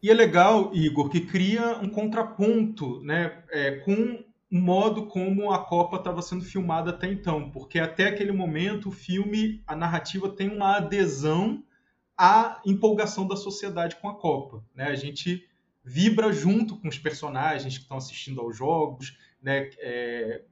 E 0.00 0.08
é 0.08 0.14
legal, 0.14 0.70
Igor, 0.72 1.10
que 1.10 1.20
cria 1.20 1.78
um 1.78 1.88
contraponto 1.88 3.00
né, 3.00 3.42
é, 3.50 3.72
com 3.78 4.24
o 4.52 4.56
modo 4.56 5.06
como 5.06 5.50
a 5.50 5.64
Copa 5.64 5.96
estava 5.96 6.22
sendo 6.22 6.44
filmada 6.44 6.90
até 6.90 7.08
então, 7.08 7.50
porque 7.50 7.80
até 7.80 8.06
aquele 8.06 8.30
momento 8.30 8.90
o 8.90 8.92
filme, 8.92 9.64
a 9.66 9.74
narrativa 9.74 10.28
tem 10.28 10.48
uma 10.48 10.76
adesão 10.76 11.60
à 12.16 12.62
empolgação 12.64 13.26
da 13.26 13.34
sociedade 13.34 13.96
com 13.96 14.08
a 14.08 14.14
Copa. 14.14 14.64
Né? 14.72 14.84
A 14.84 14.94
gente 14.94 15.44
vibra 15.84 16.32
junto 16.32 16.76
com 16.76 16.88
os 16.88 16.98
personagens 16.98 17.76
que 17.76 17.82
estão 17.82 17.96
assistindo 17.96 18.40
aos 18.40 18.56
jogos, 18.56 19.16
né? 19.42 19.70
É, 19.78 20.42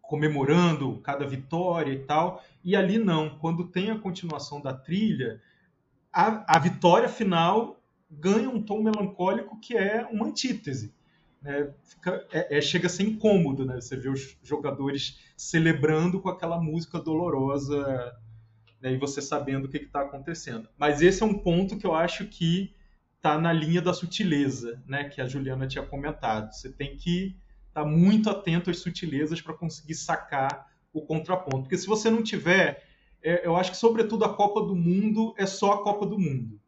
comemorando 0.00 1.00
cada 1.00 1.26
vitória 1.26 1.92
e 1.92 1.98
tal. 1.98 2.42
E 2.62 2.76
ali 2.76 2.96
não, 2.96 3.38
quando 3.38 3.66
tem 3.66 3.90
a 3.90 3.98
continuação 3.98 4.60
da 4.60 4.72
trilha, 4.72 5.42
a, 6.12 6.56
a 6.56 6.58
vitória 6.60 7.08
final 7.08 7.82
ganha 8.08 8.48
um 8.48 8.62
tom 8.62 8.82
melancólico 8.82 9.58
que 9.58 9.76
é 9.76 10.06
uma 10.06 10.26
antítese 10.26 10.94
né, 11.46 11.72
fica, 11.84 12.26
é, 12.32 12.58
é, 12.58 12.60
chega 12.60 12.86
a 12.86 12.90
ser 12.90 13.04
incômodo, 13.04 13.64
né? 13.64 13.80
Você 13.80 13.96
vê 13.96 14.08
os 14.08 14.36
jogadores 14.42 15.20
celebrando 15.36 16.20
com 16.20 16.28
aquela 16.28 16.60
música 16.60 16.98
dolorosa 16.98 18.16
né, 18.80 18.92
e 18.92 18.96
você 18.96 19.22
sabendo 19.22 19.66
o 19.66 19.68
que 19.68 19.76
está 19.76 20.02
acontecendo. 20.02 20.68
Mas 20.76 21.02
esse 21.02 21.22
é 21.22 21.26
um 21.26 21.38
ponto 21.38 21.76
que 21.76 21.86
eu 21.86 21.94
acho 21.94 22.26
que 22.26 22.74
está 23.16 23.38
na 23.38 23.52
linha 23.52 23.82
da 23.82 23.92
sutileza, 23.92 24.82
né? 24.86 25.08
Que 25.08 25.20
a 25.20 25.26
Juliana 25.26 25.66
tinha 25.66 25.84
comentado. 25.84 26.52
Você 26.52 26.70
tem 26.70 26.96
que 26.96 27.36
estar 27.68 27.82
tá 27.82 27.84
muito 27.84 28.30
atento 28.30 28.70
às 28.70 28.78
sutilezas 28.78 29.40
para 29.40 29.54
conseguir 29.54 29.94
sacar 29.94 30.66
o 30.92 31.02
contraponto. 31.02 31.62
Porque 31.62 31.76
se 31.76 31.86
você 31.86 32.10
não 32.10 32.22
tiver, 32.22 32.84
é, 33.22 33.46
eu 33.46 33.56
acho 33.56 33.72
que 33.72 33.76
sobretudo 33.76 34.24
a 34.24 34.34
Copa 34.34 34.62
do 34.62 34.74
Mundo 34.74 35.34
é 35.36 35.46
só 35.46 35.72
a 35.72 35.82
Copa 35.82 36.06
do 36.06 36.18
Mundo. 36.18 36.60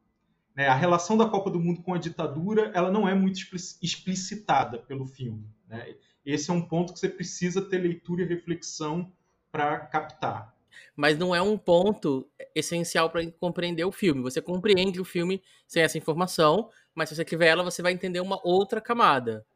Né? 0.55 0.67
A 0.67 0.75
relação 0.75 1.17
da 1.17 1.27
Copa 1.27 1.51
do 1.51 1.61
Mundo 1.61 1.83
com 1.83 1.95
a 1.95 1.99
ditadura 1.99 2.73
ela 2.75 2.91
não 2.91 3.09
é 3.09 3.15
muito 3.15 3.39
explicitada 3.81 4.79
pelo 4.79 5.07
filme. 5.07 5.49
Né? 5.69 5.95
Esse 6.25 6.51
é 6.51 6.53
um 6.53 6.61
ponto 6.61 6.93
que 6.93 6.99
você 6.99 7.09
precisa 7.09 7.63
ter 7.63 7.79
leitura 7.79 8.23
e 8.23 8.27
reflexão 8.27 9.13
para 9.51 9.79
captar. 9.79 10.55
Mas 10.97 11.19
não 11.19 11.35
é 11.35 11.41
um 11.41 11.57
ponto 11.57 12.29
essencial 12.55 13.11
para 13.11 13.29
compreender 13.33 13.85
o 13.85 13.93
filme. 13.93 14.23
Você 14.23 14.41
compreende 14.41 15.01
o 15.01 15.05
filme 15.05 15.43
sem 15.67 15.83
essa 15.83 15.99
informação, 15.99 16.71
mas 16.95 17.09
se 17.09 17.17
você 17.17 17.25
tiver 17.25 17.49
ela, 17.49 17.63
você 17.63 17.83
vai 17.83 17.93
entender 17.93 18.21
uma 18.21 18.41
outra 18.45 18.81
camada. 18.81 19.47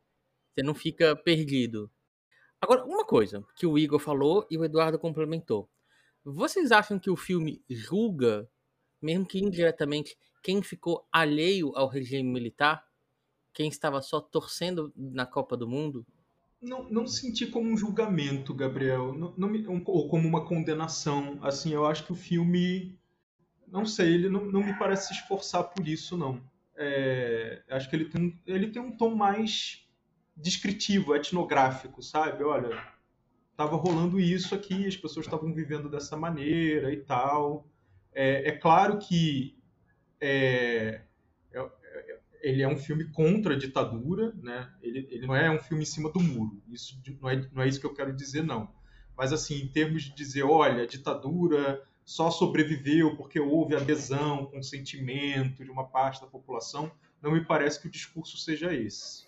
Você 0.54 0.62
não 0.62 0.74
fica 0.74 1.16
perdido. 1.16 1.90
Agora, 2.60 2.84
uma 2.84 3.04
coisa 3.04 3.44
que 3.56 3.66
o 3.66 3.76
Igor 3.76 3.98
falou 3.98 4.46
e 4.50 4.56
o 4.56 4.64
Eduardo 4.64 4.98
complementou. 4.98 5.68
Vocês 6.24 6.70
acham 6.70 6.98
que 6.98 7.10
o 7.10 7.16
filme 7.16 7.60
julga, 7.68 8.48
mesmo 9.00 9.26
que 9.26 9.40
indiretamente, 9.40 10.16
quem 10.42 10.62
ficou 10.62 11.06
alheio 11.10 11.72
ao 11.74 11.88
regime 11.88 12.30
militar, 12.30 12.86
quem 13.52 13.68
estava 13.68 14.00
só 14.00 14.20
torcendo 14.20 14.92
na 14.96 15.26
Copa 15.26 15.56
do 15.56 15.68
Mundo? 15.68 16.06
Não, 16.62 16.88
não 16.88 17.06
senti 17.08 17.46
como 17.46 17.68
um 17.68 17.76
julgamento, 17.76 18.54
Gabriel, 18.54 19.12
não, 19.12 19.34
não 19.36 19.48
me, 19.48 19.66
um, 19.66 19.82
ou 19.84 20.08
como 20.08 20.28
uma 20.28 20.46
condenação. 20.46 21.38
Assim, 21.42 21.72
eu 21.72 21.84
acho 21.84 22.06
que 22.06 22.12
o 22.12 22.16
filme, 22.16 22.96
não 23.66 23.84
sei, 23.84 24.14
ele 24.14 24.28
não, 24.28 24.44
não 24.44 24.62
me 24.62 24.78
parece 24.78 25.08
se 25.08 25.14
esforçar 25.14 25.64
por 25.64 25.88
isso, 25.88 26.16
não. 26.16 26.40
É, 26.76 27.62
acho 27.68 27.90
que 27.90 27.96
ele 27.96 28.04
tem, 28.04 28.40
ele 28.46 28.68
tem 28.68 28.80
um 28.80 28.96
tom 28.96 29.14
mais 29.14 29.84
descritivo, 30.36 31.16
etnográfico, 31.16 32.00
sabe? 32.00 32.44
Olha, 32.44 32.80
estava 33.50 33.76
rolando 33.76 34.20
isso 34.20 34.54
aqui, 34.54 34.86
as 34.86 34.96
pessoas 34.96 35.26
estavam 35.26 35.52
vivendo 35.52 35.88
dessa 35.88 36.16
maneira 36.16 36.92
e 36.92 36.98
tal. 36.98 37.66
É, 38.12 38.50
é 38.50 38.52
claro 38.52 38.98
que 38.98 39.58
é, 40.20 41.02
ele 42.42 42.62
é 42.62 42.68
um 42.68 42.76
filme 42.76 43.04
contra 43.04 43.54
a 43.54 43.58
ditadura, 43.58 44.32
né? 44.42 44.68
Ele, 44.82 45.06
ele, 45.10 45.26
não 45.26 45.34
é 45.34 45.50
um 45.50 45.60
filme 45.60 45.84
em 45.84 45.86
cima 45.86 46.10
do 46.10 46.20
muro. 46.20 46.60
Isso 46.68 47.00
não 47.20 47.30
é, 47.30 47.48
não 47.52 47.62
é 47.62 47.68
isso 47.68 47.80
que 47.80 47.86
eu 47.86 47.94
quero 47.94 48.12
dizer, 48.12 48.42
não. 48.42 48.68
Mas 49.16 49.32
assim, 49.32 49.62
em 49.62 49.68
termos 49.68 50.02
de 50.02 50.14
dizer, 50.14 50.42
olha, 50.42 50.82
a 50.82 50.86
ditadura 50.86 51.82
só 52.04 52.30
sobreviveu 52.30 53.16
porque 53.16 53.38
houve 53.38 53.76
adesão, 53.76 54.46
consentimento 54.46 55.64
de 55.64 55.70
uma 55.70 55.86
parte 55.86 56.20
da 56.20 56.26
população, 56.26 56.90
não 57.22 57.30
me 57.30 57.44
parece 57.44 57.80
que 57.80 57.86
o 57.86 57.90
discurso 57.90 58.36
seja 58.36 58.74
esse. 58.74 59.24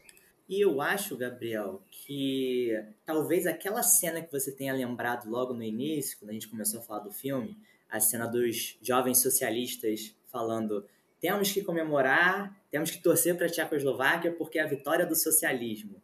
E 0.48 0.60
eu 0.60 0.80
acho, 0.80 1.16
Gabriel, 1.16 1.82
que 1.90 2.70
talvez 3.06 3.46
aquela 3.46 3.82
cena 3.82 4.20
que 4.20 4.32
você 4.32 4.52
tenha 4.52 4.74
lembrado 4.74 5.30
logo 5.30 5.54
no 5.54 5.62
início, 5.62 6.18
quando 6.18 6.30
a 6.30 6.34
gente 6.34 6.48
começou 6.48 6.80
a 6.80 6.82
falar 6.82 7.00
do 7.00 7.12
filme, 7.12 7.56
a 7.88 8.00
cena 8.00 8.26
dos 8.26 8.76
jovens 8.82 9.22
socialistas 9.22 10.14
falando 10.30 10.84
temos 11.24 11.50
que 11.50 11.64
comemorar, 11.64 12.54
temos 12.70 12.90
que 12.90 12.98
torcer 12.98 13.34
para 13.34 13.46
a 13.46 13.48
Tchecoslováquia 13.48 14.30
porque 14.30 14.58
é 14.58 14.62
a 14.62 14.66
vitória 14.66 15.06
do 15.06 15.16
socialismo. 15.16 16.02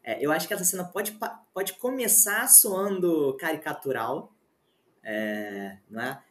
É, 0.00 0.24
eu 0.24 0.30
acho 0.30 0.46
que 0.46 0.54
essa 0.54 0.62
cena 0.62 0.84
pode, 0.84 1.18
pode 1.52 1.72
começar 1.72 2.46
soando 2.46 3.36
caricatural, 3.36 4.32
é, 5.02 5.76
não 5.90 6.00
é? 6.00 6.22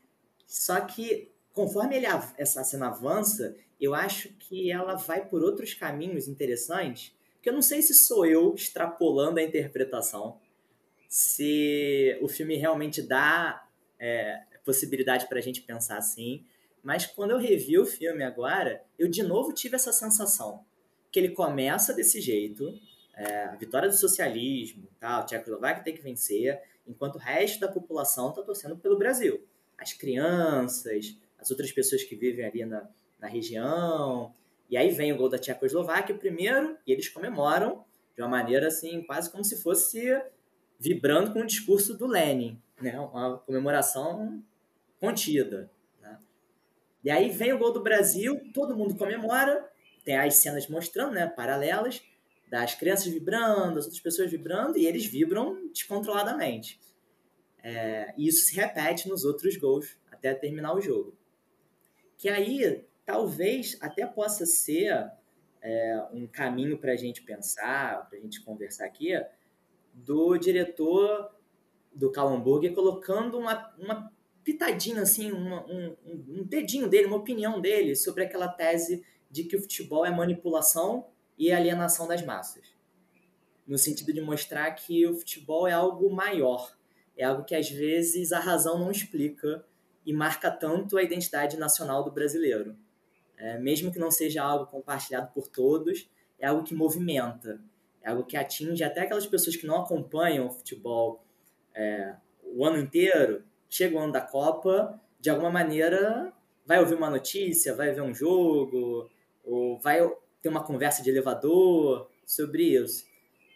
Só 0.47 0.79
que 0.79 1.29
conforme 1.51 1.97
ele, 1.97 2.05
essa 2.37 2.63
cena 2.63 2.87
avança, 2.87 3.57
eu 3.77 3.93
acho 3.93 4.29
que 4.35 4.71
ela 4.71 4.95
vai 4.95 5.27
por 5.27 5.43
outros 5.43 5.73
caminhos 5.73 6.29
interessantes, 6.29 7.13
que 7.41 7.49
eu 7.49 7.53
não 7.53 7.61
sei 7.61 7.81
se 7.81 7.93
sou 7.93 8.25
eu 8.25 8.55
extrapolando 8.55 9.41
a 9.41 9.43
interpretação, 9.43 10.39
se 11.09 12.17
o 12.21 12.29
filme 12.29 12.55
realmente 12.55 13.01
dá 13.01 13.67
é, 13.99 14.43
possibilidade 14.63 15.27
para 15.27 15.39
a 15.39 15.41
gente 15.41 15.61
pensar 15.61 15.97
assim, 15.97 16.45
mas 16.83 17.05
quando 17.05 17.31
eu 17.31 17.37
revi 17.37 17.77
o 17.77 17.85
filme 17.85 18.23
agora, 18.23 18.83
eu 18.97 19.07
de 19.07 19.23
novo 19.23 19.53
tive 19.53 19.75
essa 19.75 19.91
sensação 19.91 20.65
que 21.11 21.19
ele 21.19 21.29
começa 21.29 21.93
desse 21.93 22.21
jeito, 22.21 22.71
é, 23.15 23.45
a 23.45 23.55
vitória 23.55 23.89
do 23.89 23.95
socialismo, 23.95 24.87
tal, 24.99 25.25
Tchecoslováquia 25.25 25.83
tem 25.83 25.95
que 25.95 26.01
vencer, 26.01 26.61
enquanto 26.87 27.15
o 27.15 27.19
resto 27.19 27.59
da 27.59 27.67
população 27.67 28.29
está 28.29 28.41
torcendo 28.41 28.77
pelo 28.77 28.97
Brasil. 28.97 29.45
As 29.77 29.93
crianças, 29.93 31.17
as 31.37 31.51
outras 31.51 31.71
pessoas 31.71 32.03
que 32.03 32.15
vivem 32.15 32.45
ali 32.45 32.65
na, 32.65 32.87
na 33.19 33.27
região. 33.27 34.33
E 34.69 34.77
aí 34.77 34.89
vem 34.91 35.11
o 35.11 35.17
gol 35.17 35.29
da 35.29 35.37
Tchecoslováquia 35.37 36.15
primeiro, 36.15 36.77
e 36.85 36.91
eles 36.91 37.09
comemoram 37.09 37.83
de 38.15 38.21
uma 38.21 38.29
maneira 38.29 38.67
assim, 38.67 39.01
quase 39.03 39.31
como 39.31 39.43
se 39.43 39.61
fosse 39.61 40.21
vibrando 40.79 41.33
com 41.33 41.39
o 41.39 41.45
discurso 41.45 41.97
do 41.97 42.07
Lenin, 42.07 42.61
né? 42.81 42.99
uma 42.99 43.37
comemoração 43.39 44.43
contida. 44.99 45.69
E 47.03 47.09
aí 47.09 47.29
vem 47.29 47.53
o 47.53 47.57
gol 47.57 47.71
do 47.71 47.81
Brasil, 47.81 48.39
todo 48.53 48.75
mundo 48.75 48.95
comemora, 48.95 49.69
tem 50.03 50.17
as 50.17 50.35
cenas 50.35 50.67
mostrando, 50.67 51.13
né, 51.13 51.27
paralelas, 51.27 52.01
das 52.49 52.75
crianças 52.75 53.07
vibrando, 53.07 53.75
das 53.75 53.85
outras 53.85 54.01
pessoas 54.01 54.31
vibrando, 54.31 54.77
e 54.77 54.85
eles 54.85 55.05
vibram 55.05 55.67
descontroladamente. 55.71 56.79
É, 57.61 58.13
e 58.17 58.27
isso 58.27 58.45
se 58.45 58.55
repete 58.55 59.07
nos 59.07 59.23
outros 59.23 59.55
gols 59.57 59.97
até 60.11 60.33
terminar 60.33 60.73
o 60.73 60.81
jogo. 60.81 61.15
Que 62.17 62.27
aí 62.27 62.85
talvez 63.05 63.77
até 63.81 64.05
possa 64.05 64.45
ser 64.45 65.11
é, 65.61 66.07
um 66.11 66.27
caminho 66.27 66.77
para 66.77 66.93
a 66.93 66.95
gente 66.95 67.21
pensar, 67.21 68.07
para 68.09 68.17
a 68.17 68.21
gente 68.21 68.41
conversar 68.41 68.85
aqui, 68.85 69.13
do 69.93 70.37
diretor 70.37 71.31
do 71.93 72.11
Kallenburg 72.11 72.69
colocando 72.71 73.37
uma, 73.37 73.73
uma 73.77 74.11
pitadinho, 74.43 75.01
assim, 75.01 75.31
uma, 75.31 75.65
um, 75.65 75.95
um 76.05 76.43
dedinho 76.43 76.87
dele, 76.87 77.07
uma 77.07 77.17
opinião 77.17 77.59
dele 77.59 77.95
sobre 77.95 78.23
aquela 78.23 78.47
tese 78.47 79.03
de 79.29 79.43
que 79.43 79.55
o 79.55 79.61
futebol 79.61 80.05
é 80.05 80.11
manipulação 80.11 81.07
e 81.37 81.51
alienação 81.51 82.07
das 82.07 82.23
massas. 82.23 82.67
No 83.67 83.77
sentido 83.77 84.11
de 84.11 84.21
mostrar 84.21 84.71
que 84.71 85.05
o 85.05 85.13
futebol 85.13 85.67
é 85.67 85.73
algo 85.73 86.09
maior, 86.09 86.75
é 87.15 87.23
algo 87.23 87.43
que 87.43 87.55
às 87.55 87.69
vezes 87.69 88.31
a 88.31 88.39
razão 88.39 88.79
não 88.79 88.89
explica 88.89 89.65
e 90.05 90.13
marca 90.13 90.49
tanto 90.49 90.97
a 90.97 91.03
identidade 91.03 91.57
nacional 91.57 92.03
do 92.03 92.11
brasileiro. 92.11 92.75
É, 93.37 93.57
mesmo 93.59 93.91
que 93.91 93.99
não 93.99 94.09
seja 94.09 94.43
algo 94.43 94.65
compartilhado 94.65 95.31
por 95.33 95.47
todos, 95.47 96.09
é 96.39 96.47
algo 96.47 96.63
que 96.63 96.73
movimenta, 96.73 97.61
é 98.01 98.09
algo 98.09 98.25
que 98.25 98.35
atinge 98.35 98.83
até 98.83 99.01
aquelas 99.01 99.27
pessoas 99.27 99.55
que 99.55 99.67
não 99.67 99.81
acompanham 99.81 100.47
o 100.47 100.51
futebol 100.51 101.23
é, 101.75 102.15
o 102.43 102.65
ano 102.65 102.79
inteiro, 102.79 103.43
chega 103.69 103.95
o 103.95 103.99
ano 103.99 104.11
da 104.11 104.21
Copa, 104.21 104.99
de 105.19 105.29
alguma 105.29 105.51
maneira 105.51 106.33
vai 106.65 106.79
ouvir 106.79 106.95
uma 106.95 107.09
notícia, 107.09 107.75
vai 107.75 107.91
ver 107.91 108.01
um 108.01 108.13
jogo, 108.13 109.09
ou 109.43 109.79
vai 109.79 109.99
ter 110.41 110.49
uma 110.49 110.63
conversa 110.63 111.01
de 111.01 111.09
elevador 111.09 112.09
sobre 112.25 112.63
isso. 112.63 113.05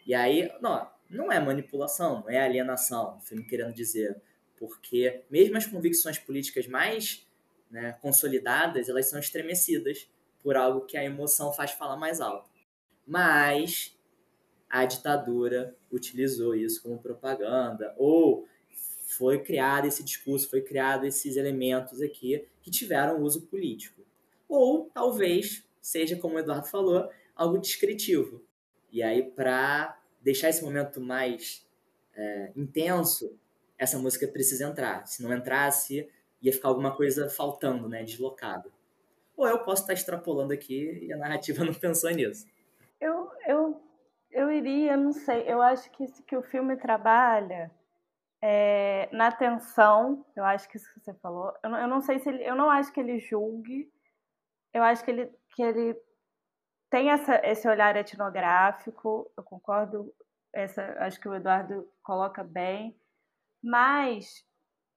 E 0.06 0.14
aí, 0.14 0.52
não, 0.60 0.90
não 1.10 1.32
é 1.32 1.40
manipulação, 1.40 2.22
não 2.22 2.30
é 2.30 2.42
alienação, 2.42 3.18
o 3.18 3.22
filme 3.22 3.46
querendo 3.46 3.74
dizer. 3.74 4.20
Porque 4.58 5.22
mesmo 5.30 5.58
as 5.58 5.66
convicções 5.66 6.18
políticas 6.18 6.68
mais 6.68 7.28
né, 7.70 7.94
consolidadas, 8.02 8.90
elas 8.90 9.08
são 9.08 9.20
estremecidas 9.20 10.10
por 10.42 10.56
algo 10.58 10.86
que 10.86 10.98
a 10.98 11.04
emoção 11.04 11.54
faz 11.54 11.72
falar 11.72 11.98
mais 11.98 12.20
alto. 12.20 12.50
Mas 13.06 13.98
a 14.70 14.86
ditadura 14.86 15.76
utilizou 15.92 16.56
isso 16.56 16.82
como 16.82 17.00
propaganda, 17.00 17.94
ou 17.98 18.48
foi 19.16 19.40
criado 19.44 19.86
esse 19.86 20.04
discurso, 20.04 20.50
foi 20.50 20.62
criado 20.62 21.06
esses 21.06 21.36
elementos 21.36 22.02
aqui 22.02 22.46
que 22.62 22.72
tiveram 22.72 23.22
uso 23.22 23.44
político. 23.48 24.02
Ou 24.48 24.90
talvez 24.94 25.66
seja, 25.84 26.16
como 26.16 26.36
o 26.36 26.40
Eduardo 26.40 26.68
falou, 26.68 27.10
algo 27.36 27.58
descritivo. 27.60 28.42
E 28.92 29.04
aí, 29.04 29.22
para 29.24 30.00
deixar 30.22 30.50
esse 30.50 30.64
momento 30.64 31.02
mais 31.02 31.68
é, 32.16 32.52
intenso, 32.56 33.38
essa 33.78 34.00
música 34.00 34.28
precisa 34.28 34.66
entrar. 34.66 35.06
Se 35.06 35.22
não 35.22 35.34
entrasse, 35.34 36.10
ia 36.42 36.54
ficar 36.54 36.70
alguma 36.70 36.96
coisa 36.96 37.30
faltando, 37.30 37.90
né, 37.90 38.04
deslocado. 38.04 38.72
Ou 39.36 39.48
eu 39.48 39.60
posso 39.60 39.82
estar 39.82 39.94
extrapolando 39.94 40.54
aqui 40.54 41.00
e 41.02 41.12
a 41.12 41.18
narrativa 41.18 41.64
não 41.66 41.74
pensou 41.74 42.10
nisso. 42.12 42.48
Eu, 43.02 43.30
eu, 43.46 43.82
eu 44.32 44.52
iria, 44.52 44.96
não 44.96 45.12
sei, 45.12 45.44
eu 45.46 45.62
acho 45.62 45.92
que, 45.92 46.06
que 46.24 46.38
o 46.38 46.42
filme 46.42 46.78
trabalha 46.78 47.70
é, 48.46 49.08
na 49.14 49.32
tensão, 49.32 50.26
eu 50.36 50.44
acho 50.44 50.68
que 50.68 50.76
isso 50.76 50.94
que 50.94 51.00
você 51.00 51.14
falou. 51.14 51.54
Eu 51.64 51.70
não, 51.70 51.80
eu 51.80 51.88
não 51.88 52.02
sei 52.02 52.20
se 52.20 52.28
ele, 52.28 52.44
eu 52.44 52.58
não 52.58 52.70
acho 52.70 52.92
que 52.92 53.00
ele 53.00 53.18
julgue. 53.18 53.90
Eu 54.74 54.84
acho 54.84 55.02
que 55.02 55.12
ele, 55.12 55.32
que 55.56 55.64
ele 55.64 55.96
tem 56.90 57.10
essa, 57.10 57.40
esse 57.42 57.66
olhar 57.70 57.96
etnográfico. 57.96 59.32
Eu 59.38 59.44
concordo. 59.44 60.14
Essa, 60.52 60.94
acho 61.00 61.22
que 61.22 61.30
o 61.30 61.34
Eduardo 61.34 61.90
coloca 62.04 62.44
bem. 62.44 63.00
Mas 63.64 64.46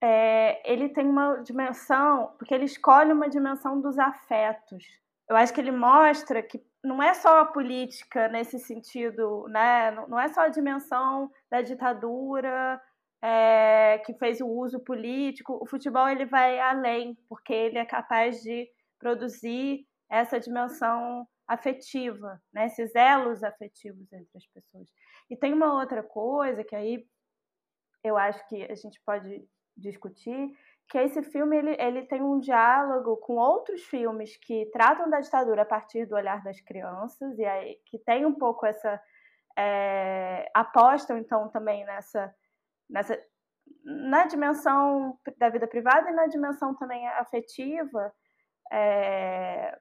é, 0.02 0.60
ele 0.68 0.88
tem 0.88 1.06
uma 1.06 1.36
dimensão, 1.36 2.34
porque 2.38 2.52
ele 2.52 2.64
escolhe 2.64 3.12
uma 3.12 3.28
dimensão 3.28 3.80
dos 3.80 3.96
afetos. 3.96 4.84
Eu 5.30 5.36
acho 5.36 5.54
que 5.54 5.60
ele 5.60 5.70
mostra 5.70 6.42
que 6.42 6.60
não 6.82 7.00
é 7.00 7.14
só 7.14 7.38
a 7.42 7.44
política 7.44 8.26
nesse 8.26 8.58
sentido, 8.58 9.46
né? 9.48 9.92
Não 10.08 10.18
é 10.18 10.26
só 10.30 10.40
a 10.40 10.48
dimensão 10.48 11.30
da 11.48 11.62
ditadura 11.62 12.82
é, 13.26 13.98
que 14.06 14.14
fez 14.14 14.40
o 14.40 14.46
uso 14.46 14.78
político, 14.78 15.58
o 15.60 15.66
futebol 15.66 16.08
ele 16.08 16.24
vai 16.24 16.60
além, 16.60 17.18
porque 17.28 17.52
ele 17.52 17.76
é 17.76 17.84
capaz 17.84 18.40
de 18.40 18.68
produzir 19.00 19.84
essa 20.08 20.38
dimensão 20.38 21.26
afetiva, 21.48 22.40
né? 22.52 22.66
esses 22.66 22.94
elos 22.94 23.42
afetivos 23.42 24.12
entre 24.12 24.30
as 24.36 24.46
pessoas. 24.46 24.88
E 25.28 25.36
tem 25.36 25.52
uma 25.52 25.74
outra 25.74 26.04
coisa 26.04 26.62
que 26.62 26.76
aí 26.76 27.04
eu 28.04 28.16
acho 28.16 28.46
que 28.48 28.62
a 28.62 28.74
gente 28.76 29.02
pode 29.04 29.44
discutir, 29.76 30.56
que 30.88 30.96
esse 30.96 31.20
filme 31.24 31.56
ele, 31.56 31.76
ele 31.80 32.02
tem 32.06 32.22
um 32.22 32.38
diálogo 32.38 33.16
com 33.16 33.34
outros 33.34 33.82
filmes 33.82 34.36
que 34.36 34.66
tratam 34.66 35.10
da 35.10 35.18
ditadura 35.18 35.62
a 35.62 35.66
partir 35.66 36.06
do 36.06 36.14
olhar 36.14 36.44
das 36.44 36.60
crianças, 36.60 37.36
e 37.36 37.44
aí 37.44 37.80
que 37.86 37.98
tem 37.98 38.24
um 38.24 38.34
pouco 38.34 38.64
essa. 38.64 39.02
É, 39.58 40.50
apostam 40.54 41.16
então 41.16 41.48
também 41.48 41.82
nessa 41.86 42.32
nessa 42.88 43.18
na 43.84 44.26
dimensão 44.26 45.18
da 45.38 45.48
vida 45.48 45.66
privada 45.66 46.10
e 46.10 46.14
na 46.14 46.26
dimensão 46.26 46.74
também 46.74 47.06
afetiva 47.08 48.12
é, 48.72 49.78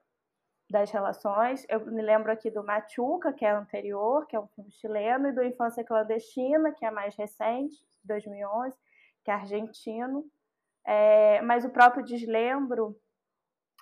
das 0.69 0.91
relações. 0.91 1.65
Eu 1.69 1.85
me 1.85 2.01
lembro 2.01 2.31
aqui 2.31 2.49
do 2.51 2.63
Machuca, 2.63 3.33
que 3.33 3.45
é 3.45 3.51
anterior, 3.51 4.25
que 4.27 4.35
é 4.35 4.39
um 4.39 4.47
filme 4.47 4.71
chileno, 4.71 5.27
e 5.27 5.31
do 5.31 5.43
Infância 5.43 5.83
Clandestina, 5.83 6.71
que 6.71 6.85
é 6.85 6.91
mais 6.91 7.15
recente, 7.15 7.75
2011, 8.03 8.75
que 9.23 9.31
é 9.31 9.33
argentino. 9.33 10.25
É, 10.85 11.41
mas 11.41 11.65
o 11.65 11.69
próprio 11.69 12.03
Deslembro 12.03 12.95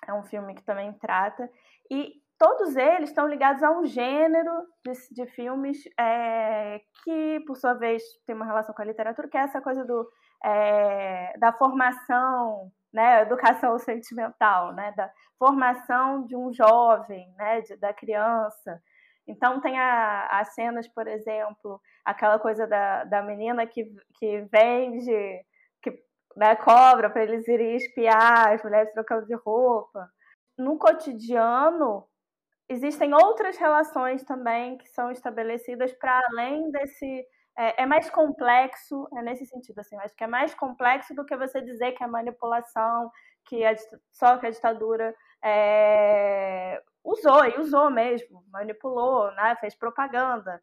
é 0.06 0.12
um 0.12 0.22
filme 0.22 0.54
que 0.54 0.62
também 0.62 0.92
trata. 0.94 1.50
E 1.90 2.23
todos 2.44 2.76
eles 2.76 3.08
estão 3.08 3.26
ligados 3.26 3.62
a 3.62 3.70
um 3.70 3.86
gênero 3.86 4.66
de, 4.84 4.92
de 5.12 5.26
filmes 5.30 5.78
é, 5.98 6.78
que, 7.02 7.40
por 7.46 7.56
sua 7.56 7.72
vez, 7.72 8.02
tem 8.26 8.36
uma 8.36 8.44
relação 8.44 8.74
com 8.74 8.82
a 8.82 8.84
literatura, 8.84 9.28
que 9.28 9.38
é 9.38 9.40
essa 9.40 9.62
coisa 9.62 9.82
do, 9.82 10.06
é, 10.44 11.38
da 11.38 11.54
formação, 11.54 12.70
né, 12.92 13.22
educação 13.22 13.78
sentimental, 13.80 14.74
né, 14.74 14.92
da 14.94 15.10
formação 15.38 16.26
de 16.26 16.36
um 16.36 16.52
jovem, 16.52 17.34
né, 17.38 17.62
de, 17.62 17.76
da 17.76 17.94
criança. 17.94 18.78
Então, 19.26 19.58
tem 19.58 19.80
as 19.80 20.52
cenas, 20.52 20.86
por 20.86 21.06
exemplo, 21.08 21.80
aquela 22.04 22.38
coisa 22.38 22.66
da, 22.66 23.04
da 23.04 23.22
menina 23.22 23.66
que, 23.66 23.90
que 24.18 24.42
vende, 24.52 25.42
que 25.82 25.98
né, 26.36 26.54
cobra 26.56 27.08
para 27.08 27.22
eles 27.22 27.48
irem 27.48 27.74
espiar 27.74 28.52
as 28.52 28.62
mulheres 28.62 28.92
trocando 28.92 29.24
de 29.24 29.34
roupa. 29.34 30.10
No 30.58 30.76
cotidiano, 30.78 32.06
existem 32.68 33.12
outras 33.14 33.56
relações 33.56 34.24
também 34.24 34.78
que 34.78 34.88
são 34.88 35.10
estabelecidas 35.10 35.92
para 35.94 36.20
além 36.30 36.70
desse. 36.70 37.26
É, 37.56 37.84
é, 37.84 37.86
mais 37.86 38.10
complexo, 38.10 39.06
é 39.16 39.22
nesse 39.22 39.46
sentido, 39.46 39.78
assim, 39.78 39.96
acho 39.98 40.16
que 40.16 40.24
é 40.24 40.26
mais 40.26 40.52
complexo 40.54 41.14
do 41.14 41.24
que 41.24 41.36
você 41.36 41.60
dizer 41.60 41.92
que 41.92 42.02
é 42.02 42.06
manipulação, 42.06 43.12
que 43.44 43.62
só 44.12 44.38
que 44.38 44.46
a 44.46 44.50
ditadura 44.50 45.14
é, 45.40 46.82
usou, 47.04 47.44
e 47.44 47.60
usou 47.60 47.90
mesmo, 47.90 48.44
manipulou, 48.50 49.30
né, 49.36 49.56
fez 49.60 49.72
propaganda. 49.76 50.60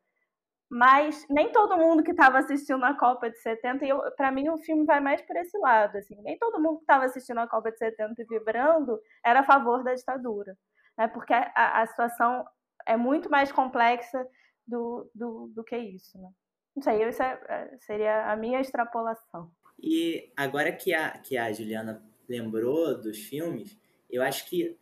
Mas 0.69 1.25
nem 1.29 1.51
todo 1.51 1.77
mundo 1.77 2.03
que 2.03 2.11
estava 2.11 2.39
assistindo 2.39 2.83
a 2.83 2.93
Copa 2.93 3.29
de 3.29 3.37
70, 3.39 3.85
e 3.85 3.89
para 4.17 4.31
mim 4.31 4.49
o 4.49 4.57
filme 4.57 4.85
vai 4.85 4.99
mais 4.99 5.21
por 5.21 5.37
esse 5.37 5.57
lado, 5.59 5.97
assim, 5.97 6.21
nem 6.23 6.37
todo 6.37 6.59
mundo 6.59 6.77
que 6.77 6.83
estava 6.83 7.05
assistindo 7.05 7.39
a 7.39 7.47
Copa 7.47 7.71
de 7.71 7.77
70 7.77 8.21
e 8.21 8.25
vibrando 8.25 8.99
era 9.23 9.41
a 9.41 9.43
favor 9.43 9.81
da 9.83 9.93
ditadura 9.93 10.57
né? 11.01 11.07
porque 11.07 11.33
a, 11.33 11.81
a 11.81 11.87
situação 11.87 12.45
é 12.85 12.95
muito 12.95 13.29
mais 13.29 13.51
complexa 13.51 14.27
do, 14.67 15.09
do, 15.13 15.51
do 15.53 15.63
que 15.63 15.77
isso. 15.77 16.17
Né? 16.19 16.29
Não 16.75 16.83
sei, 16.83 17.03
isso 17.07 17.21
é, 17.21 17.41
é, 17.49 17.77
seria 17.79 18.31
a 18.31 18.35
minha 18.35 18.61
extrapolação. 18.61 19.51
E 19.79 20.31
agora 20.37 20.71
que 20.71 20.93
a, 20.93 21.17
que 21.17 21.37
a 21.37 21.51
Juliana 21.51 22.03
lembrou 22.29 22.99
dos 22.99 23.17
filmes, 23.17 23.77
eu 24.09 24.21
acho 24.21 24.47
que 24.47 24.77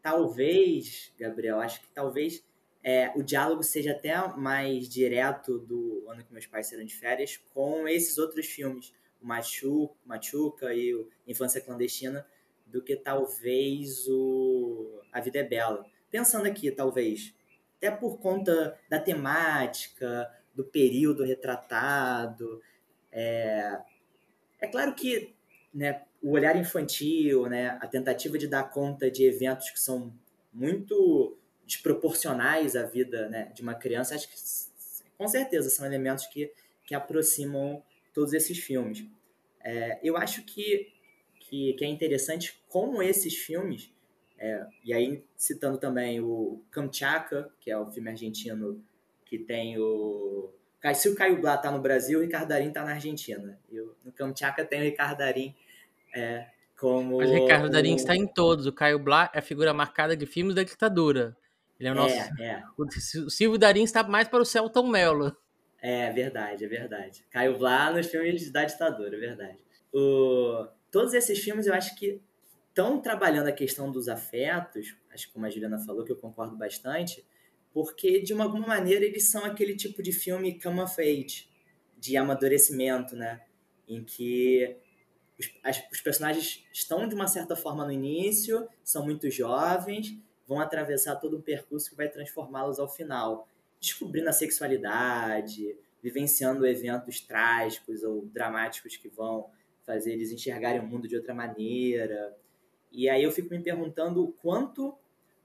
talvez, 0.00 1.12
Gabriel, 1.18 1.60
acho 1.60 1.80
que 1.80 1.88
talvez 1.90 2.44
é, 2.84 3.12
o 3.16 3.22
diálogo 3.22 3.62
seja 3.62 3.92
até 3.92 4.16
mais 4.36 4.88
direto 4.88 5.58
do 5.58 6.04
Ano 6.08 6.24
que 6.24 6.32
Meus 6.32 6.46
Pais 6.46 6.68
Serão 6.68 6.84
de 6.84 6.94
Férias 6.94 7.36
com 7.52 7.86
esses 7.88 8.18
outros 8.18 8.46
filmes, 8.46 8.92
o 9.20 9.26
Machu, 9.26 9.90
Machuca 10.04 10.72
e 10.72 10.94
o 10.94 11.08
Infância 11.26 11.60
Clandestina, 11.60 12.26
do 12.72 12.82
que 12.82 12.96
talvez 12.96 14.08
o 14.08 15.00
A 15.12 15.20
Vida 15.20 15.38
é 15.40 15.44
Bela. 15.44 15.84
Pensando 16.10 16.46
aqui, 16.46 16.70
talvez, 16.70 17.34
até 17.76 17.90
por 17.90 18.18
conta 18.18 18.78
da 18.88 18.98
temática, 18.98 20.30
do 20.54 20.64
período 20.64 21.24
retratado. 21.24 22.60
É, 23.10 23.78
é 24.60 24.66
claro 24.66 24.94
que 24.94 25.34
né, 25.72 26.02
o 26.22 26.32
olhar 26.32 26.56
infantil, 26.56 27.46
né, 27.46 27.78
a 27.80 27.86
tentativa 27.86 28.38
de 28.38 28.46
dar 28.46 28.70
conta 28.70 29.10
de 29.10 29.24
eventos 29.24 29.70
que 29.70 29.80
são 29.80 30.12
muito 30.52 31.36
desproporcionais 31.66 32.76
à 32.76 32.84
vida 32.84 33.28
né, 33.28 33.50
de 33.54 33.62
uma 33.62 33.74
criança, 33.74 34.14
acho 34.14 34.28
que 34.28 34.36
com 35.16 35.26
certeza 35.26 35.70
são 35.70 35.86
elementos 35.86 36.26
que, 36.26 36.52
que 36.84 36.94
aproximam 36.94 37.82
todos 38.12 38.32
esses 38.32 38.58
filmes. 38.58 39.06
É, 39.64 39.98
eu 40.02 40.16
acho 40.16 40.42
que 40.44 40.92
que, 41.52 41.74
que 41.74 41.84
é 41.84 41.88
interessante 41.88 42.58
como 42.66 43.02
esses 43.02 43.36
filmes, 43.36 43.92
é, 44.38 44.66
e 44.82 44.94
aí 44.94 45.22
citando 45.36 45.76
também 45.76 46.18
o 46.18 46.64
Kamchatka, 46.70 47.52
que 47.60 47.70
é 47.70 47.76
o 47.76 47.92
filme 47.92 48.08
argentino 48.08 48.82
que 49.26 49.38
tem 49.38 49.78
o. 49.78 50.50
Se 50.94 51.10
o 51.10 51.14
Caio 51.14 51.40
Blá 51.42 51.58
tá 51.58 51.70
no 51.70 51.78
Brasil, 51.78 52.18
o 52.18 52.22
Ricardo 52.22 52.48
Darim 52.48 52.72
tá 52.72 52.82
na 52.82 52.92
Argentina. 52.92 53.58
E 53.70 53.76
no 53.76 54.10
Kamchatka 54.12 54.64
tem 54.64 54.80
o 54.80 54.84
Ricardo 54.84 55.18
Darim 55.18 55.54
é, 56.14 56.46
como. 56.80 57.18
Mas 57.18 57.28
o 57.28 57.34
Ricardo 57.34 57.68
Darim 57.68 57.96
está 57.96 58.16
em 58.16 58.26
todos. 58.26 58.64
O 58.64 58.72
Caio 58.72 58.98
Blá 58.98 59.30
é 59.34 59.38
a 59.38 59.42
figura 59.42 59.74
marcada 59.74 60.16
de 60.16 60.24
filmes 60.24 60.54
da 60.54 60.62
ditadura. 60.62 61.36
Ele 61.78 61.90
é 61.90 61.92
o 61.92 61.94
nosso. 61.94 62.14
É, 62.14 62.32
é. 62.40 62.62
O 62.78 63.30
Silvio 63.30 63.58
Darim 63.58 63.82
está 63.82 64.02
mais 64.02 64.26
para 64.26 64.40
o 64.40 64.46
Celton 64.46 64.86
Mello. 64.88 65.36
É 65.82 66.10
verdade, 66.10 66.64
é 66.64 66.68
verdade. 66.68 67.26
Caio 67.30 67.58
Blá 67.58 67.92
nos 67.92 68.06
filmes 68.06 68.50
da 68.50 68.64
ditadura, 68.64 69.14
é 69.14 69.20
verdade. 69.20 69.58
O 69.92 70.66
todos 70.92 71.14
esses 71.14 71.38
filmes 71.40 71.66
eu 71.66 71.74
acho 71.74 71.96
que 71.96 72.20
estão 72.68 73.00
trabalhando 73.00 73.48
a 73.48 73.52
questão 73.52 73.90
dos 73.90 74.08
afetos, 74.08 74.94
acho 75.10 75.26
que 75.26 75.32
como 75.32 75.46
a 75.46 75.50
Juliana 75.50 75.78
falou, 75.78 76.04
que 76.04 76.12
eu 76.12 76.16
concordo 76.16 76.56
bastante, 76.56 77.26
porque 77.72 78.20
de 78.20 78.32
uma, 78.32 78.44
alguma 78.44 78.66
maneira 78.66 79.04
eles 79.04 79.24
são 79.24 79.44
aquele 79.44 79.74
tipo 79.74 80.02
de 80.02 80.12
filme 80.12 80.60
come 80.60 80.80
of 80.80 81.00
age, 81.00 81.48
de 81.98 82.16
amadurecimento, 82.16 83.16
né? 83.16 83.40
Em 83.88 84.04
que 84.04 84.76
os, 85.38 85.50
as, 85.62 85.82
os 85.90 86.00
personagens 86.00 86.64
estão 86.72 87.08
de 87.08 87.14
uma 87.14 87.26
certa 87.26 87.56
forma 87.56 87.84
no 87.84 87.92
início, 87.92 88.68
são 88.84 89.04
muito 89.04 89.30
jovens, 89.30 90.16
vão 90.46 90.60
atravessar 90.60 91.16
todo 91.16 91.38
um 91.38 91.42
percurso 91.42 91.90
que 91.90 91.96
vai 91.96 92.08
transformá-los 92.08 92.78
ao 92.78 92.88
final, 92.88 93.48
descobrindo 93.80 94.28
a 94.28 94.32
sexualidade, 94.32 95.74
vivenciando 96.02 96.66
eventos 96.66 97.20
trágicos 97.20 98.02
ou 98.02 98.26
dramáticos 98.26 98.96
que 98.96 99.08
vão 99.08 99.48
fazer 99.84 100.12
eles 100.12 100.30
enxergarem 100.30 100.80
o 100.80 100.86
mundo 100.86 101.08
de 101.08 101.16
outra 101.16 101.34
maneira. 101.34 102.36
E 102.90 103.08
aí 103.08 103.22
eu 103.22 103.32
fico 103.32 103.50
me 103.50 103.62
perguntando 103.62 104.24
o 104.24 104.32
quanto 104.32 104.96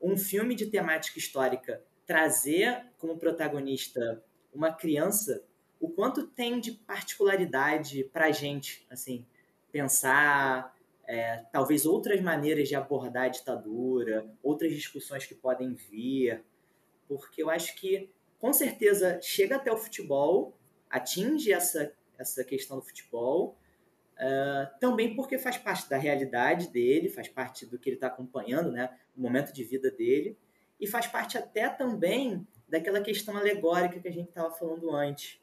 um 0.01 0.17
filme 0.17 0.55
de 0.55 0.67
temática 0.67 1.17
histórica 1.17 1.81
trazer 2.05 2.85
como 2.97 3.17
protagonista 3.17 4.23
uma 4.53 4.71
criança, 4.71 5.43
o 5.79 5.89
quanto 5.89 6.25
tem 6.25 6.59
de 6.59 6.71
particularidade 6.71 8.03
para 8.05 8.31
gente, 8.31 8.85
assim, 8.89 9.25
pensar 9.71 10.75
é, 11.05 11.43
talvez 11.51 11.85
outras 11.85 12.19
maneiras 12.21 12.67
de 12.67 12.75
abordar 12.75 13.25
a 13.25 13.29
ditadura, 13.29 14.29
outras 14.43 14.71
discussões 14.73 15.25
que 15.25 15.35
podem 15.35 15.73
vir, 15.73 16.43
porque 17.07 17.41
eu 17.41 17.49
acho 17.49 17.75
que 17.75 18.09
com 18.39 18.51
certeza 18.53 19.19
chega 19.21 19.55
até 19.55 19.71
o 19.71 19.77
futebol, 19.77 20.57
atinge 20.89 21.51
essa, 21.51 21.93
essa 22.17 22.43
questão 22.43 22.77
do 22.77 22.83
futebol, 22.83 23.57
Uh, 24.17 24.79
também 24.79 25.15
porque 25.15 25.37
faz 25.37 25.57
parte 25.57 25.87
da 25.87 25.97
realidade 25.97 26.69
dele, 26.69 27.07
faz 27.07 27.27
parte 27.27 27.67
do 27.67 27.77
que 27.77 27.89
ele 27.89 27.97
está 27.97 28.07
acompanhando, 28.07 28.71
né, 28.71 28.89
o 29.15 29.21
momento 29.21 29.53
de 29.53 29.63
vida 29.63 29.91
dele, 29.91 30.35
e 30.79 30.87
faz 30.87 31.05
parte 31.05 31.37
até 31.37 31.69
também 31.69 32.45
daquela 32.67 32.99
questão 32.99 33.37
alegórica 33.37 33.99
que 33.99 34.07
a 34.07 34.11
gente 34.11 34.29
estava 34.29 34.51
falando 34.51 34.91
antes. 34.91 35.39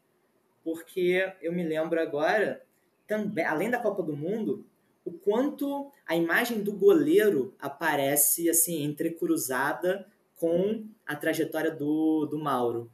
Porque 0.64 1.32
eu 1.40 1.52
me 1.52 1.62
lembro 1.62 2.00
agora, 2.00 2.64
também, 3.06 3.44
além 3.44 3.70
da 3.70 3.78
Copa 3.78 4.02
do 4.02 4.16
Mundo, 4.16 4.66
o 5.04 5.12
quanto 5.12 5.92
a 6.06 6.16
imagem 6.16 6.62
do 6.62 6.72
goleiro 6.72 7.54
aparece 7.60 8.48
assim 8.48 8.82
entrecruzada 8.82 10.06
com 10.36 10.86
a 11.06 11.14
trajetória 11.14 11.70
do, 11.70 12.26
do 12.26 12.38
Mauro. 12.38 12.90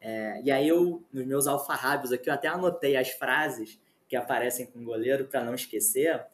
É, 0.00 0.40
e 0.42 0.50
aí 0.50 0.68
eu, 0.68 1.02
nos 1.12 1.26
meus 1.26 1.46
alfarrábios 1.46 2.12
aqui, 2.12 2.30
eu 2.30 2.34
até 2.34 2.48
anotei 2.48 2.96
as 2.96 3.10
frases 3.10 3.78
que 4.08 4.16
aparecem 4.16 4.66
com 4.66 4.80
o 4.80 4.84
goleiro, 4.84 5.26
para 5.26 5.44
não 5.44 5.54
esquecer, 5.54 6.24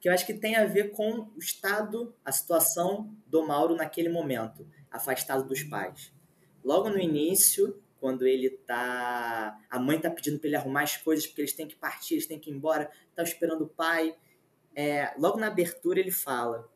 que 0.00 0.08
eu 0.08 0.12
acho 0.12 0.26
que 0.26 0.34
tem 0.34 0.56
a 0.56 0.66
ver 0.66 0.90
com 0.90 1.30
o 1.34 1.38
estado, 1.38 2.14
a 2.24 2.32
situação 2.32 3.14
do 3.26 3.46
Mauro 3.46 3.76
naquele 3.76 4.08
momento, 4.08 4.66
afastado 4.90 5.46
dos 5.48 5.62
pais. 5.62 6.12
Logo 6.64 6.88
no 6.90 6.98
início, 6.98 7.80
quando 8.02 8.26
ele 8.26 8.50
tá. 8.50 9.56
A 9.70 9.78
mãe 9.78 9.96
tá 10.00 10.10
pedindo 10.10 10.40
para 10.40 10.48
ele 10.48 10.56
arrumar 10.56 10.82
as 10.82 10.96
coisas 10.96 11.24
porque 11.24 11.40
eles 11.40 11.52
têm 11.52 11.68
que 11.68 11.76
partir, 11.76 12.14
eles 12.14 12.26
têm 12.26 12.36
que 12.36 12.50
ir 12.50 12.52
embora, 12.52 12.90
tá 13.14 13.22
esperando 13.22 13.62
o 13.62 13.68
pai. 13.68 14.16
É, 14.74 15.14
logo 15.16 15.38
na 15.38 15.46
abertura 15.46 16.00
ele 16.00 16.10
fala: 16.10 16.68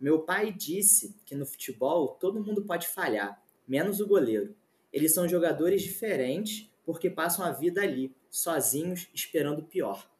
Meu 0.00 0.20
pai 0.20 0.50
disse 0.50 1.14
que 1.26 1.34
no 1.34 1.44
futebol 1.44 2.16
todo 2.18 2.42
mundo 2.42 2.64
pode 2.64 2.88
falhar, 2.88 3.38
menos 3.68 4.00
o 4.00 4.06
goleiro. 4.06 4.56
Eles 4.90 5.12
são 5.12 5.28
jogadores 5.28 5.82
diferentes 5.82 6.70
porque 6.86 7.10
passam 7.10 7.44
a 7.44 7.52
vida 7.52 7.82
ali, 7.82 8.14
sozinhos, 8.32 9.10
esperando 9.12 9.58
o 9.60 9.66
pior. 9.66 10.10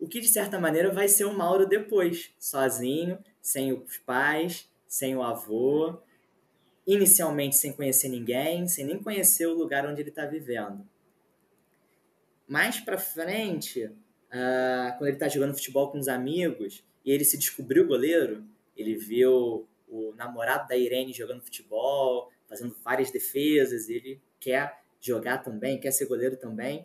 O 0.00 0.08
que 0.08 0.20
de 0.20 0.26
certa 0.26 0.58
maneira 0.58 0.90
vai 0.90 1.06
ser 1.06 1.24
o 1.24 1.32
Mauro 1.32 1.64
depois, 1.64 2.34
sozinho, 2.36 3.16
sem 3.40 3.72
os 3.72 3.96
pais, 3.98 4.68
sem 4.88 5.16
o 5.16 5.22
avô, 5.22 6.02
inicialmente 6.84 7.54
sem 7.54 7.72
conhecer 7.72 8.08
ninguém, 8.08 8.66
sem 8.66 8.84
nem 8.84 9.00
conhecer 9.00 9.46
o 9.46 9.54
lugar 9.54 9.86
onde 9.86 10.02
ele 10.02 10.08
está 10.08 10.26
vivendo. 10.26 10.84
Mais 12.48 12.80
para 12.80 12.98
frente, 12.98 13.84
uh, 13.84 14.98
quando 14.98 15.06
ele 15.06 15.16
está 15.16 15.28
jogando 15.28 15.54
futebol 15.54 15.92
com 15.92 15.98
os 15.98 16.08
amigos 16.08 16.84
e 17.04 17.12
ele 17.12 17.24
se 17.24 17.38
descobriu 17.38 17.86
goleiro, 17.86 18.44
ele 18.76 18.96
viu 18.96 19.68
o 19.88 20.12
namorado 20.16 20.66
da 20.66 20.76
Irene 20.76 21.12
jogando 21.12 21.42
futebol, 21.42 22.32
fazendo 22.48 22.74
várias 22.82 23.12
defesas, 23.12 23.88
ele 23.88 24.20
quer 24.40 24.82
jogar 25.00 25.38
também, 25.38 25.78
quer 25.78 25.92
ser 25.92 26.06
goleiro 26.06 26.36
também. 26.36 26.84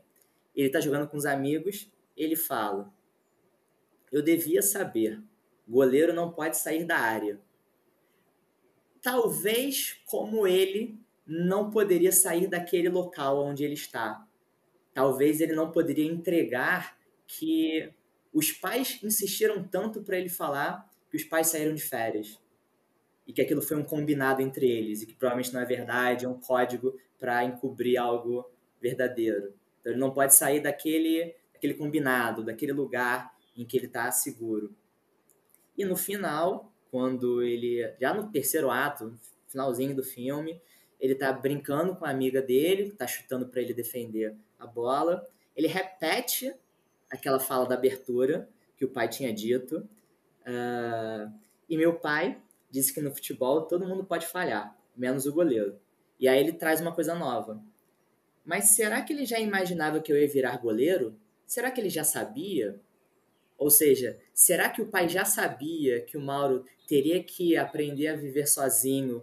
Ele 0.58 0.68
está 0.68 0.82
jogando 0.82 1.08
com 1.08 1.16
os 1.16 1.26
amigos, 1.28 1.88
ele 2.18 2.36
fala: 2.36 2.91
Eu 4.12 4.24
devia 4.24 4.64
saber, 4.64 5.22
goleiro 5.68 6.14
não 6.14 6.32
pode 6.32 6.58
sair 6.58 6.84
da 6.84 6.97
área. 6.97 7.39
Talvez, 8.99 10.01
como 10.08 10.47
ele, 10.47 10.99
não 11.28 11.70
poderia 11.70 12.12
sair 12.12 12.47
daquele 12.47 12.89
local 12.89 13.45
onde 13.45 13.64
ele 13.64 13.76
está. 13.76 14.28
Talvez 14.93 15.39
ele 15.39 15.53
não 15.53 15.72
poderia 15.72 16.12
entregar 16.12 16.97
que 17.28 17.93
os 18.34 18.51
pais 18.51 18.99
insistiram 19.03 19.64
tanto 19.64 20.01
para 20.01 20.18
ele 20.18 20.30
falar 20.30 20.89
que 21.10 21.18
os 21.18 21.24
pais 21.24 21.47
saíram 21.47 21.76
de 21.76 21.82
férias 21.82 22.39
e 23.26 23.34
que 23.34 23.41
aquilo 23.41 23.62
foi 23.62 23.78
um 23.78 23.84
combinado 23.84 24.41
entre 24.41 24.70
eles 24.70 25.01
e 25.01 25.05
que 25.05 25.14
provavelmente 25.14 25.53
não 25.53 25.62
é 25.62 25.66
verdade, 25.66 26.26
é 26.26 26.30
um 26.30 26.39
código 26.39 26.97
para 27.20 27.43
encobrir 27.43 27.97
algo 27.97 28.49
verdadeiro. 28.82 29.53
Então 29.88 29.93
ele 29.93 30.01
não 30.01 30.11
pode 30.11 30.35
sair 30.35 30.59
daquele, 30.59 31.33
daquele 31.53 31.73
combinado, 31.73 32.43
daquele 32.43 32.73
lugar 32.73 33.33
em 33.55 33.63
que 33.63 33.77
ele 33.77 33.85
está 33.85 34.11
seguro. 34.11 34.75
E 35.77 35.85
no 35.85 35.95
final, 35.95 36.73
quando 36.91 37.41
ele, 37.41 37.95
já 37.97 38.13
no 38.13 38.29
terceiro 38.29 38.69
ato, 38.69 39.17
finalzinho 39.47 39.95
do 39.95 40.03
filme. 40.03 40.61
Ele 40.99 41.15
tá 41.15 41.31
brincando 41.31 41.95
com 41.95 42.05
a 42.05 42.09
amiga 42.09 42.41
dele, 42.41 42.91
tá 42.91 43.07
chutando 43.07 43.47
para 43.47 43.61
ele 43.61 43.73
defender 43.73 44.35
a 44.59 44.65
bola. 44.65 45.25
Ele 45.55 45.67
repete 45.67 46.53
aquela 47.09 47.39
fala 47.39 47.67
da 47.67 47.75
abertura 47.75 48.49
que 48.75 48.85
o 48.85 48.89
pai 48.89 49.07
tinha 49.07 49.33
dito. 49.33 49.88
Uh, 50.41 51.31
e 51.69 51.77
meu 51.77 51.93
pai 51.93 52.41
disse 52.69 52.93
que 52.93 53.01
no 53.01 53.13
futebol 53.13 53.63
todo 53.63 53.88
mundo 53.88 54.03
pode 54.03 54.27
falhar, 54.27 54.75
menos 54.95 55.25
o 55.25 55.33
goleiro. 55.33 55.79
E 56.19 56.27
aí 56.27 56.39
ele 56.39 56.53
traz 56.53 56.81
uma 56.81 56.91
coisa 56.91 57.13
nova. 57.13 57.61
Mas 58.48 58.70
será 58.70 59.02
que 59.02 59.12
ele 59.12 59.26
já 59.26 59.38
imaginava 59.38 60.00
que 60.00 60.10
eu 60.10 60.18
ia 60.18 60.28
virar 60.28 60.56
goleiro? 60.56 61.14
Será 61.45 61.70
que 61.70 61.82
ele 61.82 61.89
já 61.89 62.06
sabia? 62.06 62.80
Ou 63.58 63.70
seja, 63.70 64.18
será 64.34 64.70
que 64.70 64.82
o 64.82 64.86
pai 64.86 65.10
já 65.10 65.26
sabia 65.26 66.00
que 66.00 66.18
o 66.18 66.22
Mauro 66.22 66.64
teria 66.88 67.22
que 67.22 67.58
aprender 67.58 68.08
a 68.08 68.16
viver 68.16 68.48
sozinho, 68.48 69.22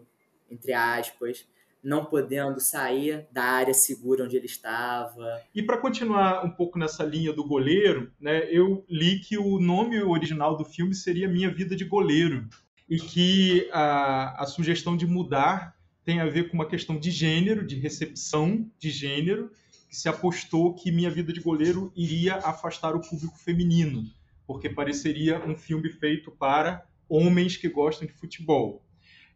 entre 0.50 0.74
aspas, 0.74 1.48
não 1.82 2.04
podendo 2.04 2.60
sair 2.60 3.26
da 3.32 3.44
área 3.44 3.72
segura 3.72 4.24
onde 4.24 4.36
ele 4.36 4.44
estava? 4.44 5.42
E 5.54 5.62
para 5.62 5.78
continuar 5.78 6.44
um 6.44 6.50
pouco 6.50 6.78
nessa 6.78 7.02
linha 7.02 7.32
do 7.32 7.46
goleiro, 7.46 8.12
né, 8.20 8.46
eu 8.50 8.84
li 8.90 9.20
que 9.20 9.38
o 9.38 9.58
nome 9.58 10.02
original 10.02 10.54
do 10.54 10.66
filme 10.66 10.94
seria 10.94 11.28
Minha 11.28 11.50
Vida 11.50 11.74
de 11.74 11.84
Goleiro 11.86 12.46
e 12.90 12.98
que 12.98 13.70
a, 13.72 14.42
a 14.42 14.46
sugestão 14.46 14.94
de 14.94 15.06
mudar 15.06 15.73
tem 16.04 16.20
a 16.20 16.26
ver 16.26 16.48
com 16.48 16.54
uma 16.54 16.68
questão 16.68 16.98
de 16.98 17.10
gênero, 17.10 17.66
de 17.66 17.76
recepção 17.76 18.70
de 18.78 18.90
gênero, 18.90 19.50
que 19.88 19.96
se 19.96 20.08
apostou 20.08 20.74
que 20.74 20.92
Minha 20.92 21.10
Vida 21.10 21.32
de 21.32 21.40
Goleiro 21.40 21.92
iria 21.96 22.36
afastar 22.36 22.94
o 22.94 23.00
público 23.00 23.38
feminino 23.38 24.04
porque 24.46 24.68
pareceria 24.68 25.44
um 25.44 25.56
filme 25.56 25.88
feito 25.88 26.30
para 26.30 26.86
homens 27.08 27.56
que 27.56 27.68
gostam 27.68 28.06
de 28.06 28.12
futebol. 28.12 28.82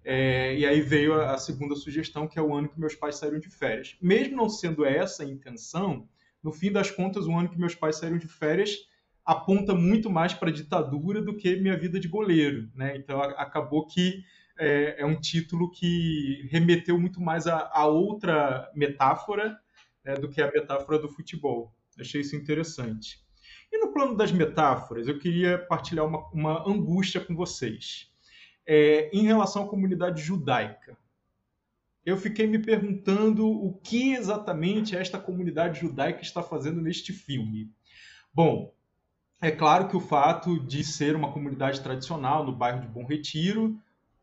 É, 0.04 0.56
e 0.56 0.64
aí 0.64 0.80
veio 0.80 1.14
a, 1.14 1.34
a, 1.34 1.38
segunda 1.38 1.74
sugestão, 1.74 2.26
que 2.26 2.38
é 2.38 2.42
o 2.42 2.54
ano 2.54 2.68
que 2.68 2.80
meus 2.80 2.94
pais 2.94 3.16
saíram 3.16 3.38
de 3.38 3.48
férias. 3.48 3.96
Mesmo 4.00 4.36
não 4.36 4.48
sendo 4.48 4.84
essa 4.84 5.22
a 5.22 5.26
intenção, 5.26 6.08
no 6.42 6.52
fim 6.52 6.70
das 6.70 6.90
contas, 6.90 7.26
o 7.26 7.32
ano 7.32 7.48
que 7.48 7.58
meus 7.58 7.74
pais 7.74 7.96
saíram 7.96 8.18
de 8.18 8.28
férias 8.28 8.86
aponta 9.24 9.74
muito 9.74 10.08
mais 10.08 10.32
para 10.32 10.48
a 10.48 10.52
ditadura 10.52 11.20
do 11.20 11.36
que 11.36 11.56
minha 11.56 11.76
vida 11.76 12.00
de 12.00 12.08
goleiro. 12.08 12.70
Né? 12.74 12.96
Então 12.96 13.20
a, 13.20 13.26
acabou 13.32 13.86
que 13.86 14.24
é, 14.58 15.00
é, 15.00 15.06
um 15.06 15.18
título 15.18 15.70
que 15.70 16.48
remeteu 16.50 16.98
muito 16.98 17.20
mais 17.20 17.46
a, 17.46 17.70
a 17.72 17.86
outra 17.86 18.70
metáfora 18.74 19.58
né, 20.04 20.14
do 20.14 20.28
que 20.28 20.42
a 20.42 20.50
metáfora 20.50 20.98
do 20.98 21.08
futebol. 21.08 21.74
Achei 21.98 22.20
isso 22.20 22.36
interessante. 22.36 23.20
E 23.70 23.78
no 23.78 23.92
plano 23.92 24.16
das 24.16 24.32
metáforas, 24.32 25.08
eu 25.08 25.18
queria 25.18 25.58
partilhar 25.58 26.06
uma, 26.06 26.28
uma 26.30 26.68
angústia 26.68 27.20
com 27.20 27.34
vocês. 27.34 28.10
É, 28.66 29.10
em 29.12 29.22
relação 29.22 29.64
à 29.64 29.68
comunidade 29.68 30.22
judaica. 30.22 30.96
Eu 32.04 32.16
fiquei 32.16 32.46
me 32.46 32.58
perguntando 32.58 33.46
o 33.46 33.74
que 33.82 34.14
exatamente 34.14 34.96
esta 34.96 35.18
comunidade 35.18 35.80
judaica 35.80 36.22
está 36.22 36.42
fazendo 36.42 36.80
neste 36.80 37.12
filme. 37.12 37.70
Bom, 38.32 38.74
é 39.40 39.50
claro 39.50 39.88
que 39.88 39.96
o 39.96 40.00
fato 40.00 40.58
de 40.66 40.82
ser 40.82 41.14
uma 41.14 41.32
comunidade 41.32 41.80
tradicional 41.80 42.44
no 42.44 42.56
bairro 42.56 42.80
de 42.80 42.88
Bom 42.88 43.04
Retiro 43.04 43.78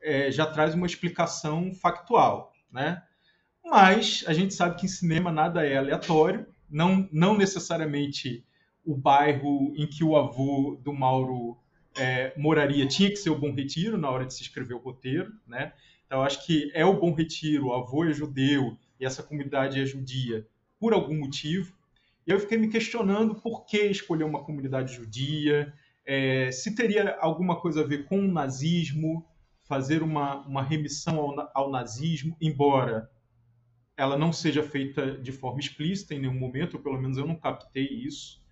é, 0.05 0.31
já 0.31 0.45
traz 0.45 0.75
uma 0.75 0.85
explicação 0.85 1.73
factual, 1.73 2.53
né? 2.71 3.01
Mas 3.65 4.23
a 4.27 4.33
gente 4.33 4.53
sabe 4.53 4.77
que 4.77 4.85
em 4.85 4.89
cinema 4.89 5.31
nada 5.31 5.65
é 5.65 5.75
aleatório, 5.75 6.45
não, 6.69 7.09
não 7.11 7.35
necessariamente 7.35 8.45
o 8.85 8.95
bairro 8.95 9.73
em 9.75 9.87
que 9.87 10.03
o 10.03 10.15
avô 10.15 10.79
do 10.83 10.93
Mauro 10.93 11.57
é, 11.97 12.31
moraria 12.37 12.85
tinha 12.87 13.09
que 13.09 13.15
ser 13.15 13.31
o 13.31 13.39
Bom 13.39 13.51
Retiro 13.51 13.97
na 13.97 14.09
hora 14.09 14.25
de 14.25 14.35
se 14.35 14.43
escrever 14.43 14.75
o 14.75 14.79
roteiro, 14.79 15.33
né? 15.47 15.73
Então 16.05 16.21
acho 16.21 16.45
que 16.45 16.71
é 16.75 16.85
o 16.85 16.99
Bom 16.99 17.11
Retiro, 17.11 17.67
o 17.67 17.73
avô 17.73 18.05
é 18.05 18.13
judeu 18.13 18.77
e 18.99 19.05
essa 19.05 19.23
comunidade 19.23 19.81
é 19.81 19.85
judia 19.85 20.45
por 20.79 20.93
algum 20.93 21.17
motivo. 21.17 21.73
E 22.27 22.31
eu 22.31 22.39
fiquei 22.39 22.59
me 22.59 22.67
questionando 22.67 23.33
por 23.33 23.65
que 23.65 23.79
escolher 23.85 24.23
uma 24.23 24.43
comunidade 24.43 24.93
judia, 24.93 25.73
é, 26.05 26.51
se 26.51 26.75
teria 26.75 27.17
alguma 27.19 27.59
coisa 27.59 27.81
a 27.81 27.87
ver 27.87 28.05
com 28.05 28.19
o 28.19 28.31
nazismo, 28.31 29.25
fazer 29.67 30.01
uma, 30.01 30.37
uma 30.47 30.63
remissão 30.63 31.19
ao, 31.19 31.51
ao 31.53 31.71
nazismo, 31.71 32.35
embora 32.39 33.09
ela 33.97 34.17
não 34.17 34.33
seja 34.33 34.61
feita 34.61 35.17
de 35.17 35.31
forma 35.31 35.59
explícita 35.59 36.13
em 36.13 36.19
nenhum 36.19 36.37
momento, 36.37 36.79
pelo 36.79 36.99
menos 36.99 37.17
eu 37.17 37.25
não 37.25 37.35
captei 37.35 37.85
isso 37.85 38.43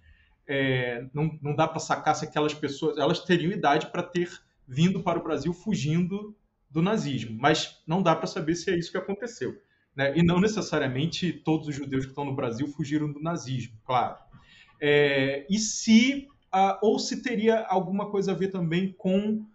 é, 0.47 1.05
não, 1.14 1.38
não 1.41 1.55
dá 1.55 1.68
para 1.68 1.80
sacar 1.80 2.16
se 2.16 2.26
aquelas 2.26 2.53
pessoas 2.53 2.97
elas 2.97 3.20
teriam 3.22 3.51
idade 3.51 3.88
para 3.88 4.03
ter 4.03 4.30
vindo 4.68 5.01
para 5.01 5.20
o 5.20 5.24
Brasil 5.24 5.53
fugindo 5.53 6.36
do 6.70 6.82
nazismo, 6.82 7.38
mas 7.39 7.82
não 7.86 8.01
dá 8.01 8.16
para 8.16 8.28
saber 8.28 8.55
se 8.55 8.72
é 8.72 8.78
isso 8.78 8.91
que 8.91 8.97
aconteceu. 8.97 9.55
Né? 9.95 10.18
E 10.18 10.24
não 10.24 10.39
necessariamente 10.39 11.32
todos 11.32 11.68
os 11.68 11.76
judeus 11.76 12.05
que 12.05 12.11
estão 12.11 12.26
no 12.26 12.36
Brasil 12.36 12.68
fugiram 12.68 13.11
do 13.11 13.22
nazismo, 13.22 13.78
claro. 13.86 14.18
É, 14.82 15.45
e 15.49 15.59
se, 15.59 16.28
ou 16.82 16.97
se 16.97 17.22
teria 17.22 17.64
alguma 17.68 18.09
coisa 18.09 18.32
a 18.32 18.36
ver 18.36 18.49
também 18.49 18.91
com 18.91 19.45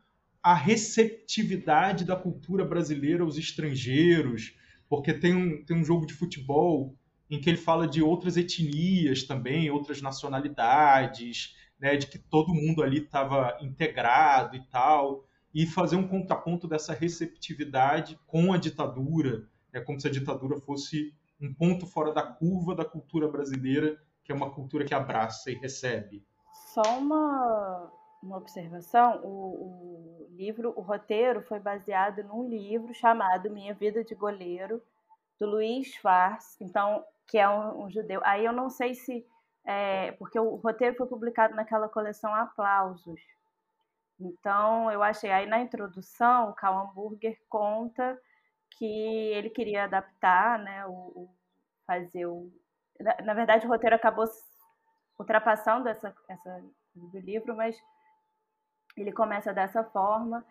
a 0.48 0.54
receptividade 0.54 2.06
da 2.06 2.16
cultura 2.16 2.64
brasileira 2.64 3.22
aos 3.22 3.36
estrangeiros, 3.36 4.56
porque 4.88 5.12
tem 5.12 5.34
um, 5.34 5.62
tem 5.62 5.76
um 5.76 5.84
jogo 5.84 6.06
de 6.06 6.14
futebol 6.14 6.96
em 7.28 7.38
que 7.38 7.50
ele 7.50 7.58
fala 7.58 7.86
de 7.86 8.02
outras 8.02 8.34
etnias 8.38 9.24
também, 9.24 9.70
outras 9.70 10.00
nacionalidades, 10.00 11.54
né, 11.78 11.98
de 11.98 12.06
que 12.06 12.18
todo 12.18 12.54
mundo 12.54 12.82
ali 12.82 13.00
estava 13.00 13.58
integrado 13.60 14.56
e 14.56 14.64
tal, 14.70 15.26
e 15.52 15.66
fazer 15.66 15.96
um 15.96 16.08
contraponto 16.08 16.66
dessa 16.66 16.94
receptividade 16.94 18.18
com 18.26 18.50
a 18.50 18.56
ditadura, 18.56 19.46
é 19.70 19.82
como 19.82 20.00
se 20.00 20.08
a 20.08 20.10
ditadura 20.10 20.56
fosse 20.56 21.12
um 21.38 21.52
ponto 21.52 21.86
fora 21.86 22.10
da 22.10 22.22
curva 22.22 22.74
da 22.74 22.86
cultura 22.86 23.28
brasileira, 23.28 23.98
que 24.24 24.32
é 24.32 24.34
uma 24.34 24.50
cultura 24.50 24.86
que 24.86 24.94
abraça 24.94 25.50
e 25.50 25.56
recebe. 25.56 26.24
Só 26.72 26.98
uma, 26.98 27.92
uma 28.22 28.38
observação, 28.38 29.20
o, 29.22 30.24
o 30.24 30.27
livro, 30.38 30.72
o 30.76 30.80
roteiro 30.80 31.42
foi 31.42 31.58
baseado 31.58 32.22
num 32.22 32.48
livro 32.48 32.94
chamado 32.94 33.50
Minha 33.50 33.74
Vida 33.74 34.04
de 34.04 34.14
Goleiro, 34.14 34.80
do 35.38 35.46
Luiz 35.46 35.88
Schwartz. 35.88 36.56
Então, 36.60 37.04
que 37.26 37.36
é 37.36 37.48
um, 37.48 37.84
um 37.84 37.90
judeu. 37.90 38.20
Aí 38.24 38.44
eu 38.44 38.52
não 38.52 38.70
sei 38.70 38.94
se. 38.94 39.26
É, 39.64 40.12
porque 40.12 40.38
o 40.38 40.54
roteiro 40.54 40.96
foi 40.96 41.06
publicado 41.06 41.54
naquela 41.54 41.88
coleção 41.88 42.32
Aplausos. 42.32 43.20
Então, 44.18 44.90
eu 44.90 45.02
achei. 45.02 45.30
Aí 45.30 45.46
na 45.46 45.60
introdução, 45.60 46.50
o 46.50 46.54
Karl 46.54 46.78
Hamburger 46.78 47.36
conta 47.48 48.18
que 48.70 48.84
ele 49.32 49.50
queria 49.50 49.84
adaptar, 49.84 50.58
né, 50.60 50.86
o, 50.86 50.92
o 50.92 51.28
fazer 51.86 52.26
o. 52.26 52.50
Na, 53.00 53.16
na, 53.22 53.34
verdade, 53.34 53.66
o 53.66 53.68
roteiro 53.68 53.96
acabou 53.96 54.24
ultrapassando 55.18 55.88
essa, 55.88 56.14
essa 56.28 56.64
do 56.94 57.18
livro, 57.18 57.56
mas 57.56 57.76
ele 59.00 59.12
começa 59.12 59.52
dessa 59.52 59.84
forma. 59.84 60.44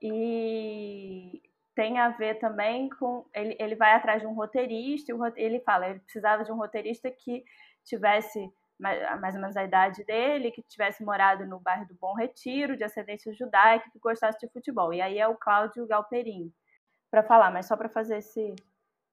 E 0.00 1.42
tem 1.74 1.98
a 1.98 2.10
ver 2.10 2.38
também 2.38 2.88
com. 2.90 3.26
Ele, 3.34 3.56
ele 3.58 3.74
vai 3.74 3.92
atrás 3.92 4.20
de 4.20 4.26
um 4.26 4.34
roteirista, 4.34 5.12
e 5.12 5.16
ele 5.36 5.60
fala, 5.60 5.88
ele 5.88 6.00
precisava 6.00 6.44
de 6.44 6.52
um 6.52 6.56
roteirista 6.56 7.10
que 7.10 7.44
tivesse 7.84 8.50
mais, 8.78 9.20
mais 9.20 9.34
ou 9.34 9.40
menos 9.40 9.56
a 9.56 9.64
idade 9.64 10.04
dele, 10.04 10.50
que 10.50 10.62
tivesse 10.62 11.04
morado 11.04 11.46
no 11.46 11.60
bairro 11.60 11.86
do 11.86 11.94
Bom 11.94 12.14
Retiro, 12.14 12.76
de 12.76 12.84
ascendência 12.84 13.32
judaica, 13.32 13.90
que 13.90 13.98
gostasse 13.98 14.38
de 14.38 14.48
futebol. 14.48 14.92
E 14.92 15.00
aí 15.00 15.18
é 15.18 15.28
o 15.28 15.36
Cláudio 15.36 15.86
Galperin 15.86 16.52
para 17.10 17.22
falar, 17.22 17.50
mas 17.50 17.66
só 17.66 17.76
para 17.76 17.88
fazer 17.88 18.18
esse, 18.18 18.54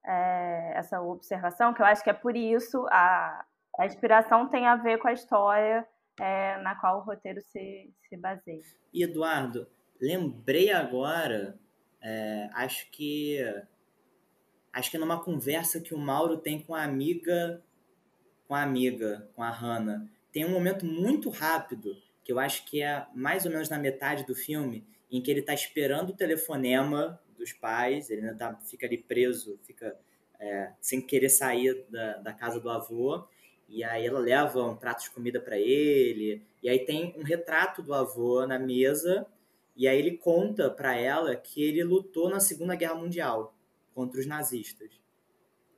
é, 0.06 0.74
essa 0.76 1.02
observação, 1.02 1.74
que 1.74 1.82
eu 1.82 1.86
acho 1.86 2.04
que 2.04 2.10
é 2.10 2.14
por 2.14 2.36
isso 2.36 2.86
a, 2.90 3.46
a 3.78 3.86
inspiração 3.86 4.48
tem 4.48 4.66
a 4.66 4.76
ver 4.76 4.98
com 4.98 5.08
a 5.08 5.14
história 5.14 5.88
é, 6.22 6.62
na 6.62 6.76
qual 6.76 7.00
o 7.00 7.02
roteiro 7.02 7.42
se, 7.42 7.92
se 8.08 8.16
baseia. 8.16 8.62
E 8.94 9.04
Eduardo, 9.04 9.68
lembrei 10.00 10.72
agora 10.72 11.58
é, 12.00 12.48
acho 12.54 12.90
que 12.92 13.40
acho 14.72 14.92
que 14.92 14.98
numa 15.00 15.22
conversa 15.22 15.82
que 15.82 15.96
o 15.96 15.98
Mauro 15.98 16.38
tem 16.38 16.62
com 16.62 16.76
a 16.76 16.84
amiga 16.84 17.64
com 18.48 18.54
a 18.54 18.62
amiga, 18.62 19.30
com 19.34 19.42
a 19.42 19.50
Hannah, 19.50 20.06
tem 20.32 20.46
um 20.46 20.50
momento 20.50 20.86
muito 20.86 21.30
rápido 21.30 21.96
que 22.24 22.32
eu 22.32 22.38
acho 22.38 22.66
que 22.66 22.84
é 22.84 23.08
mais 23.16 23.46
ou 23.46 23.52
menos 23.52 23.70
na 23.70 23.80
metade 23.80 24.26
do 24.26 24.36
filme, 24.36 24.86
em 25.10 25.22
que 25.22 25.32
ele 25.32 25.40
está 25.40 25.54
esperando 25.54 26.10
o 26.10 26.16
telefonema 26.16 27.20
dos 27.38 27.54
pais, 27.54 28.10
ele 28.10 28.22
ainda 28.22 28.36
tá, 28.36 28.56
fica 28.58 28.86
ali 28.86 28.98
preso, 28.98 29.58
fica 29.64 29.98
é, 30.38 30.74
sem 30.82 31.02
querer 31.02 31.30
sair 31.30 31.86
da, 31.90 32.18
da 32.18 32.34
casa 32.34 32.60
do 32.60 32.70
avô, 32.70 33.26
e 33.72 33.84
aí 33.84 34.06
ela 34.06 34.20
leva 34.20 34.64
um 34.64 34.76
prato 34.76 35.04
de 35.04 35.12
comida 35.12 35.40
para 35.40 35.58
ele, 35.58 36.46
e 36.62 36.70
aí 36.70 36.86
tem 36.86 37.16
um 37.18 37.24
retrato 37.24 37.82
do 37.82 37.94
avô 37.94 38.46
na 38.46 38.60
mesa 38.60 39.26
e 39.76 39.88
aí 39.88 39.98
ele 39.98 40.18
conta 40.18 40.70
para 40.70 40.96
ela 40.96 41.36
que 41.36 41.64
ele 41.64 41.84
lutou 41.84 42.30
na 42.30 42.40
Segunda 42.40 42.76
Guerra 42.76 42.96
Mundial 42.96 43.56
contra 43.96 44.20
os 44.20 44.26
nazistas. 44.26 44.92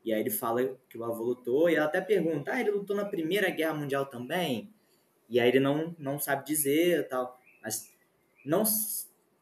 E 0.04 0.12
aí 0.12 0.20
ele 0.20 0.32
fala 0.32 0.78
que 0.90 0.98
o 0.98 1.04
avô 1.04 1.24
lutou 1.24 1.70
e 1.70 1.76
ela 1.76 1.86
até 1.86 2.02
pergunta: 2.02 2.52
"Ah, 2.52 2.60
ele 2.60 2.72
lutou 2.72 2.96
na 2.96 3.06
Primeira 3.06 3.50
Guerra 3.50 3.76
Mundial 3.76 4.06
também?" 4.08 4.74
E 5.30 5.40
aí 5.40 5.48
ele 5.48 5.60
não 5.60 5.96
não 5.98 6.20
sabe 6.20 6.46
dizer, 6.46 7.08
tal. 7.08 7.40
Mas 7.62 7.90
não 8.46 8.64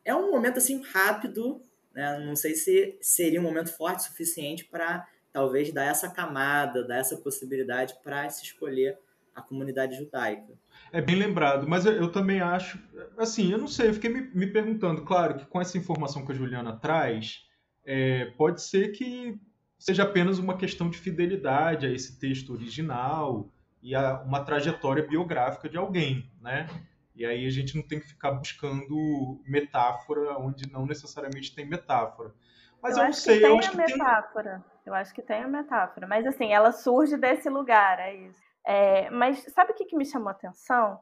é 0.06 0.14
um 0.14 0.30
momento 0.30 0.58
assim 0.58 0.82
rápido 0.82 1.62
né? 1.94 2.20
Não 2.20 2.36
sei 2.36 2.56
se 2.56 2.98
seria 3.02 3.40
um 3.40 3.44
momento 3.44 3.72
forte 3.76 4.00
o 4.00 4.04
suficiente 4.04 4.66
para 4.66 5.08
talvez 5.32 5.72
dar 5.74 5.86
essa 5.86 6.10
camada, 6.10 6.86
dar 6.86 6.98
essa 6.98 7.18
possibilidade 7.18 7.96
para 8.04 8.30
se 8.30 8.44
escolher 8.44 8.98
a 9.34 9.42
comunidade 9.42 9.96
judaica. 9.96 10.54
É 10.92 11.02
bem 11.02 11.16
lembrado, 11.16 11.68
mas 11.68 11.86
eu, 11.86 12.12
também 12.12 12.42
acho, 12.42 12.78
assim, 13.18 13.52
eu 13.52 13.58
não 13.58 13.68
sei, 13.68 13.90
eu 13.90 13.94
fiquei 13.94 14.10
me, 14.10 14.22
me, 14.34 14.48
perguntando, 14.48 15.04
claro 15.04 15.36
que 15.36 15.46
com 15.46 15.62
essa 15.62 15.78
informação 15.78 16.26
que 16.26 16.32
a 16.32 16.36
Juliana 16.36 16.76
traz, 16.76 17.46
é, 17.86 18.26
pode 18.38 18.62
ser 18.62 18.90
que 18.90 19.40
seja 19.80 20.04
apenas 20.04 20.38
uma 20.38 20.58
questão 20.58 20.90
de 20.90 20.98
fidelidade 20.98 21.86
a 21.86 21.90
esse 21.90 22.20
texto 22.20 22.54
original 22.54 23.50
e 23.82 23.96
a 23.96 24.22
uma 24.22 24.44
trajetória 24.44 25.08
biográfica 25.08 25.68
de 25.68 25.78
alguém, 25.78 26.30
né? 26.40 26.68
E 27.16 27.26
aí 27.26 27.46
a 27.46 27.50
gente 27.50 27.76
não 27.76 27.84
tem 27.84 28.00
que 28.00 28.08
ficar 28.08 28.32
buscando 28.32 29.42
metáfora 29.46 30.38
onde 30.38 30.72
não 30.72 30.86
necessariamente 30.86 31.54
tem 31.54 31.66
metáfora. 31.66 32.34
Mas 32.82 32.98
eu, 32.98 33.04
eu 33.04 33.06
não 33.06 33.14
sei, 33.14 33.46
eu 33.46 33.58
acho 33.58 33.72
que 33.72 33.78
tem 33.78 33.98
metáfora. 33.98 34.66
Eu 34.86 34.94
acho 34.94 35.14
que 35.14 35.22
tem 35.22 35.44
a 35.44 35.48
metáfora, 35.48 36.08
mas 36.08 36.26
assim, 36.26 36.52
ela 36.52 36.72
surge 36.72 37.16
desse 37.16 37.50
lugar, 37.50 38.00
é 38.00 38.16
isso. 38.16 38.42
É, 38.66 39.10
mas 39.10 39.44
sabe 39.54 39.72
o 39.72 39.76
que, 39.76 39.86
que 39.86 39.96
me 39.96 40.06
chamou 40.06 40.30
a 40.30 40.32
atenção? 40.32 41.00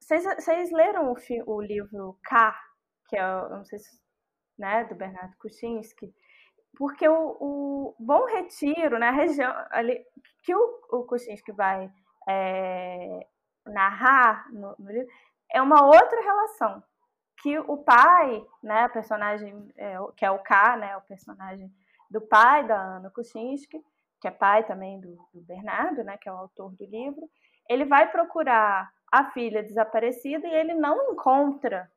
Vocês, 0.00 0.70
leram 0.72 1.12
o, 1.12 1.16
o, 1.46 1.60
livro 1.60 2.18
K, 2.24 2.60
que 3.08 3.16
é, 3.16 3.22
não 3.22 3.64
sei 3.64 3.78
se, 3.78 4.00
né, 4.58 4.84
do 4.84 4.94
Bernardo 4.96 5.36
Kuczynski? 5.38 6.12
Porque 6.76 7.08
o, 7.08 7.36
o 7.40 7.96
Bom 8.00 8.24
Retiro, 8.26 8.98
né, 8.98 9.08
a 9.08 9.12
região 9.12 9.52
ali, 9.70 10.04
que 10.42 10.54
o, 10.54 10.80
o 10.90 11.04
Kuczynski 11.04 11.52
vai 11.52 11.88
é, 12.28 13.26
narrar 13.66 14.52
no, 14.52 14.74
no, 14.78 14.90
livro, 14.90 15.08
é 15.52 15.62
uma 15.62 15.84
outra 15.84 16.20
relação. 16.20 16.82
Que 17.42 17.58
o 17.58 17.76
pai, 17.78 18.46
né, 18.62 18.88
personagem, 18.88 19.68
é, 19.76 19.96
que 20.16 20.24
é 20.24 20.30
o 20.30 20.38
K, 20.38 20.76
né, 20.76 20.96
o 20.96 21.00
personagem 21.02 21.70
do 22.10 22.20
pai 22.20 22.66
da 22.66 22.76
Ana 22.76 23.10
Kuczynski, 23.10 23.82
que 24.20 24.28
é 24.28 24.30
pai 24.30 24.64
também 24.64 25.00
do, 25.00 25.16
do 25.34 25.40
Bernardo, 25.40 26.04
né, 26.04 26.16
que 26.18 26.28
é 26.28 26.32
o 26.32 26.36
autor 26.36 26.70
do 26.76 26.84
livro, 26.84 27.28
ele 27.68 27.84
vai 27.84 28.10
procurar 28.10 28.90
a 29.10 29.30
filha 29.32 29.62
desaparecida 29.62 30.46
e 30.46 30.54
ele 30.54 30.74
não 30.74 31.12
encontra 31.12 31.90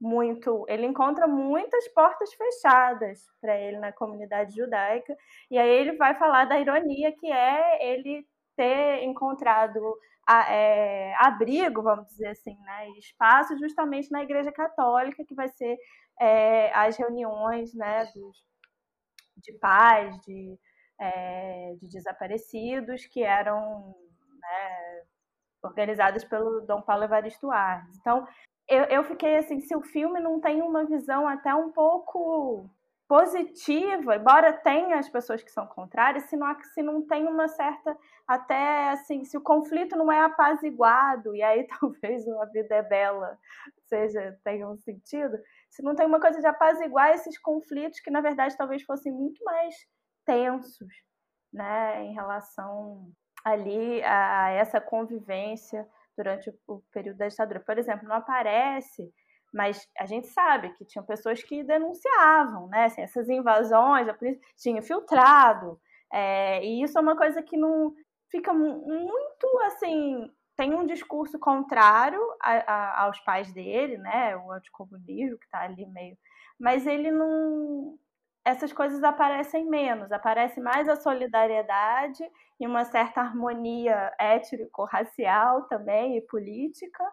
muito, 0.00 0.64
ele 0.68 0.86
encontra 0.86 1.26
muitas 1.26 1.86
portas 1.88 2.32
fechadas 2.32 3.26
para 3.40 3.56
ele 3.58 3.78
na 3.78 3.92
comunidade 3.92 4.54
judaica, 4.56 5.16
e 5.50 5.58
aí 5.58 5.68
ele 5.68 5.92
vai 5.96 6.14
falar 6.14 6.44
da 6.46 6.58
ironia 6.58 7.12
que 7.12 7.30
é 7.30 7.92
ele 7.92 8.26
ter 8.58 9.04
encontrado 9.04 9.80
a, 10.26 10.52
é, 10.52 11.14
abrigo, 11.20 11.80
vamos 11.80 12.08
dizer 12.08 12.28
assim, 12.28 12.58
né, 12.64 12.90
espaço 12.98 13.56
justamente 13.56 14.10
na 14.10 14.22
Igreja 14.24 14.50
Católica, 14.50 15.24
que 15.24 15.34
vai 15.34 15.48
ser 15.48 15.78
é, 16.20 16.72
as 16.74 16.96
reuniões 16.96 17.72
né, 17.72 18.04
dos, 18.12 18.36
de 19.36 19.52
paz, 19.60 20.20
de 20.22 20.58
é, 21.00 21.76
de 21.80 21.88
desaparecidos 21.88 23.06
que 23.06 23.22
eram 23.22 23.94
né, 24.40 25.02
organizadas 25.62 26.24
pelo 26.24 26.60
Dom 26.62 26.82
Paulo 26.82 27.04
Evaristo 27.04 27.52
Arnes. 27.52 27.96
Então, 27.98 28.26
eu, 28.68 28.84
eu 28.86 29.04
fiquei 29.04 29.36
assim, 29.36 29.60
se 29.60 29.76
o 29.76 29.82
filme 29.82 30.18
não 30.20 30.40
tem 30.40 30.60
uma 30.60 30.84
visão 30.84 31.28
até 31.28 31.54
um 31.54 31.70
pouco 31.70 32.68
positiva, 33.08 34.16
embora 34.16 34.52
tenha 34.52 34.98
as 34.98 35.08
pessoas 35.08 35.42
que 35.42 35.50
são 35.50 35.66
contrárias, 35.66 36.24
se 36.24 36.36
não, 36.36 36.54
se 36.74 36.82
não 36.82 37.06
tem 37.06 37.26
uma 37.26 37.48
certa, 37.48 37.96
até 38.26 38.90
assim, 38.90 39.24
se 39.24 39.36
o 39.36 39.40
conflito 39.40 39.96
não 39.96 40.12
é 40.12 40.20
apaziguado, 40.20 41.34
e 41.34 41.42
aí 41.42 41.66
talvez 41.80 42.28
a 42.28 42.44
vida 42.46 42.74
é 42.76 42.82
bela 42.82 43.38
seja, 43.88 44.38
tenha 44.44 44.68
um 44.68 44.76
sentido, 44.76 45.38
se 45.70 45.82
não 45.82 45.94
tem 45.94 46.06
uma 46.06 46.20
coisa 46.20 46.38
de 46.40 46.46
apaziguar 46.46 47.10
esses 47.14 47.38
conflitos 47.38 48.00
que, 48.00 48.10
na 48.10 48.20
verdade, 48.20 48.56
talvez 48.56 48.82
fossem 48.82 49.10
muito 49.10 49.42
mais 49.42 49.74
tensos, 50.26 50.86
né, 51.52 52.04
em 52.04 52.12
relação 52.12 53.10
ali 53.42 54.02
a 54.04 54.50
essa 54.50 54.80
convivência 54.80 55.88
durante 56.16 56.52
o 56.66 56.82
período 56.92 57.16
da 57.16 57.28
ditadura. 57.28 57.60
Por 57.60 57.78
exemplo, 57.78 58.06
não 58.06 58.16
aparece, 58.16 59.10
mas 59.52 59.88
a 59.98 60.06
gente 60.06 60.26
sabe 60.28 60.70
que 60.74 60.84
tinham 60.84 61.04
pessoas 61.04 61.42
que 61.42 61.62
denunciavam, 61.62 62.68
né, 62.68 62.84
assim, 62.84 63.02
essas 63.02 63.28
invasões, 63.28 64.08
a 64.08 64.14
polícia 64.14 64.40
tinha 64.56 64.82
filtrado, 64.82 65.80
é, 66.12 66.64
e 66.64 66.82
isso 66.82 66.98
é 66.98 67.00
uma 67.00 67.16
coisa 67.16 67.42
que 67.42 67.56
não 67.56 67.94
fica 68.30 68.52
muito 68.52 69.58
assim 69.66 70.30
tem 70.58 70.74
um 70.74 70.84
discurso 70.84 71.38
contrário 71.38 72.20
a, 72.42 72.72
a, 72.72 73.02
aos 73.04 73.20
pais 73.20 73.52
dele, 73.52 73.96
né, 73.96 74.36
o 74.36 74.50
anticomunismo 74.50 75.38
que 75.38 75.44
está 75.44 75.60
ali 75.60 75.86
meio, 75.86 76.18
mas 76.58 76.84
ele 76.84 77.12
não 77.12 77.96
essas 78.44 78.72
coisas 78.72 79.04
aparecem 79.04 79.66
menos, 79.66 80.10
aparece 80.10 80.58
mais 80.60 80.88
a 80.88 80.96
solidariedade 80.96 82.24
e 82.58 82.66
uma 82.66 82.84
certa 82.84 83.20
harmonia 83.20 84.12
étnico-racial 84.18 85.64
também 85.68 86.16
e 86.16 86.22
política, 86.22 87.04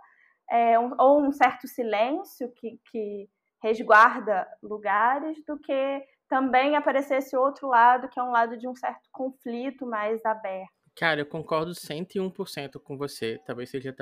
é, 0.49 0.79
um, 0.79 0.95
ou 0.99 1.23
um 1.23 1.31
certo 1.31 1.67
silêncio 1.67 2.51
que, 2.51 2.79
que 2.91 3.29
resguarda 3.61 4.47
lugares, 4.61 5.37
do 5.45 5.57
que 5.59 6.03
também 6.27 6.75
aparecer 6.75 7.17
esse 7.17 7.35
outro 7.35 7.67
lado, 7.67 8.09
que 8.09 8.19
é 8.19 8.23
um 8.23 8.31
lado 8.31 8.57
de 8.57 8.67
um 8.67 8.75
certo 8.75 9.07
conflito 9.11 9.85
mais 9.85 10.23
aberto. 10.25 10.73
Cara, 10.95 11.19
eu 11.19 11.25
concordo 11.25 11.71
101% 11.71 12.79
com 12.79 12.97
você. 12.97 13.39
Talvez 13.45 13.69
seja. 13.69 13.93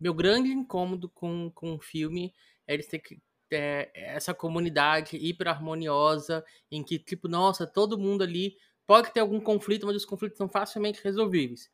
Meu 0.00 0.12
grande 0.12 0.50
incômodo 0.50 1.08
com, 1.08 1.50
com 1.54 1.74
o 1.74 1.80
filme 1.80 2.34
é 2.66 2.74
eles 2.74 2.88
ter 2.88 2.98
que 2.98 3.20
é, 3.50 3.90
essa 3.94 4.34
comunidade 4.34 5.16
hiper 5.16 5.48
harmoniosa, 5.48 6.44
em 6.70 6.82
que, 6.82 6.98
tipo, 6.98 7.28
nossa, 7.28 7.66
todo 7.66 7.98
mundo 7.98 8.22
ali 8.22 8.56
pode 8.86 9.12
ter 9.12 9.20
algum 9.20 9.40
conflito, 9.40 9.86
mas 9.86 9.96
os 9.96 10.04
conflitos 10.04 10.36
são 10.36 10.48
facilmente 10.48 11.02
resolvíveis. 11.02 11.70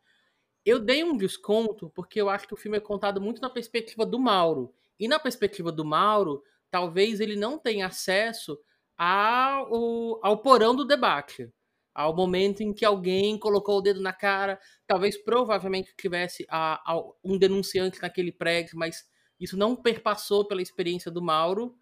Eu 0.65 0.79
dei 0.79 1.05
um 1.05 1.17
desconto 1.17 1.91
porque 1.91 2.21
eu 2.21 2.29
acho 2.29 2.49
que 2.49 2.55
o 2.55 2.57
filme 2.57 2.79
é 2.79 2.81
contado 2.81 3.21
muito 3.21 3.43
na 3.43 3.51
perspectiva 3.51 4.07
do 4.07 4.19
Mauro. 4.19 4.73
E 4.99 5.07
na 5.07 5.19
perspectiva 5.19 5.71
do 5.71 5.85
Mauro, 5.85 6.43
talvez 6.71 7.21
ele 7.21 7.37
não 7.37 7.59
tenha 7.59 7.87
acesso 7.87 8.59
ao, 8.97 10.25
ao 10.25 10.39
porão 10.39 10.75
do 10.75 10.85
debate. 10.85 11.53
Ao 11.95 12.15
momento 12.15 12.63
em 12.63 12.73
que 12.73 12.85
alguém 12.85 13.39
colocou 13.39 13.79
o 13.79 13.81
dedo 13.81 14.01
na 14.01 14.13
cara, 14.13 14.59
talvez 14.87 15.17
provavelmente 15.17 15.95
tivesse 15.97 16.45
a, 16.49 16.93
a, 16.93 17.01
um 17.23 17.39
denunciante 17.39 18.01
naquele 18.03 18.33
prédio, 18.33 18.77
mas 18.79 19.09
isso 19.39 19.57
não 19.57 19.77
perpassou 19.77 20.47
pela 20.47 20.63
experiência 20.63 21.11
do 21.11 21.23
Mauro, 21.23 21.77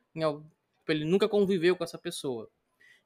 ele 0.89 1.05
nunca 1.05 1.28
conviveu 1.28 1.76
com 1.76 1.85
essa 1.85 1.97
pessoa. 1.97 2.51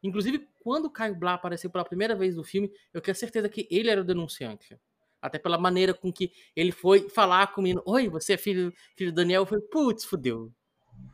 Inclusive, 0.03 0.49
quando 0.61 0.87
o 0.87 0.91
Caio 0.91 1.15
Blá 1.15 1.35
apareceu 1.35 1.71
pela 1.71 1.85
primeira 1.85 2.15
vez 2.15 2.35
no 2.35 2.43
filme, 2.43 2.73
eu 2.93 3.01
tinha 3.01 3.15
certeza 3.15 3.49
que 3.49 3.69
ele 3.71 3.91
era 3.91 4.01
o 4.01 4.05
denunciante. 4.05 4.79
Até 5.27 5.39
pela 5.39 5.59
maneira 5.59 5.93
com 5.93 6.13
que 6.13 6.31
ele 6.55 6.73
foi 6.73 7.09
falar 7.09 7.49
com 7.49 7.61
o 7.61 7.65
menino: 7.65 7.83
Oi, 7.85 8.09
você 8.09 8.35
é 8.35 8.37
filho, 8.37 8.73
filho 8.97 9.13
do 9.13 9.17
Daniel? 9.17 9.43
Eu 9.43 9.47
falei: 9.47 9.65
Putz, 9.71 10.05
fudeu. 10.05 10.53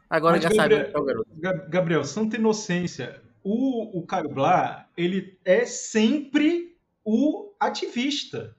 Agora 0.09 0.35
Mas, 0.35 0.43
já 0.43 0.51
Gabriel, 0.51 0.81
sabe 0.81 0.93
é 0.95 0.99
o 0.99 1.05
garoto. 1.05 1.31
Gabriel, 1.69 2.05
santa 2.05 2.37
inocência. 2.37 3.23
O, 3.43 3.99
o 3.99 4.07
Caio 4.07 4.29
Blá, 4.29 4.89
ele 4.97 5.37
é 5.45 5.65
sempre 5.65 6.77
o 7.05 7.53
ativista 7.59 8.55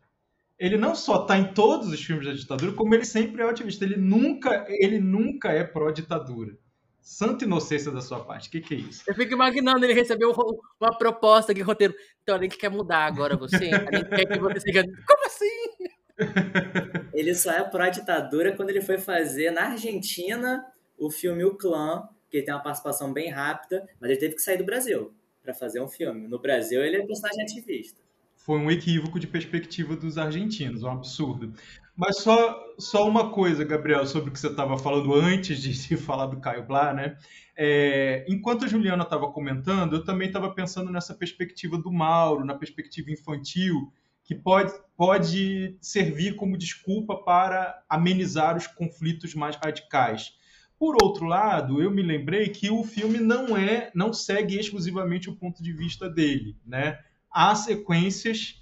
ele 0.63 0.77
não 0.77 0.95
só 0.95 1.23
está 1.23 1.37
em 1.37 1.53
todos 1.53 1.89
os 1.89 2.01
filmes 2.01 2.25
da 2.25 2.33
ditadura, 2.33 2.71
como 2.71 2.95
ele 2.95 3.03
sempre 3.03 3.41
é 3.41 3.49
ativista. 3.49 3.83
Ele 3.83 3.97
nunca, 3.97 4.65
ele 4.69 4.97
nunca 4.97 5.51
é 5.51 5.61
pró-ditadura. 5.61 6.57
Santa 7.03 7.43
inocência 7.43 7.91
da 7.91 7.99
sua 7.99 8.23
parte. 8.23 8.47
O 8.47 8.51
que, 8.51 8.61
que, 8.61 8.73
é 8.75 8.77
isso? 8.77 9.03
Eu 9.05 9.13
fico 9.13 9.33
imaginando 9.33 9.83
ele 9.83 9.93
recebeu 9.93 10.31
uma 10.79 10.97
proposta 10.97 11.53
de 11.53 11.61
roteiro. 11.61 11.93
Então, 12.23 12.37
a 12.37 12.41
gente 12.41 12.57
quer 12.57 12.69
mudar 12.69 13.05
agora 13.05 13.35
você. 13.35 13.69
A 13.71 13.97
gente 13.97 14.09
quer 14.09 14.25
que 14.25 14.39
você 14.39 14.59
seja. 14.61 14.83
Como 14.83 15.25
assim? 15.25 15.45
Ele 17.13 17.35
só 17.35 17.51
é 17.51 17.63
pró-ditadura 17.63 18.55
quando 18.55 18.69
ele 18.69 18.81
foi 18.81 18.99
fazer 18.99 19.49
na 19.51 19.71
Argentina 19.71 20.63
o 20.97 21.09
filme 21.09 21.43
O 21.43 21.55
Clã, 21.55 22.07
que 22.29 22.37
ele 22.37 22.45
tem 22.45 22.53
uma 22.53 22.61
participação 22.61 23.11
bem 23.11 23.31
rápida, 23.31 23.83
mas 23.99 24.11
ele 24.11 24.19
teve 24.19 24.35
que 24.35 24.41
sair 24.41 24.57
do 24.57 24.63
Brasil 24.63 25.11
para 25.41 25.55
fazer 25.55 25.81
um 25.81 25.87
filme. 25.87 26.27
No 26.27 26.39
Brasil, 26.39 26.83
ele 26.83 26.97
é 26.97 27.05
personagem 27.05 27.41
ativista 27.41 28.03
foi 28.45 28.59
um 28.59 28.69
equívoco 28.69 29.19
de 29.19 29.25
perspectiva 29.25 29.95
dos 29.95 30.17
argentinos, 30.17 30.83
um 30.83 30.89
absurdo. 30.89 31.53
Mas 31.95 32.17
só, 32.17 32.59
só 32.79 33.07
uma 33.07 33.31
coisa, 33.31 33.63
Gabriel, 33.63 34.05
sobre 34.07 34.29
o 34.29 34.33
que 34.33 34.39
você 34.39 34.47
estava 34.47 34.77
falando 34.77 35.13
antes 35.13 35.59
de, 35.59 35.87
de, 35.87 35.97
falar 35.97 36.25
do 36.25 36.39
Caio 36.39 36.65
Blá, 36.65 36.93
né? 36.93 37.17
É, 37.55 38.25
enquanto 38.27 38.65
a 38.65 38.67
Juliana 38.67 39.03
estava 39.03 39.31
comentando, 39.31 39.95
eu 39.95 40.03
também 40.03 40.27
estava 40.27 40.51
pensando 40.53 40.91
nessa 40.91 41.13
perspectiva 41.13 41.77
do 41.77 41.91
Mauro, 41.91 42.43
na 42.43 42.55
perspectiva 42.55 43.11
infantil, 43.11 43.93
que 44.23 44.33
pode, 44.33 44.73
pode 44.97 45.77
servir 45.79 46.35
como 46.35 46.57
desculpa 46.57 47.15
para 47.23 47.83
amenizar 47.87 48.57
os 48.57 48.65
conflitos 48.65 49.35
mais 49.35 49.55
radicais. 49.55 50.33
Por 50.79 50.97
outro 51.01 51.25
lado, 51.25 51.81
eu 51.81 51.91
me 51.91 52.01
lembrei 52.01 52.49
que 52.49 52.71
o 52.71 52.83
filme 52.83 53.19
não 53.19 53.55
é, 53.55 53.91
não 53.93 54.11
segue 54.11 54.57
exclusivamente 54.57 55.29
o 55.29 55.35
ponto 55.35 55.61
de 55.61 55.71
vista 55.71 56.09
dele, 56.09 56.57
né? 56.65 56.99
há 57.33 57.55
sequências 57.55 58.61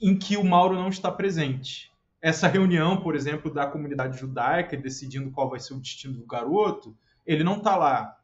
em 0.00 0.16
que 0.16 0.36
o 0.36 0.44
Mauro 0.44 0.74
não 0.74 0.88
está 0.88 1.12
presente. 1.12 1.92
Essa 2.24 2.48
reunião, 2.48 3.02
por 3.02 3.14
exemplo, 3.14 3.52
da 3.52 3.66
comunidade 3.66 4.18
judaica 4.18 4.78
decidindo 4.78 5.30
qual 5.30 5.50
vai 5.50 5.60
ser 5.60 5.74
o 5.74 5.78
destino 5.78 6.14
do 6.14 6.24
garoto, 6.24 6.96
ele 7.26 7.44
não 7.44 7.58
está 7.58 7.76
lá. 7.76 8.16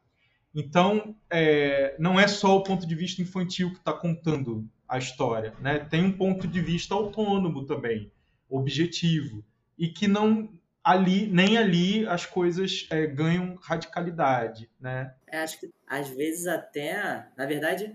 Então, 0.55 1.15
é, 1.29 1.97
não 1.99 2.19
é 2.19 2.27
só 2.27 2.57
o 2.57 2.63
ponto 2.63 2.87
de 2.87 2.95
vista 2.95 3.21
infantil 3.21 3.71
que 3.73 3.77
está 3.77 3.93
contando 3.93 4.67
a 4.89 4.97
história, 4.97 5.53
né? 5.61 5.81
Tem 5.81 6.03
um 6.03 6.13
ponto 6.13 6.49
de 6.49 6.63
vista 6.63 6.95
autônomo 6.95 7.67
também, 7.67 8.11
objetivo, 8.49 9.45
e 9.77 9.89
que 9.89 10.09
não 10.09 10.49
ali 10.83 11.27
nem 11.27 11.59
ali 11.59 12.07
as 12.07 12.25
coisas 12.25 12.89
é, 12.91 13.07
ganham 13.07 13.59
radicalidade, 13.61 14.71
né? 14.81 15.15
É, 15.27 15.43
acho 15.43 15.61
que 15.61 15.69
às 15.87 16.09
vezes 16.09 16.47
até, 16.47 17.29
na 17.37 17.45
verdade, 17.45 17.95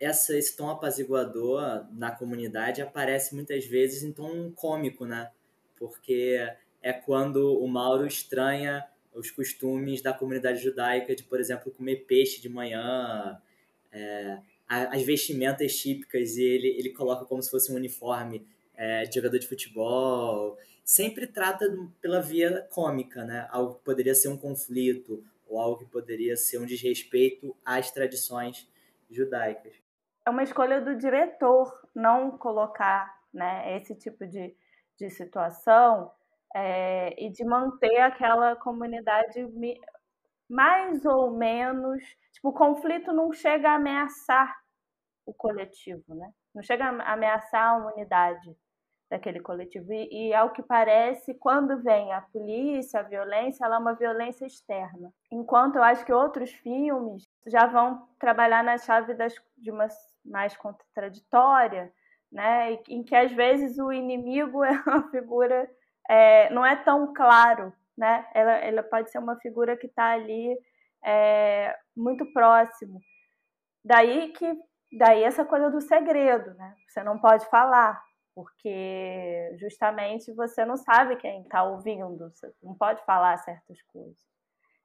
essa, 0.00 0.36
esse 0.36 0.56
tom 0.56 0.70
apaziguador 0.70 1.86
na 1.92 2.10
comunidade 2.10 2.80
aparece 2.80 3.34
muitas 3.34 3.64
vezes 3.64 4.02
em 4.02 4.12
tom 4.12 4.50
cômico, 4.52 5.04
né? 5.04 5.30
Porque 5.76 6.38
é 6.82 6.92
quando 6.92 7.58
o 7.58 7.66
Mauro 7.66 8.06
estranha 8.06 8.84
os 9.14 9.30
costumes 9.30 10.00
da 10.00 10.12
comunidade 10.12 10.62
judaica 10.62 11.14
de, 11.14 11.24
por 11.24 11.40
exemplo, 11.40 11.72
comer 11.72 12.04
peixe 12.06 12.40
de 12.40 12.48
manhã, 12.48 13.40
é, 13.90 14.38
as 14.68 15.02
vestimentas 15.02 15.76
típicas 15.76 16.36
e 16.36 16.42
ele, 16.42 16.68
ele 16.68 16.90
coloca 16.90 17.24
como 17.24 17.42
se 17.42 17.50
fosse 17.50 17.72
um 17.72 17.74
uniforme 17.74 18.46
é, 18.76 19.04
de 19.04 19.14
jogador 19.14 19.38
de 19.38 19.48
futebol. 19.48 20.56
Sempre 20.84 21.26
trata 21.26 21.66
pela 22.00 22.20
via 22.20 22.66
cômica, 22.70 23.24
né? 23.24 23.46
Algo 23.50 23.74
que 23.74 23.84
poderia 23.84 24.14
ser 24.14 24.28
um 24.28 24.36
conflito 24.36 25.24
ou 25.48 25.58
algo 25.58 25.78
que 25.78 25.86
poderia 25.86 26.36
ser 26.36 26.58
um 26.58 26.66
desrespeito 26.66 27.56
às 27.64 27.90
tradições 27.90 28.68
judaicas. 29.10 29.87
É 30.28 30.30
uma 30.30 30.42
escolha 30.42 30.78
do 30.78 30.94
diretor 30.94 31.72
não 31.94 32.36
colocar 32.36 33.18
né, 33.32 33.74
esse 33.78 33.94
tipo 33.94 34.26
de, 34.26 34.54
de 34.98 35.08
situação 35.08 36.12
é, 36.54 37.14
e 37.18 37.30
de 37.30 37.42
manter 37.46 37.96
aquela 38.00 38.54
comunidade 38.54 39.48
mais 40.46 41.02
ou 41.06 41.30
menos. 41.30 42.04
Tipo, 42.30 42.50
o 42.50 42.52
conflito 42.52 43.10
não 43.10 43.32
chega 43.32 43.70
a 43.70 43.76
ameaçar 43.76 44.54
o 45.24 45.32
coletivo, 45.32 46.14
né? 46.14 46.30
Não 46.54 46.62
chega 46.62 46.84
a 46.84 47.12
ameaçar 47.14 47.66
a 47.66 47.86
unidade 47.86 48.54
daquele 49.10 49.40
coletivo. 49.40 49.90
E, 49.92 50.28
e, 50.28 50.34
ao 50.34 50.52
que 50.52 50.62
parece, 50.62 51.32
quando 51.34 51.82
vem 51.82 52.12
a 52.12 52.20
polícia, 52.20 53.00
a 53.00 53.02
violência, 53.02 53.64
ela 53.64 53.76
é 53.76 53.78
uma 53.78 53.94
violência 53.94 54.44
externa. 54.44 55.10
Enquanto 55.32 55.76
eu 55.76 55.82
acho 55.82 56.04
que 56.04 56.12
outros 56.12 56.52
filmes 56.52 57.26
já 57.46 57.66
vão 57.66 58.06
trabalhar 58.18 58.62
na 58.62 58.76
chave 58.76 59.14
das, 59.14 59.34
de 59.56 59.70
uma 59.70 59.88
mais 60.28 60.56
contraditória, 60.56 61.92
né? 62.30 62.78
em 62.88 63.02
que 63.02 63.16
às 63.16 63.32
vezes 63.32 63.78
o 63.78 63.92
inimigo 63.92 64.62
é 64.64 64.72
uma 64.86 65.10
figura 65.10 65.68
é, 66.08 66.50
não 66.50 66.64
é 66.64 66.74
tão 66.76 67.12
claro, 67.12 67.72
né? 67.96 68.26
Ela, 68.34 68.52
ela 68.58 68.82
pode 68.82 69.10
ser 69.10 69.18
uma 69.18 69.36
figura 69.36 69.76
que 69.76 69.86
está 69.86 70.12
ali 70.12 70.56
é, 71.04 71.76
muito 71.94 72.24
próximo. 72.32 72.98
Daí 73.84 74.32
que 74.32 74.58
daí 74.96 75.22
essa 75.22 75.44
coisa 75.44 75.70
do 75.70 75.80
segredo, 75.80 76.54
né? 76.54 76.74
Você 76.88 77.02
não 77.02 77.18
pode 77.18 77.44
falar, 77.50 78.02
porque 78.34 79.54
justamente 79.58 80.32
você 80.32 80.64
não 80.64 80.76
sabe 80.76 81.16
quem 81.16 81.42
está 81.42 81.62
ouvindo, 81.62 82.30
você 82.30 82.50
não 82.62 82.74
pode 82.74 83.04
falar 83.04 83.36
certas 83.38 83.82
coisas. 83.82 84.16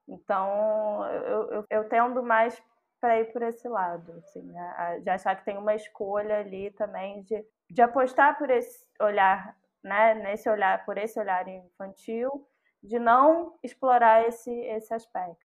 Então 0.08 1.06
eu, 1.08 1.52
eu, 1.52 1.66
eu 1.70 1.89
tendo 1.89 2.22
mais 2.22 2.62
para 3.04 3.20
ir 3.20 3.34
por 3.34 3.41
esse 3.41 3.68
lado, 3.68 4.14
assim, 4.14 4.43
né? 4.43 5.01
de 5.04 5.10
achar 5.10 5.36
que 5.36 5.43
tem 5.43 5.58
uma 5.58 5.76
escolha 5.76 6.39
ali 6.39 6.72
também 6.72 7.22
de, 7.24 7.45
de 7.70 7.82
apostar 7.82 8.38
por 8.38 8.49
esse 8.49 8.86
olhar 8.97 9.58
né, 9.84 10.14
nesse 10.14 10.49
olhar, 10.49 10.86
por 10.86 10.97
esse 10.97 11.20
olhar 11.20 11.45
infantil, 11.49 12.47
de 12.82 12.97
não 12.99 13.56
explorar 13.62 14.26
esse, 14.26 14.49
esse 14.49 14.93
aspecto. 14.93 15.45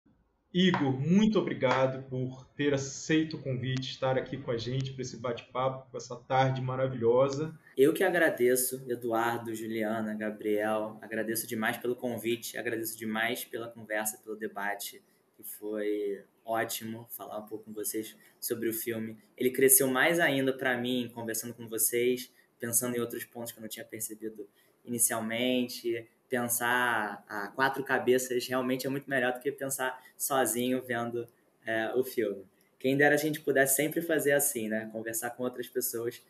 Igor, 0.53 0.91
muito 0.91 1.39
obrigado 1.39 2.07
por 2.07 2.45
ter 2.55 2.71
aceito 2.71 3.37
o 3.37 3.41
convite, 3.41 3.89
estar 3.89 4.15
aqui 4.15 4.37
com 4.37 4.51
a 4.51 4.57
gente 4.57 4.93
para 4.93 5.01
esse 5.01 5.17
bate-papo, 5.17 5.89
com 5.89 5.97
essa 5.97 6.15
tarde 6.15 6.61
maravilhosa. 6.61 7.57
Eu 7.75 7.95
que 7.95 8.03
agradeço, 8.03 8.85
Eduardo, 8.87 9.55
Juliana, 9.55 10.13
Gabriel, 10.13 10.99
agradeço 11.01 11.47
demais 11.47 11.77
pelo 11.77 11.95
convite, 11.95 12.59
agradeço 12.59 12.95
demais 12.95 13.43
pela 13.43 13.67
conversa, 13.69 14.19
pelo 14.23 14.35
debate, 14.35 15.03
que 15.39 15.43
foi 15.43 16.21
ótimo 16.43 17.07
falar 17.11 17.39
um 17.39 17.45
pouco 17.45 17.65
com 17.65 17.73
vocês 17.73 18.17
sobre 18.39 18.67
o 18.67 18.73
filme. 18.73 19.17
Ele 19.37 19.51
cresceu 19.51 19.87
mais 19.87 20.19
ainda 20.19 20.51
para 20.51 20.77
mim 20.77 21.09
conversando 21.13 21.53
com 21.53 21.67
vocês 21.67 22.31
pensando 22.59 22.95
em 22.95 22.99
outros 22.99 23.23
pontos 23.23 23.51
que 23.51 23.57
eu 23.57 23.61
não 23.61 23.69
tinha 23.69 23.85
percebido 23.85 24.47
inicialmente. 24.83 26.07
Pensar 26.27 27.23
a 27.27 27.47
quatro 27.47 27.83
cabeças 27.83 28.45
realmente 28.47 28.85
é 28.85 28.89
muito 28.89 29.09
melhor 29.09 29.33
do 29.33 29.39
que 29.39 29.51
pensar 29.51 30.03
sozinho 30.17 30.81
vendo 30.81 31.27
é, 31.65 31.91
o 31.95 32.03
filme. 32.03 32.45
Quem 32.77 32.95
dera 32.95 33.15
a 33.15 33.17
gente 33.17 33.39
pudesse 33.39 33.75
sempre 33.75 34.01
fazer 34.01 34.33
assim, 34.33 34.67
né? 34.67 34.89
Conversar 34.91 35.31
com 35.31 35.43
outras 35.43 35.67
pessoas. 35.67 36.21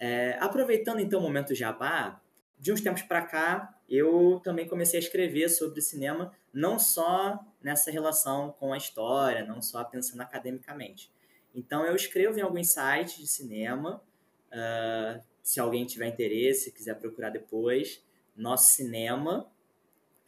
É, 0.00 0.36
aproveitando 0.40 1.00
então 1.00 1.20
o 1.20 1.22
momento 1.22 1.54
jabá, 1.54 2.20
de 2.58 2.72
uns 2.72 2.80
tempos 2.80 3.02
para 3.02 3.22
cá, 3.22 3.78
eu 3.88 4.40
também 4.42 4.66
comecei 4.66 4.98
a 4.98 5.02
escrever 5.02 5.48
sobre 5.50 5.82
cinema, 5.82 6.32
não 6.52 6.78
só 6.78 7.38
nessa 7.64 7.90
relação 7.90 8.52
com 8.52 8.74
a 8.74 8.76
história, 8.76 9.42
não 9.44 9.62
só 9.62 9.82
pensando 9.82 10.20
academicamente. 10.20 11.10
Então, 11.54 11.84
eu 11.86 11.96
escrevo 11.96 12.38
em 12.38 12.42
alguns 12.42 12.68
sites 12.68 13.16
de 13.16 13.26
cinema, 13.26 14.02
uh, 14.48 15.24
se 15.42 15.58
alguém 15.58 15.86
tiver 15.86 16.08
interesse, 16.08 16.70
quiser 16.70 16.94
procurar 16.98 17.30
depois. 17.30 18.04
Nosso 18.36 18.74
Cinema. 18.74 19.50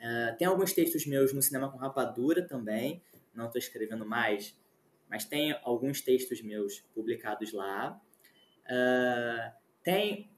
Uh, 0.01 0.37
tem 0.39 0.47
alguns 0.47 0.73
textos 0.73 1.05
meus 1.07 1.33
no 1.35 1.43
Cinema 1.43 1.71
com 1.71 1.77
Rapadura 1.77 2.47
também. 2.47 3.03
Não 3.35 3.47
estou 3.47 3.59
escrevendo 3.59 4.07
mais, 4.07 4.57
mas 5.11 5.25
tem 5.25 5.53
alguns 5.63 6.01
textos 6.01 6.41
meus 6.41 6.81
publicados 6.95 7.53
lá. 7.53 8.01
Uh, 8.65 9.53
tem 9.83 10.31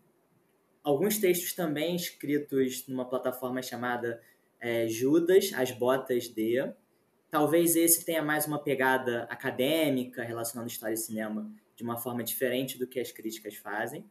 alguns 0.83 1.19
textos 1.19 1.53
também 1.53 1.95
escritos 1.95 2.89
numa 2.89 3.09
plataforma 3.09 3.63
chamada 3.63 4.21
é, 4.61 4.89
Judas, 4.89 5.53
As 5.55 5.71
Botas 5.71 6.29
de. 6.29 6.57
Talvez 7.31 7.77
esse 7.77 8.07
tenha 8.07 8.23
mais 8.23 8.47
uma 8.47 8.59
pegada 8.59 9.25
acadêmica 9.25 10.23
relacionando 10.23 10.71
história 10.71 10.95
e 10.95 10.97
cinema 10.97 11.51
de 11.77 11.83
uma 11.83 11.99
forma 11.99 12.25
diferente 12.25 12.79
do 12.79 12.87
que 12.87 12.99
as 12.99 13.13
críticas 13.13 13.55
fazem. 13.55 14.09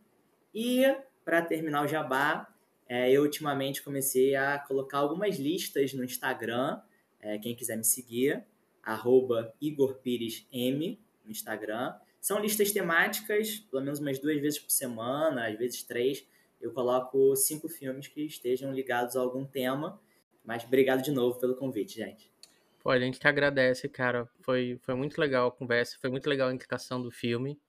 E, 0.54 0.84
para 1.26 1.42
terminar 1.42 1.84
o 1.84 1.88
jabá, 1.88 2.48
é, 2.88 3.12
eu 3.12 3.24
ultimamente 3.24 3.82
comecei 3.82 4.36
a 4.36 4.60
colocar 4.60 5.00
algumas 5.00 5.38
listas 5.38 5.94
no 5.94 6.04
Instagram. 6.04 6.80
É, 7.20 7.40
quem 7.40 7.56
quiser 7.56 7.76
me 7.76 7.84
seguir, 7.84 8.46
arroba 8.84 9.52
Igor 9.60 9.96
Pires 9.96 10.48
M 10.54 11.00
no 11.26 11.32
Instagram. 11.32 11.96
São 12.22 12.40
listas 12.40 12.72
temáticas, 12.72 13.58
pelo 13.72 13.84
menos 13.84 14.00
umas 14.00 14.20
duas 14.20 14.40
vezes 14.40 14.60
por 14.60 14.70
semana, 14.70 15.48
às 15.48 15.58
vezes 15.58 15.82
três. 15.82 16.24
Eu 16.62 16.72
coloco 16.72 17.36
cinco 17.36 17.68
filmes 17.68 18.08
que 18.08 18.22
estejam 18.22 18.72
ligados 18.72 19.16
a 19.16 19.22
algum 19.22 19.44
tema. 19.44 20.00
Mas 20.46 20.64
obrigado 20.64 21.02
de 21.02 21.12
novo 21.12 21.40
pelo 21.40 21.56
convite, 21.56 21.96
gente. 21.96 22.37
Pô, 22.80 22.90
a 22.90 23.00
gente 23.00 23.20
que 23.20 23.28
agradece, 23.28 23.90
cara. 23.90 24.28
Foi, 24.42 24.80
foi 24.84 24.96
muito 24.96 25.20
legal 25.20 25.48
a 25.48 25.52
conversa, 25.52 25.98
foi 26.00 26.10
muito 26.10 26.30
legal 26.30 26.50
a 26.50 26.54
indicação 26.54 27.02
do 27.02 27.12
filme. 27.12 27.60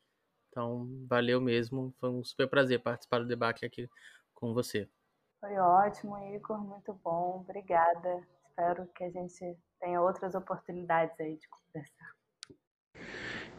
Então, 0.48 0.88
valeu 1.06 1.40
mesmo. 1.40 1.94
Foi 1.98 2.10
um 2.10 2.24
super 2.24 2.48
prazer 2.48 2.80
participar 2.82 3.20
do 3.20 3.26
debate 3.26 3.64
aqui 3.64 3.88
com 4.34 4.52
você. 4.52 4.88
Foi 5.40 5.56
ótimo, 5.56 6.18
Igor. 6.34 6.58
Muito 6.58 6.92
bom. 6.94 7.40
Obrigada. 7.40 8.26
Espero 8.48 8.86
que 8.88 9.04
a 9.04 9.10
gente 9.10 9.56
tenha 9.80 10.00
outras 10.00 10.34
oportunidades 10.34 11.18
aí 11.20 11.36
de 11.36 11.48
conversar. 11.48 12.17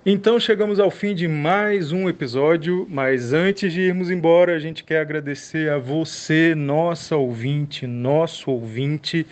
Então 0.06 0.40
chegamos 0.40 0.80
ao 0.80 0.90
fim 0.90 1.14
de 1.14 1.28
mais 1.28 1.92
um 1.92 2.08
episódio, 2.08 2.88
mas 2.90 3.34
antes 3.34 3.74
de 3.74 3.82
irmos 3.82 4.10
embora, 4.10 4.56
a 4.56 4.60
gente 4.60 4.82
quer 4.82 5.02
agradecer 5.02 5.70
a 5.70 5.78
você, 5.78 6.56
nossa 6.56 7.18
ouvinte, 7.18 7.86
nosso 7.86 8.50
ouvinte, 8.50 9.28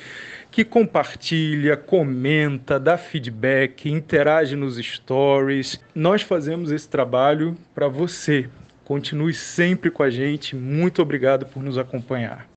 que 0.51 0.65
compartilha, 0.65 1.77
comenta, 1.77 2.77
dá 2.77 2.97
feedback, 2.97 3.89
interage 3.89 4.57
nos 4.57 4.75
stories. 4.75 5.79
Nós 5.95 6.21
fazemos 6.21 6.69
esse 6.69 6.89
trabalho 6.89 7.55
para 7.73 7.87
você. 7.87 8.49
Continue 8.83 9.33
sempre 9.33 9.89
com 9.89 10.03
a 10.03 10.09
gente. 10.09 10.53
Muito 10.53 11.01
obrigado 11.01 11.45
por 11.45 11.63
nos 11.63 11.77
acompanhar. 11.77 12.56